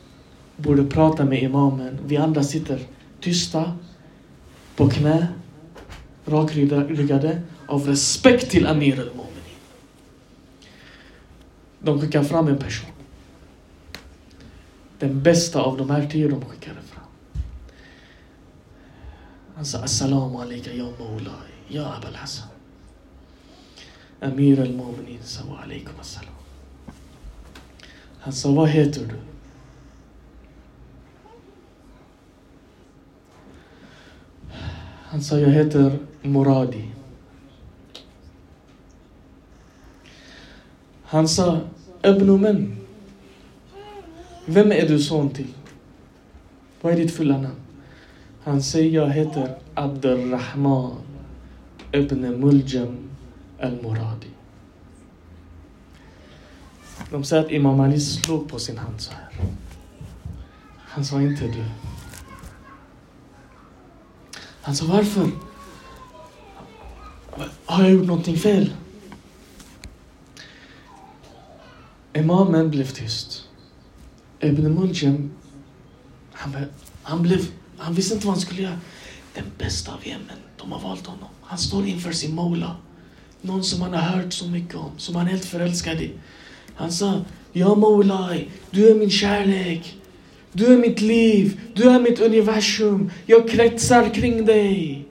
borde 0.57 0.83
prata 0.83 1.25
med 1.25 1.43
imamen. 1.43 1.99
Vi 2.05 2.17
andra 2.17 2.43
sitter 2.43 2.79
tysta, 3.19 3.77
på 4.75 4.89
knä, 4.89 5.27
rakryggade, 6.25 7.41
av 7.67 7.87
respekt 7.87 8.51
till 8.51 8.67
Amir 8.67 8.99
al 8.99 9.09
-Momini. 9.09 9.55
De 11.79 12.01
skickar 12.01 12.23
fram 12.23 12.47
en 12.47 12.57
person. 12.57 12.89
Den 14.99 15.23
bästa 15.23 15.61
av 15.61 15.77
de 15.77 15.89
här 15.89 16.07
tio 16.07 16.29
de 16.29 16.45
skickade 16.45 16.81
fram. 16.81 17.05
Han 19.55 19.65
sa 19.65 19.83
Assalamu 19.83 20.37
alaikum 20.41 20.77
ya 20.77 20.85
Mawlai, 20.99 21.49
ya 21.67 21.93
Abul 21.93 22.15
Hassan. 22.15 22.47
Amir 24.21 24.61
al-Mu'minin 24.61 25.23
sa 25.23 25.43
wa 25.49 25.63
alaikum 25.63 25.99
assalam. 25.99 26.38
Sa, 28.31 28.51
vad 28.51 28.69
heter 28.69 29.01
du? 29.01 29.15
Han 35.05 35.21
sa, 35.21 35.39
jag 35.39 35.49
heter 35.49 35.99
Moradi. 36.21 36.91
Han 41.03 41.27
sa, 41.27 41.59
Ibn 42.03 42.41
Men. 42.41 42.75
Vem 44.45 44.71
är 44.71 44.87
du 44.87 44.99
son 44.99 45.29
till? 45.29 45.53
Vad 46.81 46.93
är 46.93 46.97
ditt 46.97 47.15
fulla 47.15 47.37
namn? 47.37 47.55
Han 48.43 48.63
säger, 48.63 48.91
jag 48.91 49.09
heter 49.09 49.57
Abdurrahman 49.73 50.95
Ibn 51.91 52.39
Muljam 52.39 52.97
Al-Muradi. 53.59 54.28
De 57.11 57.23
säger 57.23 57.45
att 57.45 57.51
Imam 57.51 57.79
Ali 57.79 57.99
slog 57.99 58.49
på 58.49 58.59
sin 58.59 58.77
hand 58.77 59.01
så 59.01 59.11
här. 59.11 59.29
Han 60.77 61.05
sa 61.05 61.21
inte 61.21 61.47
du. 61.47 61.65
Han 64.61 64.75
sa 64.75 64.85
varför? 64.85 65.31
Har 67.65 67.83
jag 67.83 67.91
gjort 67.91 68.05
någonting 68.05 68.37
fel? 68.37 68.73
Imamen 72.13 72.69
blev 72.69 72.85
tyst. 72.85 73.43
Ibn 74.39 74.73
Muljam, 74.73 75.31
han, 76.31 76.55
han, 77.03 77.21
blev, 77.21 77.45
han 77.77 77.93
visste 77.93 78.13
inte 78.13 78.27
vad 78.27 78.35
han 78.35 78.41
skulle 78.41 78.61
göra. 78.61 78.79
Den 79.33 79.45
bästa 79.57 79.93
av 79.93 80.07
Yemen, 80.07 80.37
de 80.57 80.71
har 80.71 80.79
valt 80.79 81.07
honom. 81.07 81.29
Han 81.41 81.57
står 81.57 81.85
inför 81.85 82.11
sin 82.11 82.35
Mola. 82.35 82.75
Någon 83.41 83.63
som 83.63 83.81
han 83.81 83.93
har 83.93 84.01
hört 84.01 84.33
så 84.33 84.47
mycket 84.47 84.75
om, 84.75 84.91
som 84.97 85.15
han 85.15 85.27
är 85.27 85.31
helt 85.31 85.45
förälskad 85.45 86.01
i. 86.01 86.11
Han 86.79 86.91
sa, 86.91 87.21
Ja 87.51 87.75
Maulai, 87.75 88.47
du 88.71 88.89
är 88.89 88.95
min 88.95 89.09
kärlek. 89.09 89.95
Du 90.51 90.73
är 90.73 90.77
mitt 90.77 91.01
liv, 91.01 91.59
du 91.73 91.89
är 91.89 91.99
mitt 91.99 92.21
universum. 92.21 93.11
Jag 93.25 93.49
kretsar 93.49 94.09
kring 94.13 94.45
dig. 94.45 95.05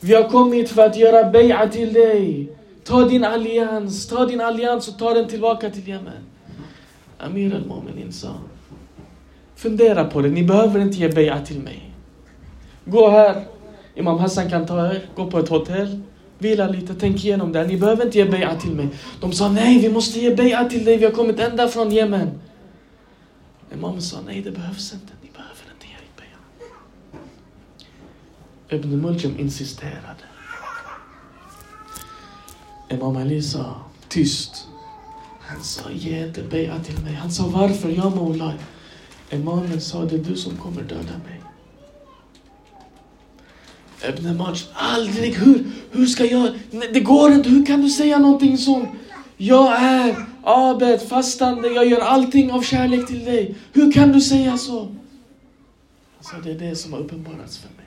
Vi 0.00 0.14
har 0.14 0.28
kommit 0.28 0.70
för 0.70 0.82
att 0.82 0.96
göra 0.96 1.30
beja 1.30 1.68
till 1.68 1.92
dig. 1.92 2.48
Ta 2.84 3.08
din 3.08 3.24
allians, 3.24 4.06
ta 4.06 4.26
din 4.26 4.40
allians 4.40 4.88
och 4.88 4.98
ta 4.98 5.14
den 5.14 5.28
tillbaka 5.28 5.70
till 5.70 5.88
Yemen. 5.88 6.22
Amir 7.18 7.54
al-Mu'minin 7.54 8.10
sa, 8.10 8.34
fundera 9.56 10.04
på 10.04 10.20
det, 10.20 10.28
ni 10.28 10.42
behöver 10.42 10.80
inte 10.80 10.96
ge 10.96 11.08
beja 11.08 11.40
till 11.40 11.60
mig. 11.60 11.90
Gå 12.84 13.10
här, 13.10 13.44
Imam 13.94 14.18
Hassan 14.18 14.50
kan 14.50 14.66
ta 14.66 14.86
er, 14.86 15.06
gå 15.16 15.30
på 15.30 15.38
ett 15.38 15.48
hotell, 15.48 16.00
vila 16.44 16.68
lite, 16.68 16.94
tänk 16.94 17.24
igenom 17.24 17.52
det. 17.52 17.66
Ni 17.66 17.76
behöver 17.76 18.04
inte 18.06 18.18
ge 18.18 18.24
beja 18.24 18.60
till 18.60 18.70
mig. 18.70 18.88
De 19.20 19.32
sa 19.32 19.48
nej, 19.48 19.78
vi 19.78 19.88
måste 19.88 20.20
ge 20.20 20.34
beja 20.34 20.64
till 20.64 20.84
dig, 20.84 20.96
vi 20.96 21.04
har 21.04 21.12
kommit 21.12 21.40
ända 21.40 21.68
från 21.68 21.92
Yemen. 21.92 22.40
Imamen 23.74 24.02
sa 24.02 24.16
nej, 24.26 24.42
det 24.42 24.50
behövs 24.50 24.92
inte, 24.92 25.12
ni 25.22 25.30
behöver 25.30 25.64
inte 25.74 25.86
ge 25.86 25.96
beja. 26.16 26.38
Ibn 28.78 29.00
Muljam 29.00 29.38
insisterade. 29.38 30.24
Imam 32.90 33.16
Ali 33.16 33.42
sa 33.42 33.76
tyst. 34.08 34.68
Han 35.40 35.64
sa 35.64 35.90
ge 35.90 36.26
inte 36.26 36.42
beja 36.42 36.78
till 36.78 36.98
mig. 37.04 37.14
Han 37.14 37.30
sa 37.30 37.46
varför? 37.46 37.88
Ja 37.88 38.10
Molai. 38.10 38.54
Imamen 39.30 39.80
sa 39.80 40.04
det 40.04 40.14
är 40.14 40.18
du 40.18 40.36
som 40.36 40.56
kommer 40.56 40.82
döda 40.82 41.18
mig. 41.26 41.43
Ebne 44.08 44.32
Majid, 44.32 44.66
aldrig! 44.74 45.34
Hur, 45.34 45.64
hur 45.90 46.06
ska 46.06 46.24
jag? 46.24 46.52
Nej, 46.70 46.90
det 46.92 47.00
går 47.00 47.32
inte, 47.32 47.48
hur 47.48 47.66
kan 47.66 47.82
du 47.82 47.90
säga 47.90 48.18
någonting 48.18 48.58
sånt? 48.58 48.88
Jag 49.36 49.82
är 49.82 50.26
abed, 50.42 51.02
fastande, 51.08 51.68
jag 51.68 51.86
gör 51.86 52.00
allting 52.00 52.52
av 52.52 52.62
kärlek 52.62 53.06
till 53.06 53.24
dig. 53.24 53.54
Hur 53.72 53.92
kan 53.92 54.12
du 54.12 54.20
säga 54.20 54.58
så? 54.58 54.94
Alltså 56.18 56.36
det 56.44 56.50
är 56.50 56.58
det 56.58 56.76
som 56.76 56.92
har 56.92 57.00
uppenbarats 57.00 57.58
för 57.58 57.68
mig. 57.68 57.84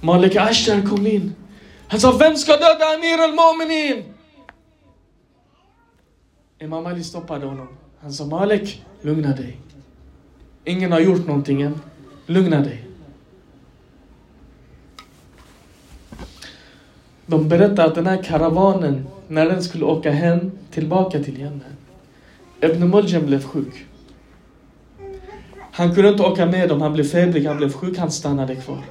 Malik 0.00 0.36
Ashtar 0.36 0.82
kom 0.82 1.06
in. 1.06 1.34
Han 1.88 2.00
sa, 2.00 2.16
vem 2.16 2.36
ska 2.36 2.52
döda 2.52 2.84
Amir 2.94 3.18
al-Mominin? 3.18 4.04
Imam 6.60 6.86
Ali 6.86 7.04
stoppade 7.04 7.46
honom. 7.46 7.68
Han 8.00 8.12
sa, 8.12 8.26
Malik, 8.26 8.84
lugna 9.02 9.28
dig. 9.36 9.60
Ingen 10.64 10.92
har 10.92 11.00
gjort 11.00 11.26
någonting 11.26 11.62
än. 11.62 11.80
Lugna 12.26 12.60
dig. 12.60 12.84
De 17.26 17.48
berättar 17.48 17.86
att 17.86 17.94
den 17.94 18.06
här 18.06 18.22
karavanen, 18.22 19.06
när 19.28 19.46
den 19.46 19.62
skulle 19.62 19.84
åka 19.84 20.10
hem 20.10 20.50
tillbaka 20.70 21.22
till 21.22 21.40
Yemen, 21.40 21.76
Ibn 22.60 22.88
Muljam 22.88 23.26
blev 23.26 23.44
sjuk. 23.44 23.86
Han 25.72 25.94
kunde 25.94 26.08
inte 26.08 26.22
åka 26.22 26.46
med 26.46 26.68
dem, 26.68 26.80
han 26.80 26.92
blev 26.92 27.04
febrig, 27.04 27.46
han 27.46 27.56
blev 27.56 27.72
sjuk, 27.72 27.98
han 27.98 28.10
stannade 28.10 28.56
kvar. 28.56 28.84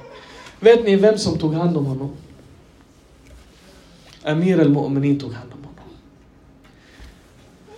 Vet 0.60 0.84
ni 0.84 0.96
vem 0.96 1.18
som 1.18 1.38
tog 1.38 1.54
hand 1.54 1.76
om 1.76 1.86
honom? 1.86 2.10
Amir 4.22 4.60
al-Mu'minin 4.60 5.20
tog 5.20 5.32
hand 5.32 5.52
om 5.52 5.58
honom. 5.58 5.69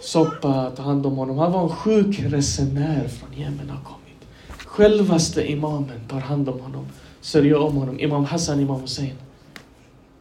Soppa 0.02 0.70
ta 0.76 0.82
hand 0.82 1.06
om 1.06 1.16
honom. 1.16 1.38
Han 1.38 1.52
var 1.52 1.62
en 1.62 1.68
sjuk 1.68 2.20
resenär 2.20 3.08
från 3.08 3.34
Yemen 3.34 3.70
har 3.70 3.84
kommit. 3.84 4.26
Självaste 4.58 5.50
imamen 5.50 6.00
tar 6.08 6.20
hand 6.20 6.48
om 6.48 6.60
honom, 6.60 6.86
sörjer 7.20 7.56
om 7.56 7.76
honom. 7.76 8.00
Imam 8.00 8.24
Hassan, 8.24 8.60
Imam 8.60 8.80
Hussein. 8.80 9.16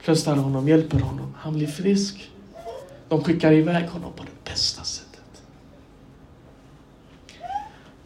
Tröstar 0.06 0.36
honom, 0.36 0.68
hjälper 0.68 1.00
honom. 1.00 1.34
Han 1.38 1.54
blir 1.54 1.68
frisk. 1.68 2.32
De 3.10 3.24
skickar 3.24 3.52
iväg 3.52 3.90
honom 3.90 4.14
på 4.14 4.24
det 4.24 4.50
bästa 4.52 4.84
sättet. 4.84 5.44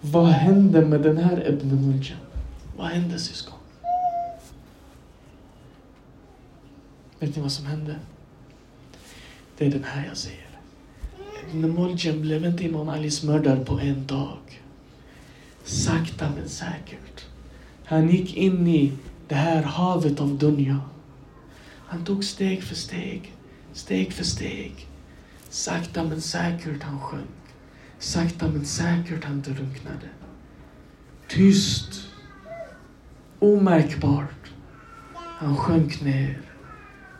Vad 0.01 0.27
hände 0.27 0.85
med 0.85 1.01
den 1.01 1.17
här 1.17 1.49
Ibn 1.49 1.67
Muljam? 1.67 2.19
Vad 2.77 2.87
hände 2.87 3.19
syskon? 3.19 3.59
Vet 7.19 7.35
ni 7.35 7.41
vad 7.41 7.51
som 7.51 7.65
hände? 7.65 7.95
Det 9.57 9.65
är 9.65 9.71
den 9.71 9.83
här 9.83 10.05
jag 10.07 10.17
säger. 10.17 10.44
Ibn 11.53 12.21
blev 12.21 12.45
inte 12.45 12.63
Imam 12.63 12.89
Alis 12.89 13.23
mördare 13.23 13.65
på 13.65 13.79
en 13.79 14.05
dag. 14.05 14.61
Sakta 15.63 16.29
men 16.35 16.49
säkert. 16.49 17.25
Han 17.85 18.09
gick 18.09 18.37
in 18.37 18.67
i 18.67 18.91
det 19.27 19.35
här 19.35 19.63
havet 19.63 20.19
av 20.19 20.37
dunja. 20.37 20.81
Han 21.87 22.05
tog 22.05 22.23
steg 22.23 22.63
för 22.63 22.75
steg, 22.75 23.33
steg 23.73 24.13
för 24.13 24.23
steg. 24.23 24.87
Sakta 25.49 26.03
men 26.03 26.21
säkert 26.21 26.83
han 26.83 26.99
sjönk. 26.99 27.29
Sakta 27.99 28.47
men 28.47 28.65
säkert 28.65 29.23
han 29.23 29.41
drunknade. 29.41 30.09
Tyst, 31.27 32.07
omärkbart. 33.39 34.51
Han 35.13 35.57
sjönk 35.57 36.01
ner. 36.01 36.41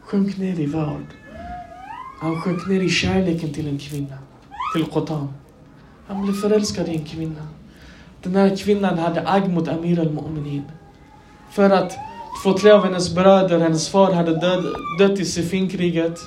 Sjönk 0.01 0.37
ner 0.37 0.59
i 0.59 0.65
vad? 0.65 1.05
Han 2.19 2.41
sjönk 2.41 2.67
ner 2.67 2.81
i 2.81 2.89
kärleken 2.89 3.53
till 3.53 3.67
en 3.67 3.77
kvinna, 3.77 4.17
till 4.73 4.85
Qotam. 4.85 5.27
Han 6.07 6.23
blev 6.23 6.33
förälskad 6.33 6.87
i 6.87 6.95
en 6.95 7.05
kvinna. 7.05 7.47
Den 8.23 8.35
här 8.35 8.55
kvinnan 8.55 8.97
hade 8.97 9.27
agg 9.27 9.49
mot 9.49 9.67
Amir 9.67 9.99
al-Mu'minin. 9.99 10.63
För 11.51 11.69
att 11.69 11.97
Två, 12.43 12.53
tre 12.53 12.71
av 12.71 12.83
hennes 12.83 13.15
bröder, 13.15 13.59
hennes 13.59 13.89
far 13.89 14.11
hade 14.13 14.39
död, 14.39 14.65
dött 14.99 15.19
i 15.19 15.25
Sifinkriget. 15.25 16.19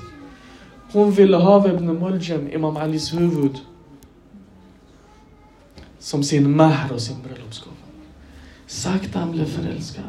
Hon 0.92 1.12
ville 1.12 1.36
ha 1.36 1.68
Ibn 1.68 1.86
Muljam, 1.86 2.48
Imam 2.48 2.76
Alis 2.76 3.14
huvud, 3.14 3.58
som 5.98 6.22
sin 6.22 6.56
mahr 6.56 6.92
och 6.92 7.00
sin 7.00 7.16
bröllopsgåva. 7.22 7.76
Sakta 8.66 9.18
han 9.18 9.32
blev 9.32 9.44
förälskad. 9.44 10.04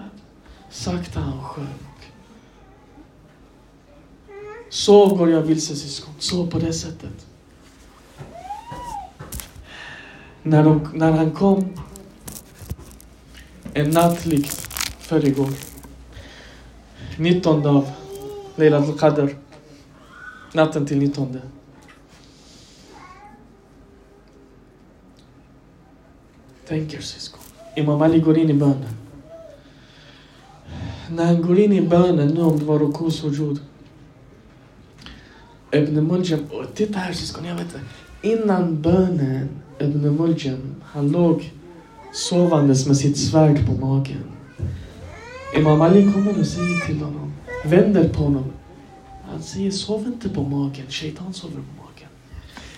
Sakta 0.70 1.20
han 1.20 1.44
sjönk. 1.44 1.89
Så 4.70 5.16
går 5.16 5.30
jag 5.30 5.42
vilse 5.42 5.76
syskon. 5.76 6.14
Så 6.20 6.48
på 6.48 6.60
det 6.60 6.74
sättet. 6.74 7.26
När, 10.44 10.64
de, 10.64 10.88
när 10.94 11.12
han 11.12 11.32
kom 11.32 11.66
en 13.74 13.90
natt 13.90 14.26
likt 14.26 14.56
förrgår. 15.00 15.50
19 17.18 17.66
av 17.66 17.92
Leilat 18.56 18.90
al-Qadr. 18.90 19.36
Natten 20.54 20.86
till 20.86 20.98
19. 20.98 21.40
Tänk 26.68 26.94
er 26.94 27.02
syskon. 27.02 27.42
Imam 27.76 28.02
Ali 28.02 28.20
går 28.20 28.38
in 28.38 28.50
i 28.50 28.54
bönen. 28.54 28.96
När 31.10 31.26
han 31.26 31.42
går 31.42 31.60
in 31.60 31.74
i 31.74 31.82
bönen, 31.82 32.28
nu 32.28 32.42
om 32.42 32.60
det 32.60 32.66
var 32.66 32.80
ruku 32.80 33.12
sujud. 33.12 33.60
Ibn 35.72 36.00
Muljam, 36.00 36.40
titta 36.74 37.00
här 37.00 37.14
syskon, 37.14 37.46
jag 37.46 37.56
vet 37.56 37.64
inte. 37.64 37.80
Innan 38.22 38.82
bönen, 38.82 39.50
Ibn 39.80 40.10
Muljam, 40.10 40.76
han 40.84 41.12
låg 41.12 41.52
sovandes 42.14 42.88
med 42.88 42.98
sitt 42.98 43.18
svärd 43.18 43.66
på 43.66 43.86
magen. 43.86 44.24
Imam 45.58 45.82
Ali 45.82 46.14
kommer 46.14 46.40
och 46.40 46.46
säger 46.46 46.86
till 46.86 47.02
honom, 47.02 47.34
vänder 47.66 48.10
på 48.10 48.24
honom. 48.24 48.44
Han 49.32 49.42
säger, 49.42 49.72
sov 49.72 50.08
inte 50.08 50.30
på 50.30 50.44
magen, 50.44 50.86
shaitan 50.90 51.34
sover 51.34 51.56
på 51.56 51.84
magen. 51.84 52.10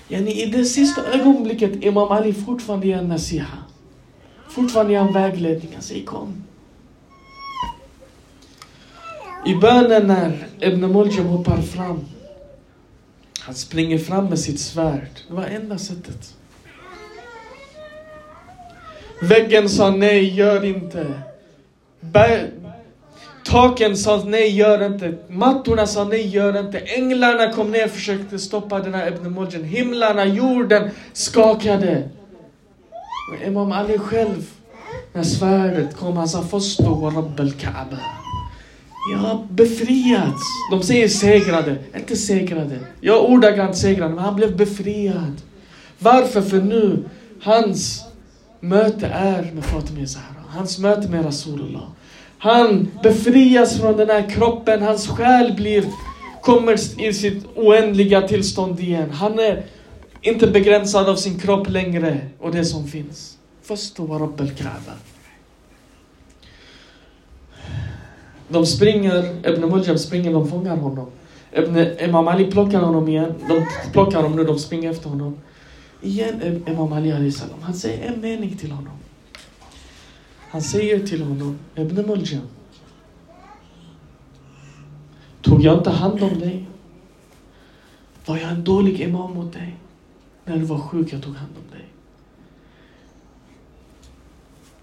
Yani, 0.07 0.43
I 0.43 0.45
det 0.45 0.65
sista 0.65 1.05
ögonblicket 1.05 1.83
Imam 1.83 2.11
Ali 2.11 2.33
fortfarande 2.33 2.87
ger 2.87 2.97
en 2.97 3.07
nasiha. 3.07 3.57
Fortfarande 4.49 4.93
ger 4.93 4.99
han 4.99 5.13
vägledning. 5.13 5.69
Han 5.73 5.81
säger 5.81 6.05
kom. 6.05 6.43
I 9.45 9.55
bönen 9.55 10.07
när 10.07 10.47
Ibn 10.59 10.85
Muljam 10.85 11.25
hoppar 11.25 11.61
fram. 11.61 11.99
Han 13.43 13.55
springer 13.55 13.97
fram 13.97 14.25
med 14.25 14.39
sitt 14.39 14.59
svärd. 14.59 15.09
Det 15.27 15.33
var 15.33 15.43
enda 15.43 15.77
sättet. 15.77 16.33
Väggen 19.21 19.69
sa 19.69 19.91
nej, 19.91 20.35
gör 20.35 20.65
inte. 20.65 21.21
Ber 21.99 22.49
taken 23.45 23.97
sa 23.97 24.23
nej, 24.25 24.55
gör 24.55 24.85
inte. 24.85 25.17
Mattorna 25.29 25.87
sa 25.87 26.03
nej, 26.03 26.27
gör 26.27 26.59
inte. 26.59 26.79
Änglarna 26.79 27.53
kom 27.53 27.71
ner 27.71 27.85
och 27.85 27.91
försökte 27.91 28.39
stoppa 28.39 28.79
den 28.79 28.93
här 28.93 29.07
Ibn 29.07 29.29
Muljam. 29.29 29.63
Himlarna, 29.63 30.25
jorden 30.25 30.89
skakade. 31.13 32.09
Men 33.31 33.47
Imam 33.47 33.71
Ali 33.71 33.97
själv, 33.97 34.49
när 35.13 35.23
svärdet 35.23 35.97
kom, 35.97 36.17
han 36.17 36.27
sa 36.27 36.41
Fosto 36.41 36.89
och 36.89 37.15
rabbel 37.15 37.51
Kaaba. 37.51 38.20
Jag 39.09 39.17
har 39.17 39.47
befriats. 39.49 40.43
De 40.71 40.83
säger 40.83 41.07
segrade, 41.07 41.75
inte 41.95 42.15
segrade. 42.15 42.79
Jag 43.01 43.29
ordagrant 43.29 43.77
segrade, 43.77 44.15
men 44.15 44.23
han 44.23 44.35
blev 44.35 44.57
befriad. 44.57 45.41
Varför? 45.99 46.41
För 46.41 46.61
nu, 46.61 47.03
hans 47.41 48.03
möte 48.59 49.07
är 49.07 49.51
med 49.53 49.65
Fatima 49.65 50.07
Zahra. 50.07 50.43
Hans 50.47 50.79
möte 50.79 51.09
med 51.09 51.25
Rasulullah. 51.25 51.87
Han 52.37 52.91
befrias 53.03 53.79
från 53.79 53.97
den 53.97 54.09
här 54.09 54.29
kroppen, 54.29 54.81
hans 54.81 55.07
själ 55.07 55.53
blir, 55.55 55.85
kommer 56.41 57.03
i 57.03 57.13
sitt 57.13 57.45
oändliga 57.55 58.21
tillstånd 58.21 58.79
igen. 58.79 59.09
Han 59.09 59.39
är 59.39 59.63
inte 60.21 60.47
begränsad 60.47 61.09
av 61.09 61.15
sin 61.15 61.39
kropp 61.39 61.69
längre 61.69 62.17
och 62.39 62.51
det 62.51 62.65
som 62.65 62.87
finns. 62.87 63.37
Förstå 63.63 64.05
vad 64.05 64.21
Rabbel 64.21 64.49
Kaaba. 64.49 64.93
De 68.51 68.65
springer, 68.65 69.47
Ibn 69.49 69.65
Muljam 69.65 69.97
springer, 69.97 70.33
de 70.33 70.47
fångar 70.47 70.77
honom. 70.77 71.07
Ibn, 71.51 71.77
Imam 71.99 72.27
Ali 72.27 72.51
plockar 72.51 72.79
honom 72.81 73.07
igen. 73.07 73.33
De 73.47 73.65
plockar 73.91 74.21
honom 74.21 74.35
nu, 74.35 74.43
de 74.43 74.59
springer 74.59 74.91
efter 74.91 75.09
honom. 75.09 75.37
Igen 76.01 76.63
Imam 76.67 76.93
Ali 76.93 77.11
Ali 77.11 77.31
salam. 77.31 77.61
Han 77.61 77.73
säger 77.73 78.11
en 78.13 78.21
mening 78.21 78.57
till 78.57 78.71
honom. 78.71 78.93
Han 80.49 80.61
säger 80.61 81.07
till 81.07 81.23
honom, 81.23 81.59
Ibn 81.75 82.07
Muljam. 82.07 82.47
Tog 85.41 85.61
jag 85.61 85.77
inte 85.77 85.89
hand 85.89 86.23
om 86.23 86.39
dig? 86.39 86.67
Var 88.25 88.37
jag 88.37 88.51
en 88.51 88.63
dålig 88.63 89.01
imam 89.01 89.33
mot 89.33 89.53
dig? 89.53 89.75
När 90.45 90.57
du 90.57 90.63
var 90.63 90.79
sjuk, 90.79 91.13
jag 91.13 91.23
tog 91.23 91.35
hand 91.35 91.51
om 91.55 91.77
dig. 91.77 91.85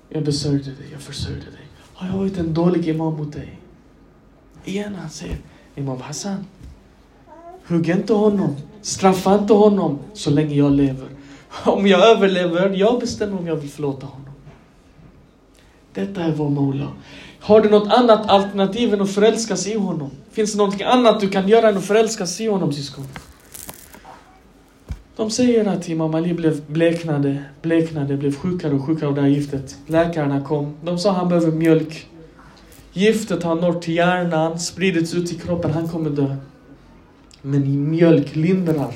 Jag 0.09 0.25
besörjde 0.25 0.71
dig, 0.71 0.87
jag 0.93 1.01
försörjde 1.01 1.51
dig. 1.51 1.68
Har 1.99 2.09
jag 2.09 2.15
varit 2.15 2.39
en 2.39 2.55
dålig 2.55 2.89
imam 2.89 3.17
mot 3.17 3.33
dig? 3.33 3.59
Igen 4.65 4.95
han 4.95 5.11
säger, 5.11 5.37
Imam 5.75 6.01
Hassan. 6.01 6.45
Hugg 7.67 7.89
inte 7.89 8.13
honom. 8.13 8.57
Straffa 8.83 9.35
inte 9.35 9.53
honom 9.53 9.99
så 10.13 10.31
länge 10.31 10.55
jag 10.55 10.73
lever. 10.73 11.09
Om 11.65 11.87
jag 11.87 12.11
överlever, 12.11 12.71
jag 12.71 13.01
bestämmer 13.01 13.39
om 13.39 13.47
jag 13.47 13.57
vill 13.57 13.71
förlåta 13.71 14.07
honom. 14.07 14.33
Detta 15.93 16.23
är 16.23 16.33
vår 16.33 16.51
Mola. 16.51 16.89
Har 17.41 17.61
du 17.61 17.71
något 17.71 17.93
annat 17.93 18.29
alternativ 18.31 18.95
än 18.95 19.01
att 19.01 19.11
förälskas 19.11 19.67
i 19.67 19.79
honom? 19.79 20.11
Finns 20.31 20.53
det 20.53 20.59
något 20.59 20.83
annat 20.83 21.21
du 21.21 21.29
kan 21.29 21.49
göra 21.49 21.69
än 21.69 21.77
att 21.77 21.85
förälskas 21.85 22.41
i 22.41 22.47
honom 22.47 22.73
syskon? 22.73 23.05
De 25.19 25.31
säger 25.31 25.65
att 25.65 25.89
Imam 25.89 26.15
Ali 26.15 26.35
blev 26.35 26.63
bleknade, 26.67 27.45
bleknade, 27.63 28.17
blev 28.17 28.37
sjukare 28.37 28.75
och 28.75 28.87
sjukare 28.87 29.09
av 29.09 29.15
det 29.15 29.21
här 29.21 29.29
giftet. 29.29 29.77
Läkarna 29.87 30.45
kom. 30.45 30.75
De 30.83 30.99
sa 30.99 31.13
han 31.13 31.29
behöver 31.29 31.53
mjölk. 31.53 32.07
Giftet 32.93 33.43
har 33.43 33.55
nått 33.55 33.83
till 33.83 33.95
hjärnan, 33.95 34.59
spridits 34.59 35.15
ut 35.15 35.33
i 35.33 35.35
kroppen, 35.35 35.71
han 35.71 35.89
kommer 35.89 36.11
dö. 36.11 36.37
Men 37.43 37.91
mjölk 37.91 38.37
lindrar. 38.37 38.95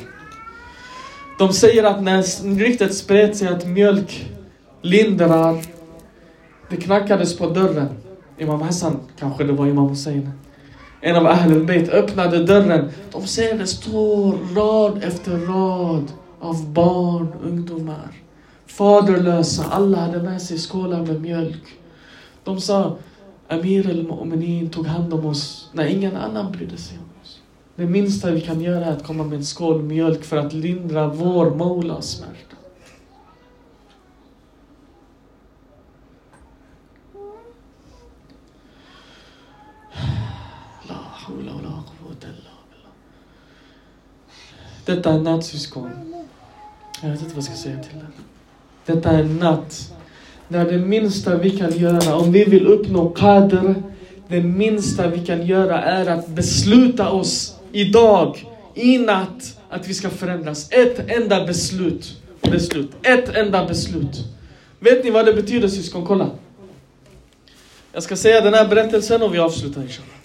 De 1.38 1.52
säger 1.52 1.84
att 1.84 2.02
när 2.02 2.22
ryktet 2.58 2.94
spred 2.94 3.36
sig 3.36 3.48
att 3.48 3.66
mjölk 3.66 4.30
lindrar, 4.82 5.62
det 6.70 6.76
knackades 6.76 7.38
på 7.38 7.48
dörren. 7.48 7.88
Imam 8.38 8.60
Hassan, 8.60 9.00
kanske 9.18 9.44
det 9.44 9.52
var 9.52 9.66
Imam 9.66 9.88
Hussein. 9.88 10.30
En 11.04 11.16
av 11.16 11.26
Ahlul 11.26 11.66
Bayt 11.66 11.88
öppnade 11.88 12.44
dörren. 12.44 12.88
De 13.12 13.26
ser 13.26 13.58
det 13.58 13.66
står 13.66 14.54
rad 14.54 15.04
efter 15.04 15.36
rad 15.36 16.12
av 16.40 16.72
barn, 16.72 17.32
ungdomar. 17.42 18.12
Faderlösa, 18.66 19.64
alla 19.70 19.98
hade 19.98 20.22
med 20.22 20.42
sig 20.42 20.58
skålar 20.58 21.06
med 21.06 21.20
mjölk. 21.20 21.62
De 22.44 22.60
sa, 22.60 22.96
Amir 23.48 23.90
al-Mu'minin 23.90 24.70
tog 24.70 24.86
hand 24.86 25.14
om 25.14 25.26
oss 25.26 25.70
när 25.72 25.86
ingen 25.86 26.16
annan 26.16 26.52
brydde 26.52 26.76
sig 26.76 26.98
om 26.98 27.22
oss. 27.22 27.40
Det 27.76 27.86
minsta 27.86 28.30
vi 28.30 28.40
kan 28.40 28.60
göra 28.60 28.84
är 28.84 28.92
att 28.92 29.06
komma 29.06 29.24
med 29.24 29.36
en 29.36 29.44
skål 29.44 29.82
mjölk 29.82 30.24
för 30.24 30.36
att 30.36 30.52
lindra 30.52 31.08
vår 31.08 31.50
Maulas 31.50 32.10
smärta. 32.10 32.56
Detta 44.84 45.12
är 45.12 45.18
natt 45.18 45.44
syskon. 45.44 45.90
Jag 47.02 47.10
vet 47.10 47.20
inte 47.20 47.34
vad 47.34 47.36
jag 47.36 47.44
ska 47.44 47.54
säga 47.54 47.82
till 47.82 47.98
den. 47.98 48.12
Detta 48.96 49.10
är 49.10 49.24
natt. 49.24 49.92
När 50.48 50.70
det 50.70 50.78
minsta 50.78 51.36
vi 51.36 51.50
kan 51.50 51.78
göra, 51.78 52.16
om 52.16 52.32
vi 52.32 52.44
vill 52.44 52.66
uppnå 52.66 53.08
qadr, 53.08 53.74
det 54.28 54.40
minsta 54.40 55.08
vi 55.08 55.26
kan 55.26 55.46
göra 55.46 55.82
är 55.82 56.06
att 56.06 56.28
besluta 56.28 57.10
oss 57.10 57.56
idag, 57.72 58.46
i 58.74 58.98
natt, 58.98 59.58
att 59.68 59.88
vi 59.88 59.94
ska 59.94 60.10
förändras. 60.10 60.68
Ett 60.70 61.10
enda 61.10 61.46
beslut. 61.46 62.22
Beslut. 62.40 62.90
Ett 63.02 63.36
enda 63.36 63.66
beslut. 63.66 64.24
Vet 64.80 65.04
ni 65.04 65.10
vad 65.10 65.26
det 65.26 65.34
betyder 65.34 65.68
syskon? 65.68 66.06
Kolla. 66.06 66.30
Jag 67.92 68.02
ska 68.02 68.16
säga 68.16 68.40
den 68.40 68.54
här 68.54 68.68
berättelsen 68.68 69.22
och 69.22 69.34
vi 69.34 69.38
avslutar 69.38 69.82
inshallah. 69.82 70.21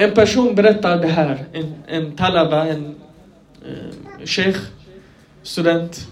En 0.00 0.14
person 0.14 0.54
berättar 0.54 0.98
det 0.98 1.08
här, 1.08 1.44
en, 1.52 1.74
en 1.86 2.16
talaba, 2.16 2.66
en 2.66 2.94
eh, 3.66 4.26
sheikh, 4.26 4.58
student. 5.42 6.06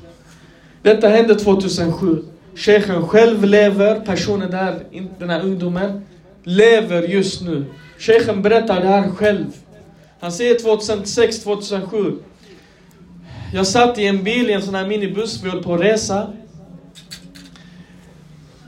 Detta 0.83 1.09
hände 1.09 1.35
2007. 1.35 2.25
Sheikhen 2.55 3.09
själv 3.09 3.45
lever, 3.45 4.01
personen 4.01 4.51
där, 4.51 4.83
den 5.19 5.31
här 5.31 5.41
ungdomen, 5.41 6.07
lever 6.45 7.03
just 7.03 7.43
nu. 7.43 7.65
Sheikhen 7.99 8.43
berättar 8.43 8.81
det 8.81 8.87
här 8.87 9.11
själv. 9.11 9.47
Han 10.21 10.33
säger 10.33 10.59
2006, 10.59 11.43
2007. 11.43 12.19
Jag 13.55 13.67
satt 13.67 13.99
i 13.99 14.07
en 14.07 14.25
bil, 14.25 14.51
i 14.51 14.53
en 14.53 14.63
sån 14.63 14.75
här 14.75 14.87
minibuss, 14.87 15.43
vi 15.43 15.51
höll 15.51 15.63
på 15.63 15.75
att 15.75 15.81
resa. 15.81 16.33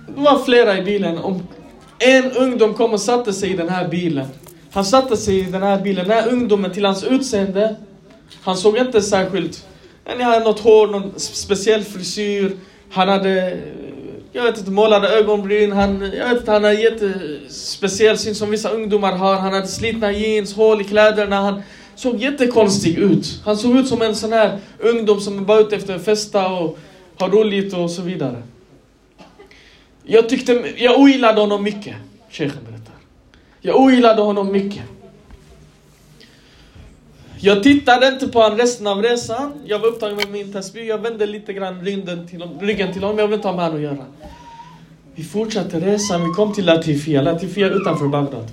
det 0.07 0.21
var 0.21 0.39
flera 0.45 0.79
i 0.79 0.83
bilen. 0.83 1.19
Om 1.19 1.43
en 1.99 2.33
ungdom 2.33 2.75
kom 2.75 2.93
och 2.93 3.01
satte 3.01 3.33
sig 3.33 3.51
i 3.51 3.57
den 3.57 3.69
här 3.69 3.89
bilen. 3.89 4.27
Han 4.73 4.85
satte 4.85 5.17
sig 5.17 5.39
i 5.39 5.43
den 5.43 5.63
här 5.63 5.81
bilen. 5.81 6.09
Den 6.09 6.17
här 6.17 6.29
ungdomen 6.29 6.73
till 6.73 6.85
hans 6.85 7.05
utseende, 7.05 7.77
han 8.43 8.57
såg 8.57 8.79
inte 8.79 9.03
särskilt... 9.03 9.67
Han 10.05 10.21
hade 10.21 10.45
något 10.45 10.61
hår, 10.61 10.87
någon 10.87 11.13
speciell 11.17 11.83
frisyr. 11.83 12.57
Han 12.91 13.09
hade, 13.09 13.59
jag 14.33 14.43
vet 14.43 14.59
inte, 14.59 14.71
målade 14.71 15.09
ögonbryn. 15.09 15.73
Han, 15.73 16.13
jag 16.17 16.29
vet 16.29 16.39
inte, 16.39 16.51
han 16.53 16.65
hade 16.65 16.81
jättespeciell 16.81 18.19
syn 18.19 18.35
som 18.35 18.51
vissa 18.51 18.71
ungdomar 18.71 19.13
har. 19.13 19.37
Han 19.37 19.53
hade 19.53 19.67
slitna 19.67 20.13
jeans, 20.13 20.55
hål 20.55 20.81
i 20.81 20.85
kläderna. 20.85 21.37
Han 21.37 21.63
såg 21.95 22.17
jättekonstig 22.17 22.99
ut. 22.99 23.41
Han 23.45 23.57
såg 23.57 23.77
ut 23.77 23.89
som 23.89 24.03
en 24.03 24.15
sån 24.17 24.33
här 24.33 24.59
ungdom 24.79 25.21
som 25.21 25.39
är 25.39 25.43
bara 25.43 25.61
ute 25.61 25.77
efter 25.77 25.97
att 25.97 26.05
festa 26.05 26.49
och 26.49 26.79
ha 27.19 27.29
roligt 27.29 27.75
och 27.75 27.91
så 27.91 28.03
vidare. 28.03 28.43
Jag 30.03 30.29
tyckte, 30.29 30.73
jag 30.77 31.01
ogillade 31.01 31.41
honom 31.41 31.63
mycket, 31.63 31.95
shejken. 32.31 32.70
Jag 33.61 33.77
ogillade 33.77 34.23
honom 34.23 34.53
mycket. 34.53 34.83
Jag 37.41 37.63
tittade 37.63 38.09
inte 38.09 38.29
på 38.29 38.41
honom 38.41 38.59
resten 38.59 38.87
av 38.87 39.03
resan. 39.03 39.53
Jag 39.65 39.79
var 39.79 39.89
upptagen 39.89 40.17
med 40.17 40.31
min 40.31 40.53
tasbih. 40.53 40.83
Jag 40.83 40.99
vände 40.99 41.27
lite 41.27 41.53
grann 41.53 41.85
ryggen 41.85 42.29
till, 42.29 42.43
ryggen 42.61 42.93
till 42.93 43.03
honom. 43.03 43.19
Jag 43.19 43.27
ville 43.27 43.37
inte 43.37 43.49
ha 43.49 43.57
med 43.57 43.65
honom 43.65 43.77
att 43.77 43.83
göra. 43.83 44.07
Vi 45.15 45.25
fortsatte 45.25 45.81
resan. 45.81 46.23
Vi 46.23 46.29
kom 46.29 46.53
till 46.53 46.67
Latifia. 46.67 47.23
Latifia 47.23 47.69
utanför 47.69 48.09
Bagdad. 48.09 48.51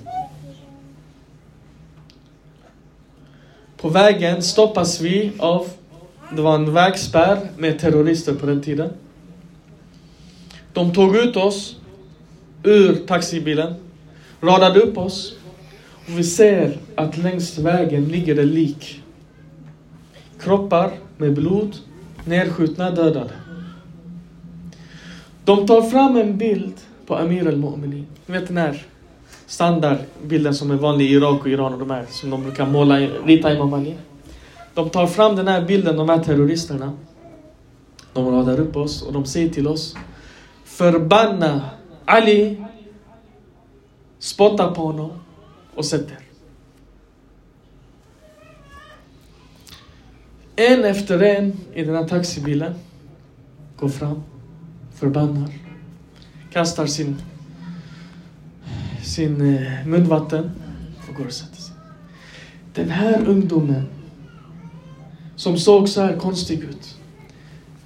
På 3.76 3.88
vägen 3.88 4.42
stoppas 4.42 5.00
vi 5.00 5.32
av, 5.38 5.68
det 6.36 6.42
var 6.42 6.54
en 6.54 6.74
vägspärr 6.74 7.48
med 7.56 7.78
terrorister 7.78 8.34
på 8.34 8.46
den 8.46 8.62
tiden. 8.62 8.90
De 10.72 10.94
tog 10.94 11.16
ut 11.16 11.36
oss 11.36 11.76
ur 12.62 12.94
taxibilen, 13.06 13.74
radade 14.40 14.80
upp 14.80 14.98
oss 14.98 15.34
och 16.06 16.18
vi 16.18 16.24
ser 16.24 16.78
att 16.94 17.16
längs 17.16 17.58
vägen 17.58 18.04
ligger 18.04 18.34
det 18.34 18.44
lik. 18.44 19.02
Kroppar 20.40 20.90
med 21.16 21.34
blod, 21.34 21.76
nedskjutna, 22.24 22.90
dödade. 22.90 23.30
De 25.44 25.66
tar 25.66 25.82
fram 25.82 26.16
en 26.16 26.38
bild 26.38 26.74
på 27.06 27.16
Amir 27.16 27.48
al-Mu'minin. 27.48 28.04
Ni 28.26 28.38
vet 28.38 28.46
den 28.48 28.56
här 28.56 28.82
standardbilden 29.46 30.54
som 30.54 30.70
är 30.70 30.74
vanlig 30.74 31.04
i 31.06 31.14
Irak 31.14 31.40
och 31.40 31.48
Iran 31.48 31.72
och 31.72 31.78
de 31.78 31.90
här 31.90 32.06
som 32.10 32.30
de 32.30 32.42
brukar 32.42 32.66
måla, 32.66 32.98
rita 33.00 33.54
Imam 33.54 33.74
Ali. 33.74 33.94
De 34.74 34.90
tar 34.90 35.06
fram 35.06 35.36
den 35.36 35.48
här 35.48 35.62
bilden, 35.62 35.96
de 35.96 36.08
här 36.08 36.18
terroristerna. 36.18 36.92
De 38.12 38.30
radar 38.30 38.60
upp 38.60 38.76
oss 38.76 39.02
och 39.02 39.12
de 39.12 39.24
säger 39.24 39.48
till 39.48 39.68
oss 39.68 39.96
Förbanna 40.64 41.60
Ali, 42.04 42.64
spotta 44.18 44.70
på 44.70 44.86
honom 44.86 45.10
och 45.74 45.84
sätter. 45.84 46.18
En 50.56 50.84
efter 50.84 51.22
en 51.22 51.56
i 51.74 51.84
den 51.84 51.94
här 51.94 52.08
taxibilen 52.08 52.74
går 53.76 53.88
fram, 53.88 54.22
förbannar, 54.94 55.50
kastar 56.52 56.86
sin, 56.86 57.16
sin 59.02 59.54
eh, 59.54 59.86
munvatten 59.86 60.50
och 61.08 61.14
går 61.14 61.26
och 61.26 61.32
sätter 61.32 61.56
sig. 61.56 61.74
Den 62.74 62.90
här 62.90 63.26
ungdomen 63.26 63.88
som 65.36 65.58
såg 65.58 65.88
så 65.88 66.00
här 66.00 66.16
konstig 66.16 66.60
ut. 66.60 66.96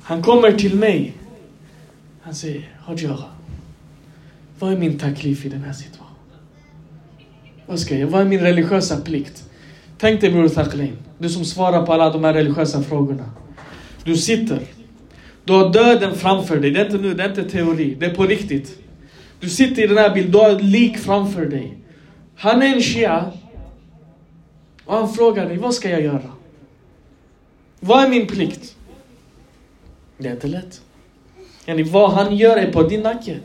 Han 0.03 0.23
kommer 0.23 0.53
till 0.53 0.77
mig. 0.77 1.17
Han 2.23 2.35
säger, 2.35 2.77
Hadjara, 2.79 3.25
vad 4.59 4.73
är 4.73 4.79
min 4.79 4.99
taklif 4.99 5.45
i 5.45 5.49
den 5.49 5.63
här 5.63 5.73
situationen? 5.73 6.02
Vad 7.67 7.79
ska 7.79 7.99
jag 7.99 8.09
Vad 8.09 8.21
är 8.21 8.25
min 8.25 8.41
religiösa 8.41 9.01
plikt? 9.01 9.45
Tänk 9.99 10.21
dig 10.21 10.31
Bror 10.31 10.49
Thaklin, 10.49 10.97
du 11.19 11.29
som 11.29 11.45
svarar 11.45 11.87
på 11.87 11.93
alla 11.93 12.11
de 12.11 12.25
här 12.25 12.35
religiösa 12.35 12.83
frågorna. 12.83 13.31
Du 14.05 14.17
sitter. 14.17 14.61
Du 15.45 15.53
har 15.53 15.73
döden 15.73 16.15
framför 16.15 16.57
dig. 16.57 16.71
Det 16.71 16.81
är 16.81 16.85
inte 16.85 16.99
nu, 16.99 17.15
det 17.15 17.23
är 17.23 17.29
inte 17.29 17.45
teori. 17.45 17.97
Det 18.01 18.07
är 18.07 18.15
på 18.15 18.27
riktigt. 18.27 18.79
Du 19.41 19.49
sitter 19.49 19.83
i 19.83 19.87
den 19.87 19.99
här 19.99 20.15
bilden, 20.15 20.33
du 20.33 20.39
har 20.39 20.51
ett 20.51 20.63
lik 20.63 20.99
framför 20.99 21.47
dig. 21.47 21.79
Han 22.37 22.63
är 22.63 22.75
en 22.75 22.83
shia. 22.83 23.33
Och 24.85 24.95
han 24.95 25.13
frågar 25.13 25.49
dig, 25.49 25.57
vad 25.57 25.75
ska 25.75 25.91
jag 25.91 26.03
göra? 26.03 26.33
Vad 27.81 28.05
är 28.05 28.09
min 28.09 28.27
plikt? 28.27 28.77
Det 30.19 30.29
är 30.29 30.33
inte 30.33 30.47
lätt. 30.47 30.81
Yani, 31.67 31.83
vad 31.83 32.11
han 32.11 32.37
gör 32.37 32.57
är 32.57 32.73
på 32.73 32.83
din 32.83 33.01
nacke. 33.01 33.41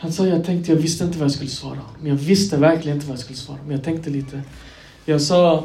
Han 0.00 0.12
sa, 0.12 0.26
jag 0.26 0.44
tänkte, 0.44 0.72
jag 0.72 0.78
visste 0.78 1.04
inte 1.04 1.18
vad 1.18 1.24
jag 1.24 1.32
skulle 1.32 1.50
svara. 1.50 1.80
Men 2.00 2.08
jag 2.10 2.16
visste 2.16 2.56
verkligen 2.56 2.96
inte 2.96 3.06
vad 3.06 3.14
jag 3.14 3.24
skulle 3.24 3.36
svara. 3.36 3.58
Men 3.66 3.76
jag 3.76 3.84
tänkte 3.84 4.10
lite. 4.10 4.42
Jag 5.04 5.20
sa, 5.20 5.64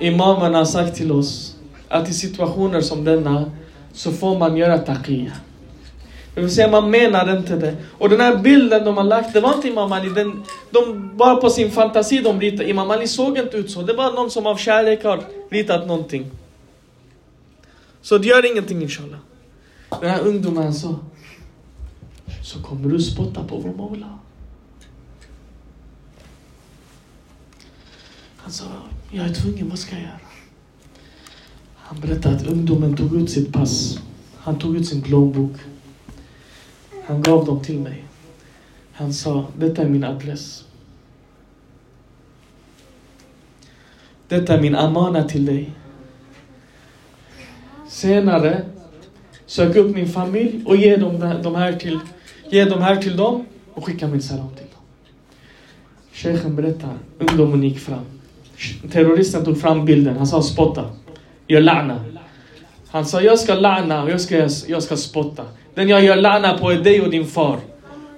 imamen 0.00 0.54
har 0.54 0.64
sagt 0.64 0.96
till 0.96 1.12
oss 1.12 1.56
att 1.88 2.08
i 2.08 2.12
situationer 2.12 2.80
som 2.80 3.04
denna 3.04 3.50
så 3.92 4.12
får 4.12 4.38
man 4.38 4.56
göra 4.56 4.78
taqiyya. 4.78 5.32
Det 6.34 6.40
vill 6.40 6.54
säga 6.54 6.70
man 6.70 6.90
menar 6.90 7.36
inte 7.36 7.56
det. 7.56 7.76
Och 7.90 8.08
den 8.08 8.20
här 8.20 8.36
bilden 8.36 8.84
de 8.84 8.96
har 8.96 9.04
lagt, 9.04 9.32
det 9.32 9.40
var 9.40 9.54
inte 9.54 9.68
Imam 9.68 9.92
Ali. 9.92 10.08
Den, 10.08 10.42
de, 10.70 11.10
bara 11.16 11.36
på 11.36 11.50
sin 11.50 11.70
fantasi 11.70 12.18
de 12.18 12.40
ritade. 12.40 12.70
Imam 12.70 12.90
Ali 12.90 13.08
såg 13.08 13.38
inte 13.38 13.56
ut 13.56 13.70
så. 13.70 13.82
Det 13.82 13.92
var 13.92 14.12
någon 14.12 14.30
som 14.30 14.46
av 14.46 14.56
kärlek 14.56 15.04
har 15.04 15.24
ritat 15.50 15.86
någonting. 15.86 16.30
Så 18.02 18.18
det 18.18 18.28
gör 18.28 18.52
ingenting 18.52 18.82
inshallah. 18.82 19.18
Den 20.00 20.10
här 20.10 20.20
ungdomen 20.20 20.74
sa, 20.74 20.94
så 22.46 22.62
kommer 22.62 22.90
du 22.90 23.00
spotta 23.00 23.44
på 23.44 23.56
vår 23.56 23.72
Mola. 23.72 24.18
Han 28.36 28.52
sa, 28.52 28.64
jag 29.10 29.26
är 29.26 29.34
tvungen, 29.34 29.68
vad 29.68 29.78
ska 29.78 29.94
jag 29.94 30.02
göra? 30.02 30.18
Han 31.76 32.00
berättade 32.00 32.36
att 32.36 32.46
ungdomen 32.46 32.96
tog 32.96 33.16
ut 33.16 33.30
sitt 33.30 33.52
pass. 33.52 33.98
Han 34.36 34.58
tog 34.58 34.76
ut 34.76 34.88
sin 34.88 35.02
plånbok. 35.02 35.52
Han 37.06 37.22
gav 37.22 37.46
dem 37.46 37.60
till 37.60 37.78
mig. 37.78 38.04
Han 38.92 39.14
sa, 39.14 39.46
detta 39.58 39.82
är 39.82 39.88
min 39.88 40.04
adress. 40.04 40.64
Detta 44.28 44.54
är 44.54 44.60
min 44.60 44.74
amana 44.74 45.24
till 45.24 45.46
dig. 45.46 45.72
Senare, 47.88 48.64
sök 49.46 49.76
upp 49.76 49.94
min 49.94 50.08
familj 50.08 50.64
och 50.66 50.76
ge 50.76 50.96
dem 50.96 51.40
de 51.42 51.54
här 51.54 51.72
till, 51.72 52.00
ge 52.50 52.64
de 52.64 52.82
här 52.82 52.96
till 52.96 53.16
dem 53.16 53.46
och 53.74 53.84
skicka 53.84 54.06
min 54.06 54.22
salam 54.22 54.48
till 54.48 54.66
dem. 54.66 54.82
Sheikhen 56.12 56.56
berättar, 56.56 56.94
ungdomen 57.18 57.62
gick 57.62 57.78
fram. 57.78 58.04
Terroristen 58.92 59.44
tog 59.44 59.60
fram 59.60 59.84
bilden, 59.84 60.16
han 60.16 60.26
sa 60.26 60.42
spotta. 60.42 60.90
Gör 61.46 61.60
la'na. 61.60 62.16
Han 62.88 63.06
sa, 63.06 63.20
jag 63.20 63.38
ska 63.38 63.54
la'na 63.54 64.02
och 64.02 64.10
jag 64.10 64.20
ska, 64.20 64.48
jag 64.66 64.82
ska 64.82 64.96
spotta. 64.96 65.44
Den 65.74 65.88
jag 65.88 66.04
gör 66.04 66.16
lana 66.16 66.58
på 66.58 66.70
är 66.70 66.76
dig 66.76 67.00
och 67.00 67.10
din 67.10 67.26
far. 67.26 67.58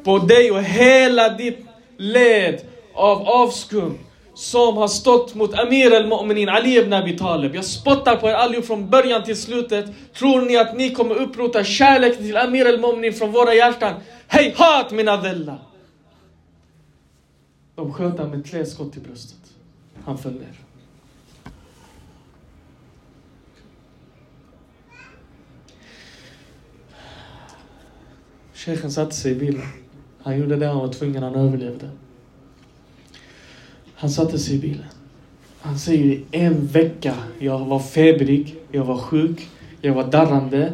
På 0.05 0.19
dig 0.19 0.51
och 0.51 0.63
hela 0.63 1.29
ditt 1.29 1.67
led 1.97 2.61
av 2.95 3.29
avskum 3.29 3.99
som 4.39 4.77
har 4.77 4.89
stått 4.89 5.35
mot 5.35 5.55
Amir 5.55 5.95
al-Mu'minin 5.95 6.49
Ali 6.49 6.79
ibn 6.79 6.93
Abi 6.93 7.17
Talib. 7.19 7.55
Jag 7.55 7.65
spottar 7.65 8.17
på 8.17 8.29
er 8.29 8.35
allihop 8.35 8.65
från 8.65 8.91
början 8.91 9.25
till 9.25 9.37
slutet. 9.37 9.87
Tror 10.15 10.41
ni 10.41 10.57
att 10.57 10.77
ni 10.77 10.91
kommer 10.91 11.15
upprota 11.15 11.65
kärleken 11.65 12.23
till 12.23 12.37
Amir 12.37 12.67
al-Mu'minin 12.67 13.13
från 13.13 13.33
våra 13.33 13.55
hjärtan? 13.55 13.95
Hej 14.27 14.55
hat 14.57 14.91
mina 14.91 15.17
della! 15.17 15.59
De 17.75 17.93
sköt 17.93 18.13
honom 18.13 18.31
med 18.31 18.51
tre 18.51 18.67
skott 18.67 18.97
i 18.97 19.01
bröstet. 19.01 19.39
Han 20.05 20.19
föll 20.19 20.33
ner. 20.33 20.59
Shejken 28.55 28.91
satte 28.91 29.15
sig 29.15 29.33
i 29.33 29.35
bilen. 29.35 29.63
Han 30.23 30.39
gjorde 30.39 30.57
det 30.57 30.67
han 30.67 30.79
var 30.79 30.93
tvungen, 30.93 31.23
han 31.23 31.35
överlevde. 31.35 31.91
Han 34.01 34.11
satte 34.11 34.39
sig 34.39 34.55
i 34.55 34.59
bilen. 34.59 34.85
Han 35.61 35.79
säger 35.79 36.21
en 36.31 36.67
vecka, 36.67 37.15
jag 37.39 37.59
var 37.59 37.79
febrig, 37.79 38.57
jag 38.73 38.85
var 38.85 38.99
sjuk, 38.99 39.49
jag 39.81 39.95
var 39.95 40.05
darrande, 40.05 40.73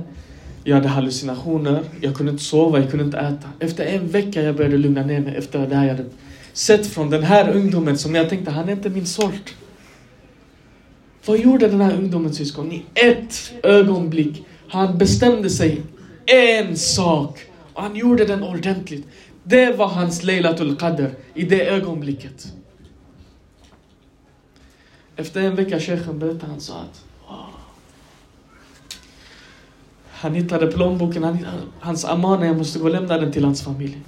jag 0.65 0.77
hade 0.77 0.89
hallucinationer, 0.89 1.85
jag 2.01 2.15
kunde 2.15 2.33
inte 2.33 2.45
sova, 2.45 2.79
jag 2.79 2.91
kunde 2.91 3.05
inte 3.05 3.19
äta. 3.19 3.49
Efter 3.61 3.85
en 3.85 4.09
vecka 4.09 4.43
jag 4.43 4.57
började 4.57 4.77
lugna 4.77 5.03
ner 5.03 5.21
mig 5.21 5.37
efter 5.37 5.67
det 5.67 5.77
här 5.77 5.87
jag 5.87 5.97
hade 5.97 6.09
sett 6.53 6.87
från 6.87 7.11
den 7.11 7.23
här 7.23 7.57
ungdomen 7.57 7.99
som 7.99 8.15
jag 8.15 8.29
tänkte, 8.29 8.51
han 8.51 8.69
är 8.69 8.73
inte 8.73 8.91
min 8.91 9.07
sort. 9.07 9.55
Vad 11.27 11.39
gjorde 11.39 11.69
den 11.69 11.81
här 11.81 11.97
ungdomen 11.97 12.35
syskon? 12.35 12.73
I 12.73 12.85
ett 12.95 13.53
ögonblick, 13.63 14.45
han 14.69 14.99
bestämde 14.99 15.51
sig 15.51 15.81
en 16.27 16.77
sak 16.77 17.41
och 17.73 17.83
han 17.83 17.97
gjorde 17.97 18.25
den 18.25 18.43
ordentligt. 18.43 19.07
Det 19.45 19.77
var 19.77 19.87
hans 19.87 20.23
Leilatul 20.23 20.77
Qadr 20.77 21.11
i 21.35 21.45
det 21.45 21.67
ögonblicket. 21.67 22.53
Efter 25.17 25.41
en 25.41 25.57
vecka, 25.57 25.81
shechen 25.81 26.19
berättade, 26.19 26.47
han 26.53 26.61
sa 26.61 26.75
att 26.75 27.05
wow. 27.29 27.47
Han 30.11 30.35
hittade 30.35 30.67
plånboken, 30.67 31.25
han, 31.25 31.47
hans 31.81 32.05
amana, 32.05 32.47
jag 32.47 32.57
måste 32.57 32.79
gå 32.79 32.85
och 32.85 32.91
lämna 32.91 33.19
den 33.19 33.33
till 33.33 33.45
hans 33.45 33.63
familj. 33.63 33.99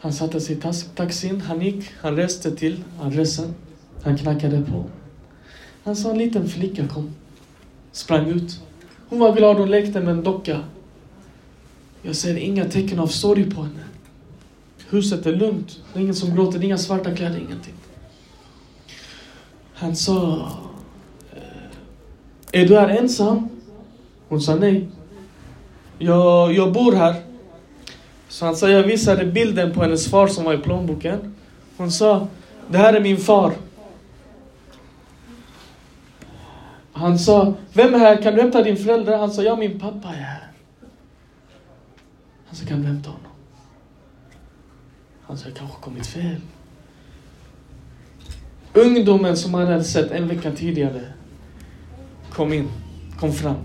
Han 0.00 0.12
satte 0.12 0.40
sig 0.40 0.56
i 0.56 0.60
taxin, 0.94 1.40
han 1.40 1.60
gick, 1.60 1.90
han 2.00 2.16
reste 2.16 2.56
till 2.56 2.84
adressen. 3.00 3.54
Han 4.02 4.18
knackade 4.18 4.62
på. 4.62 4.84
Han 5.84 5.96
sa 5.96 6.10
en 6.10 6.18
liten 6.18 6.48
flicka 6.48 6.88
kom. 6.88 7.14
Sprang 7.92 8.26
ut. 8.26 8.60
Hon 9.08 9.18
var 9.18 9.36
glad, 9.36 9.56
hon 9.56 9.70
lekte 9.70 10.00
med 10.00 10.08
en 10.14 10.22
docka. 10.22 10.60
Jag 12.02 12.16
ser 12.16 12.36
inga 12.36 12.64
tecken 12.64 12.98
av 12.98 13.06
sorg 13.06 13.50
på 13.50 13.62
henne. 13.62 13.84
Huset 14.90 15.26
är 15.26 15.36
lugnt. 15.36 15.80
Det 15.92 15.98
är 15.98 16.02
ingen 16.02 16.14
som 16.14 16.34
gråter, 16.34 16.64
inga 16.64 16.78
svarta 16.78 17.14
kläder, 17.14 17.38
ingenting. 17.38 17.74
Han 19.74 19.96
sa... 19.96 20.48
Eh, 21.32 22.60
är 22.60 22.66
du 22.66 22.78
här 22.78 22.88
ensam? 22.88 23.48
Hon 24.28 24.40
sa 24.40 24.54
nej. 24.54 24.88
Jag, 25.98 26.52
jag 26.52 26.72
bor 26.72 26.92
här. 26.92 27.22
Så 28.28 28.44
han 28.44 28.56
sa, 28.56 28.68
jag 28.68 28.82
visade 28.82 29.24
bilden 29.24 29.72
på 29.72 29.82
hennes 29.82 30.10
far 30.10 30.26
som 30.26 30.44
var 30.44 30.54
i 30.54 30.58
plånboken. 30.58 31.34
Hon 31.76 31.92
sa, 31.92 32.28
det 32.68 32.78
här 32.78 32.94
är 32.94 33.00
min 33.00 33.16
far. 33.16 33.52
Han 36.92 37.18
sa, 37.18 37.54
vem 37.72 37.94
är 37.94 37.98
här? 37.98 38.22
Kan 38.22 38.34
du 38.34 38.40
hämta 38.40 38.62
din 38.62 38.76
förälder? 38.76 39.18
Han 39.18 39.30
sa, 39.30 39.42
ja 39.42 39.56
min 39.56 39.80
pappa 39.80 40.08
är 40.08 40.12
här. 40.12 40.50
Han 42.46 42.56
sa, 42.56 42.66
kan 42.66 42.80
du 42.80 42.86
hämta 42.86 43.10
honom? 43.10 43.32
Han 45.22 45.38
sa, 45.38 45.48
jag 45.48 45.56
kanske 45.56 45.80
kommit 45.80 46.06
fel. 46.06 46.40
Ungdomen 48.74 49.36
som 49.36 49.54
han 49.54 49.66
hade 49.66 49.84
sett 49.84 50.10
en 50.10 50.28
vecka 50.28 50.52
tidigare 50.52 51.00
kom 52.32 52.52
in, 52.52 52.68
kom 53.20 53.32
fram. 53.32 53.56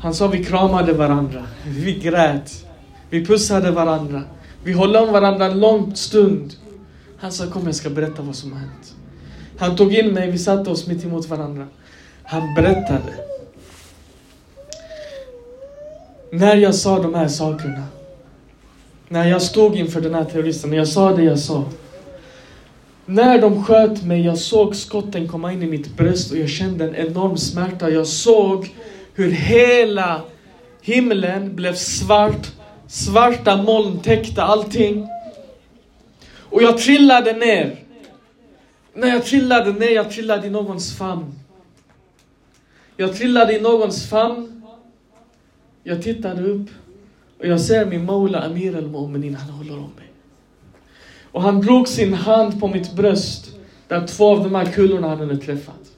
Han 0.00 0.14
sa, 0.14 0.28
vi 0.28 0.44
kramade 0.44 0.92
varandra, 0.92 1.42
vi 1.66 1.98
grät, 1.98 2.66
vi 3.10 3.24
pussade 3.24 3.70
varandra, 3.70 4.22
vi 4.64 4.72
höll 4.72 4.96
om 4.96 5.12
varandra 5.12 5.46
en 5.46 5.60
lång 5.60 5.96
stund. 5.96 6.52
Han 7.18 7.32
sa, 7.32 7.46
kom 7.46 7.66
jag 7.66 7.74
ska 7.74 7.90
berätta 7.90 8.22
vad 8.22 8.36
som 8.36 8.52
har 8.52 8.58
hänt. 8.58 8.94
Han 9.58 9.76
tog 9.76 9.94
in 9.94 10.14
mig, 10.14 10.30
vi 10.30 10.38
satte 10.38 10.70
oss 10.70 10.86
mitt 10.86 11.04
emot 11.04 11.28
varandra. 11.28 11.66
Han 12.22 12.54
berättade. 12.54 13.14
När 16.32 16.56
jag 16.56 16.74
sa 16.74 17.02
de 17.02 17.14
här 17.14 17.28
sakerna, 17.28 17.84
när 19.08 19.28
jag 19.28 19.42
stod 19.42 19.76
inför 19.76 20.00
den 20.00 20.14
här 20.14 20.24
terroristen, 20.24 20.70
när 20.70 20.76
jag 20.76 20.88
sa 20.88 21.16
det 21.16 21.22
jag 21.22 21.38
sa. 21.38 21.64
När 23.10 23.40
de 23.40 23.64
sköt 23.64 24.02
mig, 24.02 24.24
jag 24.24 24.38
såg 24.38 24.76
skotten 24.76 25.28
komma 25.28 25.52
in 25.52 25.62
i 25.62 25.66
mitt 25.66 25.96
bröst 25.96 26.32
och 26.32 26.38
jag 26.38 26.48
kände 26.48 26.84
en 26.84 26.94
enorm 26.94 27.36
smärta. 27.36 27.90
Jag 27.90 28.06
såg 28.06 28.74
hur 29.14 29.30
hela 29.30 30.22
himlen 30.82 31.56
blev 31.56 31.74
svart. 31.74 32.52
Svarta 32.86 33.62
moln 33.62 34.00
täckte 34.00 34.42
allting. 34.42 35.08
Och 36.38 36.62
jag 36.62 36.78
trillade 36.78 37.32
ner. 37.32 37.76
När 38.94 39.08
jag 39.08 39.24
trillade 39.24 39.72
ner, 39.72 39.90
jag 39.90 40.10
trillade 40.10 40.46
i 40.46 40.50
någons 40.50 40.96
famn. 40.96 41.34
Jag 42.96 43.16
trillade 43.16 43.56
i 43.56 43.60
någons 43.60 44.08
famn. 44.08 44.62
Jag 45.82 46.02
tittade 46.02 46.42
upp 46.42 46.68
och 47.38 47.46
jag 47.46 47.60
ser 47.60 47.86
min 47.86 48.04
Mola 48.04 48.40
Amir 48.40 48.76
al-Mu'minin, 48.76 49.34
han 49.34 49.50
håller 49.50 49.74
om 49.74 49.92
mig. 49.96 49.99
Och 51.32 51.42
han 51.42 51.60
drog 51.60 51.88
sin 51.88 52.14
hand 52.14 52.60
på 52.60 52.68
mitt 52.68 52.92
bröst, 52.92 53.56
där 53.88 54.06
två 54.06 54.30
av 54.30 54.42
de 54.42 54.54
här 54.54 54.64
kulorna 54.64 55.08
han 55.08 55.18
hade 55.18 55.36
träffat. 55.36 55.92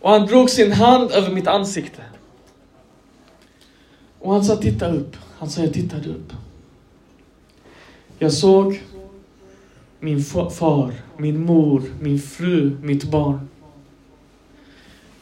Och 0.00 0.10
han 0.10 0.26
drog 0.26 0.50
sin 0.50 0.72
hand 0.72 1.10
över 1.10 1.30
mitt 1.30 1.46
ansikte. 1.46 2.02
Och 4.18 4.32
han 4.32 4.44
sa 4.44 4.56
titta 4.56 4.92
upp. 4.92 5.16
Han 5.38 5.50
sa 5.50 5.60
jag 5.60 5.72
tittade 5.72 6.08
upp. 6.08 6.32
Jag 8.18 8.32
såg 8.32 8.82
min 10.00 10.24
far, 10.50 10.92
min 11.16 11.40
mor, 11.40 11.82
min 12.00 12.18
fru, 12.18 12.76
mitt 12.82 13.04
barn. 13.04 13.48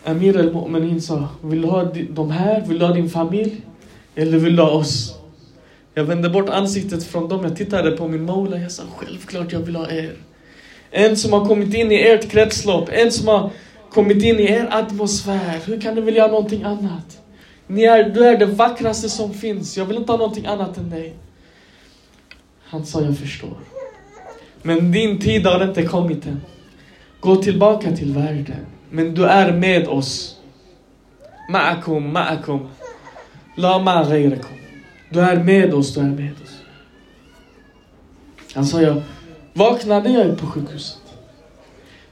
Amir 0.05 0.39
al-Mu'minin 0.39 1.01
sa, 1.01 1.29
vill 1.43 1.62
du 1.62 1.69
ha 1.69 1.85
de 2.11 2.31
här? 2.31 2.66
Vill 2.66 2.79
du 2.79 2.87
ha 2.87 2.93
din 2.95 3.11
familj? 3.11 3.61
Eller 4.14 4.39
vill 4.39 4.57
du 4.57 4.62
ha 4.62 4.71
oss? 4.71 5.18
Jag 5.99 6.05
vände 6.05 6.29
bort 6.29 6.49
ansiktet 6.49 7.05
från 7.05 7.29
dem, 7.29 7.45
jag 7.45 7.57
tittade 7.57 7.91
på 7.91 8.09
min 8.09 8.23
Mola, 8.23 8.59
jag 8.59 8.73
sa 8.73 8.83
självklart 8.97 9.53
jag 9.53 9.61
vill 9.61 9.77
ha 9.77 9.91
er. 9.91 10.13
En 10.91 11.17
som 11.17 11.33
har 11.33 11.47
kommit 11.47 11.75
in 11.75 11.93
i 11.93 11.95
ert 11.95 12.31
kretslopp, 12.31 12.89
en 12.93 13.13
som 13.13 13.29
har 13.29 13.51
kommit 13.91 14.25
in 14.25 14.41
i 14.41 14.43
er 14.43 14.69
atmosfär. 14.71 15.61
Hur 15.67 15.81
kan 15.81 15.95
du 15.95 16.03
vilja 16.03 16.23
ha 16.23 16.29
någonting 16.29 16.63
annat? 16.63 17.21
Ni 17.67 17.85
är, 17.85 18.09
du 18.09 18.25
är 18.25 18.39
det 18.39 18.47
vackraste 18.47 19.09
som 19.09 19.35
finns, 19.35 19.77
jag 19.77 19.85
vill 19.85 19.97
inte 19.97 20.13
ha 20.13 20.17
någonting 20.17 20.47
annat 20.47 20.79
än 20.79 20.91
dig. 20.91 21.15
Han 22.65 22.87
sa, 22.87 23.03
jag 23.03 23.19
förstår. 23.19 23.59
Men 24.63 24.93
din 24.93 25.21
tid 25.21 25.47
har 25.47 25.65
inte 25.65 25.83
kommit 25.83 26.27
än. 26.27 26.41
Gå 27.21 27.37
tillbaka 27.37 27.97
till 27.97 28.13
världen. 28.13 28.67
Men 28.91 29.15
du 29.15 29.25
är 29.25 29.53
med 29.53 29.89
oss. 29.89 30.37
Ma'akum, 31.53 32.13
ma'akum. 32.13 32.69
La 33.57 33.79
ma 33.79 34.05
du 35.11 35.21
är 35.21 35.45
med 35.45 35.75
oss, 35.75 35.95
du 35.95 36.01
är 36.01 36.05
med 36.05 36.33
oss. 36.45 36.55
Han 38.55 38.67
sa 38.67 38.83
jag, 38.83 39.03
vaknade 39.53 40.11
jag 40.11 40.27
är 40.27 40.37
på 40.37 40.47
sjukhuset. 40.47 40.99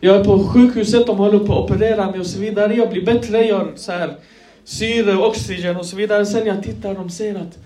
Jag 0.01 0.17
är 0.17 0.25
på 0.25 0.45
sjukhuset, 0.45 1.07
de 1.07 1.19
håller 1.19 1.39
på 1.39 1.53
att 1.53 1.71
operera 1.71 2.11
mig 2.11 2.21
och 2.21 2.27
så 2.27 2.39
vidare. 2.39 2.75
Jag 2.75 2.91
blir 2.91 3.07
bättre, 3.07 3.45
jag 3.45 3.59
har 3.59 3.73
så 3.77 3.93
här, 3.93 4.17
syre, 4.65 5.17
oxygen 5.17 5.77
och 5.77 5.87
så 5.87 5.97
vidare. 5.97 6.27
Sen 6.27 6.47
jag 6.47 6.63
tittar, 6.63 6.95
de 6.95 7.11
ser 7.11 7.35
att 7.35 7.59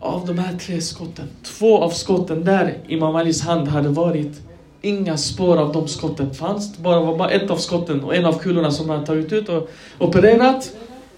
av 0.00 0.26
de 0.26 0.38
här 0.38 0.58
tre 0.58 0.80
skotten, 0.80 1.28
två 1.42 1.78
av 1.78 1.90
skotten 1.90 2.44
där 2.44 2.78
Imam 2.88 3.16
Alis 3.16 3.42
hand 3.42 3.68
hade 3.68 3.88
varit, 3.88 4.40
inga 4.82 5.16
spår 5.16 5.56
av 5.56 5.72
de 5.72 5.88
skotten 5.88 6.34
fanns. 6.34 6.76
Det 6.76 6.82
bara 6.82 7.00
var 7.00 7.18
bara 7.18 7.30
ett 7.30 7.50
av 7.50 7.56
skotten 7.56 8.04
och 8.04 8.16
en 8.16 8.24
av 8.24 8.38
kulorna 8.38 8.70
som 8.70 8.86
man 8.86 9.04
tagit 9.04 9.32
ut 9.32 9.48
och 9.48 9.70
opererat. 9.98 10.72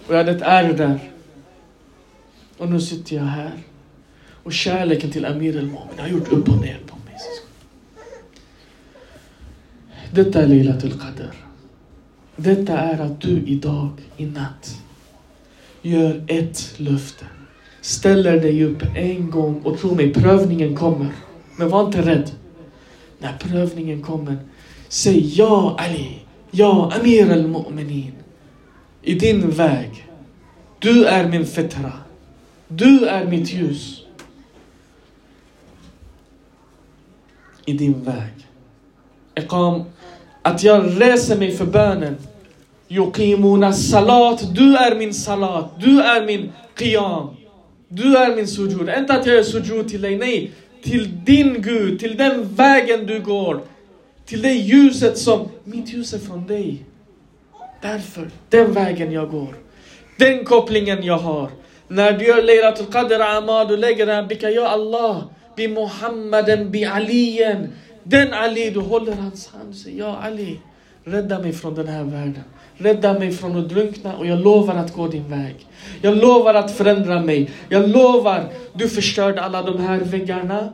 Och 0.07 0.15
jag 0.15 0.19
hade 0.19 0.33
ett 0.33 0.43
ärr 0.43 0.73
där. 0.73 1.14
Och 2.65 2.71
nu 2.71 2.81
sitter 2.81 3.17
jag 3.17 3.23
här. 3.23 3.53
Och 4.43 4.53
kärleken 4.53 5.11
till 5.11 5.25
Amir 5.25 5.59
al-Mumin 5.59 5.99
har 5.99 6.09
gjort 6.09 6.33
upp 6.33 6.49
och 6.49 6.61
ner 6.61 6.81
på 6.87 6.97
mig. 6.97 7.17
Detta 10.13 10.43
är 10.43 10.47
Leilatul 10.47 10.93
Qadr. 10.93 11.35
Detta 12.37 12.79
är 12.79 12.99
att 13.01 13.21
du 13.21 13.43
idag, 13.47 13.91
i 14.17 14.27
natt, 14.27 14.81
gör 15.83 16.25
ett 16.27 16.75
löfte. 16.77 17.25
Ställer 17.81 18.41
dig 18.41 18.65
upp 18.65 18.83
en 18.95 19.31
gång 19.31 19.61
och 19.61 19.79
tro 19.79 19.95
mig, 19.95 20.15
prövningen 20.15 20.77
kommer. 20.77 21.13
Men 21.57 21.69
var 21.69 21.87
inte 21.87 22.03
rädd. 22.03 22.31
När 23.19 23.39
prövningen 23.39 24.03
kommer, 24.03 24.37
säg 24.89 25.39
ja 25.39 25.77
Ali, 25.79 26.19
ja 26.51 26.93
Amir 27.01 27.33
al-Mu'minin. 27.33 28.13
I 29.03 29.15
din 29.15 29.51
väg. 29.51 30.09
Du 30.79 31.05
är 31.05 31.29
min 31.29 31.47
fetra. 31.47 31.93
Du 32.69 33.07
är 33.07 33.25
mitt 33.25 33.53
ljus. 33.53 34.01
I 37.67 37.73
din 37.73 38.05
väg. 38.05 38.33
Iqam, 39.35 39.85
att 40.43 40.63
jag 40.63 41.01
reser 41.01 41.39
mig 41.39 41.57
för 41.57 41.67
bönen. 41.67 42.17
Yuqimuna 42.89 43.73
salat. 43.73 44.55
Du 44.55 44.77
är 44.77 44.97
min 44.97 45.15
salat. 45.15 45.81
Du 45.81 46.01
är 46.03 46.27
min 46.27 46.53
qiyam. 46.77 47.37
Du 47.89 48.17
är 48.17 48.37
min 48.37 48.49
sujud. 48.49 48.89
Inte 48.99 49.15
att 49.15 49.27
jag 49.27 49.37
är 49.37 49.43
sujud 49.43 49.89
till 49.89 50.03
dig, 50.03 50.17
nej. 50.17 50.53
Till 50.83 51.25
din 51.25 51.63
Gud, 51.63 52.01
till 52.01 52.17
den 52.17 52.55
vägen 52.55 53.07
du 53.07 53.21
går. 53.21 53.61
Till 54.27 54.43
det 54.43 54.53
ljuset 54.53 55.19
som, 55.19 55.49
mitt 55.65 55.89
ljus 55.93 56.13
är 56.13 56.19
från 56.19 56.47
dig. 56.47 56.85
Därför, 57.83 58.31
den 58.49 58.73
vägen 58.73 59.13
jag 59.13 59.31
går. 59.31 59.55
Den 60.19 60.45
kopplingen 60.45 61.03
jag 61.03 61.19
har. 61.19 61.51
När 61.95 62.13
du 62.13 62.25
gör 62.25 62.43
Laylatul 62.43 62.87
Qadr 62.87 63.21
Amad 63.21 63.71
och 63.73 63.79
lägger 63.79 64.07
den, 64.07 64.29
bikar, 64.29 64.49
ja 64.49 64.69
Allah, 64.69 65.23
bi 65.57 65.69
Muhammaden, 65.69 66.71
bi 66.71 66.85
Aliyen. 66.85 67.73
Den 68.03 68.35
Ali, 68.35 68.71
du 68.71 68.81
håller 68.81 69.13
hans 69.13 69.49
hand 69.49 69.69
och 69.69 69.75
säger 69.75 69.99
ja 69.99 70.19
Ali, 70.23 70.61
rädda 71.05 71.39
mig 71.39 71.53
från 71.53 71.75
den 71.75 71.89
här 71.89 72.05
världen. 72.05 72.45
Rädda 72.77 73.19
mig 73.19 73.33
från 73.33 73.57
att 73.57 73.69
drunkna 73.69 74.17
och 74.17 74.27
jag 74.27 74.41
lovar 74.41 74.75
att 74.75 74.95
gå 74.95 75.09
din 75.09 75.29
väg. 75.29 75.67
Jag 76.03 76.17
lovar 76.17 76.55
att 76.55 76.77
förändra 76.77 77.21
mig. 77.21 77.51
Jag 77.69 77.89
lovar, 77.89 78.49
du 78.73 78.89
förstörde 78.89 79.43
alla 79.43 79.63
de 79.63 79.79
här 79.81 79.99
väggarna. 79.99 80.73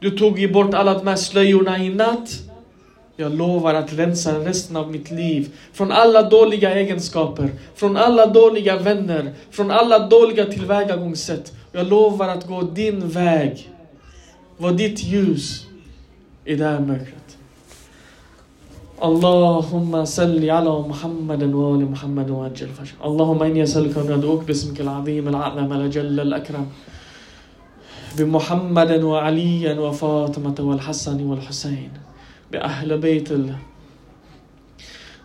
Du 0.00 0.10
tog 0.10 0.38
ju 0.38 0.52
bort 0.52 0.74
alla 0.74 0.94
de 0.94 1.06
här 1.06 1.16
slöjorna 1.16 1.78
i 1.78 1.88
natt. 1.88 2.49
Jag 3.19 3.35
lovar 3.35 3.73
att 3.73 3.93
rensa 3.93 4.39
resten 4.39 4.75
av 4.77 4.91
mitt 4.91 5.11
liv 5.11 5.49
från 5.73 5.91
alla 5.91 6.29
dåliga 6.29 6.73
egenskaper, 6.73 7.49
från 7.75 7.97
alla 7.97 8.25
dåliga 8.25 8.77
vänner, 8.77 9.33
från 9.51 9.71
alla 9.71 9.99
dåliga 10.07 10.45
tillvägagångssätt. 10.45 11.53
Jag 11.71 11.87
lovar 11.87 12.27
att 12.29 12.47
gå 12.47 12.61
din 12.61 13.09
väg. 13.09 13.69
Var 14.57 14.71
ditt 14.71 15.03
ljus 15.03 15.65
i 16.45 16.55
det 16.55 16.65
här 16.65 16.79
mörkret. 16.79 17.25
اللهم 19.03 20.05
صل 20.05 20.49
على 20.49 20.79
محمد 20.87 21.43
وآل 21.43 21.91
محمد 21.91 22.29
وعجل 22.29 22.67
فجر 22.67 22.95
اللهم 23.05 23.43
إني 23.43 23.63
أسألك 23.63 23.97
أن 23.97 24.11
أدعوك 24.11 24.43
باسمك 24.43 24.81
العظيم 24.81 25.27
الأعظم 25.27 25.73
الأجل 25.73 26.19
الأكرم 26.19 26.65
بمحمد 28.17 28.91
وعلي 29.03 29.79
وفاطمة 29.79 30.55
والحسن 30.59 31.23
والحسين 31.29 31.91
بأهل 32.51 32.97
بيت 32.97 33.29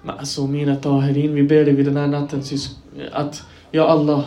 المعصومين 0.05 0.69
الطاهرين 0.69 1.35
Vi 1.35 1.43
ber 1.43 1.65
dig 1.65 1.75
vid 1.77 1.87
den 1.87 1.97
här 1.97 2.07
natten 2.07 2.43
sys- 2.43 2.77
att, 3.13 3.43
ja 3.71 3.85
Allah, 3.89 4.25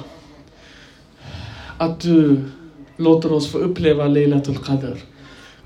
att 1.77 1.99
du 1.99 2.41
låter 2.97 3.33
oss 3.33 3.51
få 3.51 3.57
uppleva 3.57 4.07
Leilatul 4.07 4.57
Qadr. 4.57 4.97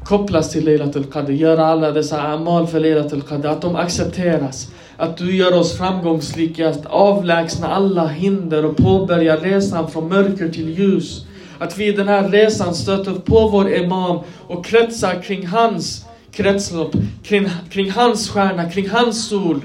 Kopplas 0.03 0.51
till 0.51 0.65
Leilatul 0.65 1.03
Qadr, 1.03 1.31
göra 1.31 1.65
alla 1.65 1.91
dessa 1.91 2.21
amal 2.21 2.67
för 2.67 2.79
Leilatul 2.79 3.21
Qadr, 3.21 3.47
att 3.47 3.61
de 3.61 3.75
accepteras. 3.75 4.71
Att 4.97 5.17
du 5.17 5.35
gör 5.35 5.59
oss 5.59 5.77
framgångsrika, 5.77 6.69
att 6.69 6.85
avlägsna 6.85 7.67
alla 7.67 8.07
hinder 8.07 8.65
och 8.65 8.77
påbörja 8.77 9.37
resan 9.37 9.91
från 9.91 10.09
mörker 10.09 10.49
till 10.49 10.79
ljus. 10.79 11.25
Att 11.59 11.77
vi 11.77 11.87
i 11.87 11.91
den 11.91 12.07
här 12.07 12.29
resan 12.29 12.73
stöter 12.75 13.13
på 13.13 13.47
vår 13.47 13.73
Imam 13.73 14.19
och 14.47 14.65
kretsar 14.65 15.21
kring 15.21 15.47
hans 15.47 16.05
kretslopp, 16.32 16.92
kring, 17.22 17.48
kring 17.70 17.90
hans 17.90 18.30
stjärna, 18.30 18.70
kring 18.70 18.88
hans 18.88 19.28
sol. 19.28 19.60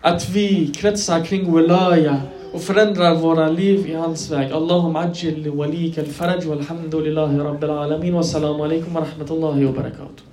Att 0.00 0.28
vi 0.28 0.72
kretsar 0.76 1.24
kring 1.24 1.56
Wilaya 1.56 2.20
och 2.52 2.62
förändrar 2.62 3.14
våra 3.14 3.48
liv 3.48 3.88
i 3.88 3.94
hans 3.94 4.30
väg. 4.30 4.52
Allahum 4.52 4.96
ajil 4.96 5.42
li 5.42 5.50
walika 5.50 6.00
al-faraj 6.00 6.46
walhamdulillahi 6.46 7.38
rabbil 7.38 7.70
alamin. 7.70 8.14
Wassalamu 8.14 8.64
alaikum 8.64 8.94
wa 8.94 9.00
rahmatullahi 9.00 9.64
wa 9.64 9.72
barakatuh. 9.72 10.24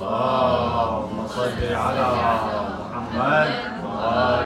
اللهم 0.00 1.18
صل 1.28 1.60
على 1.60 2.06
محمد 2.16 3.48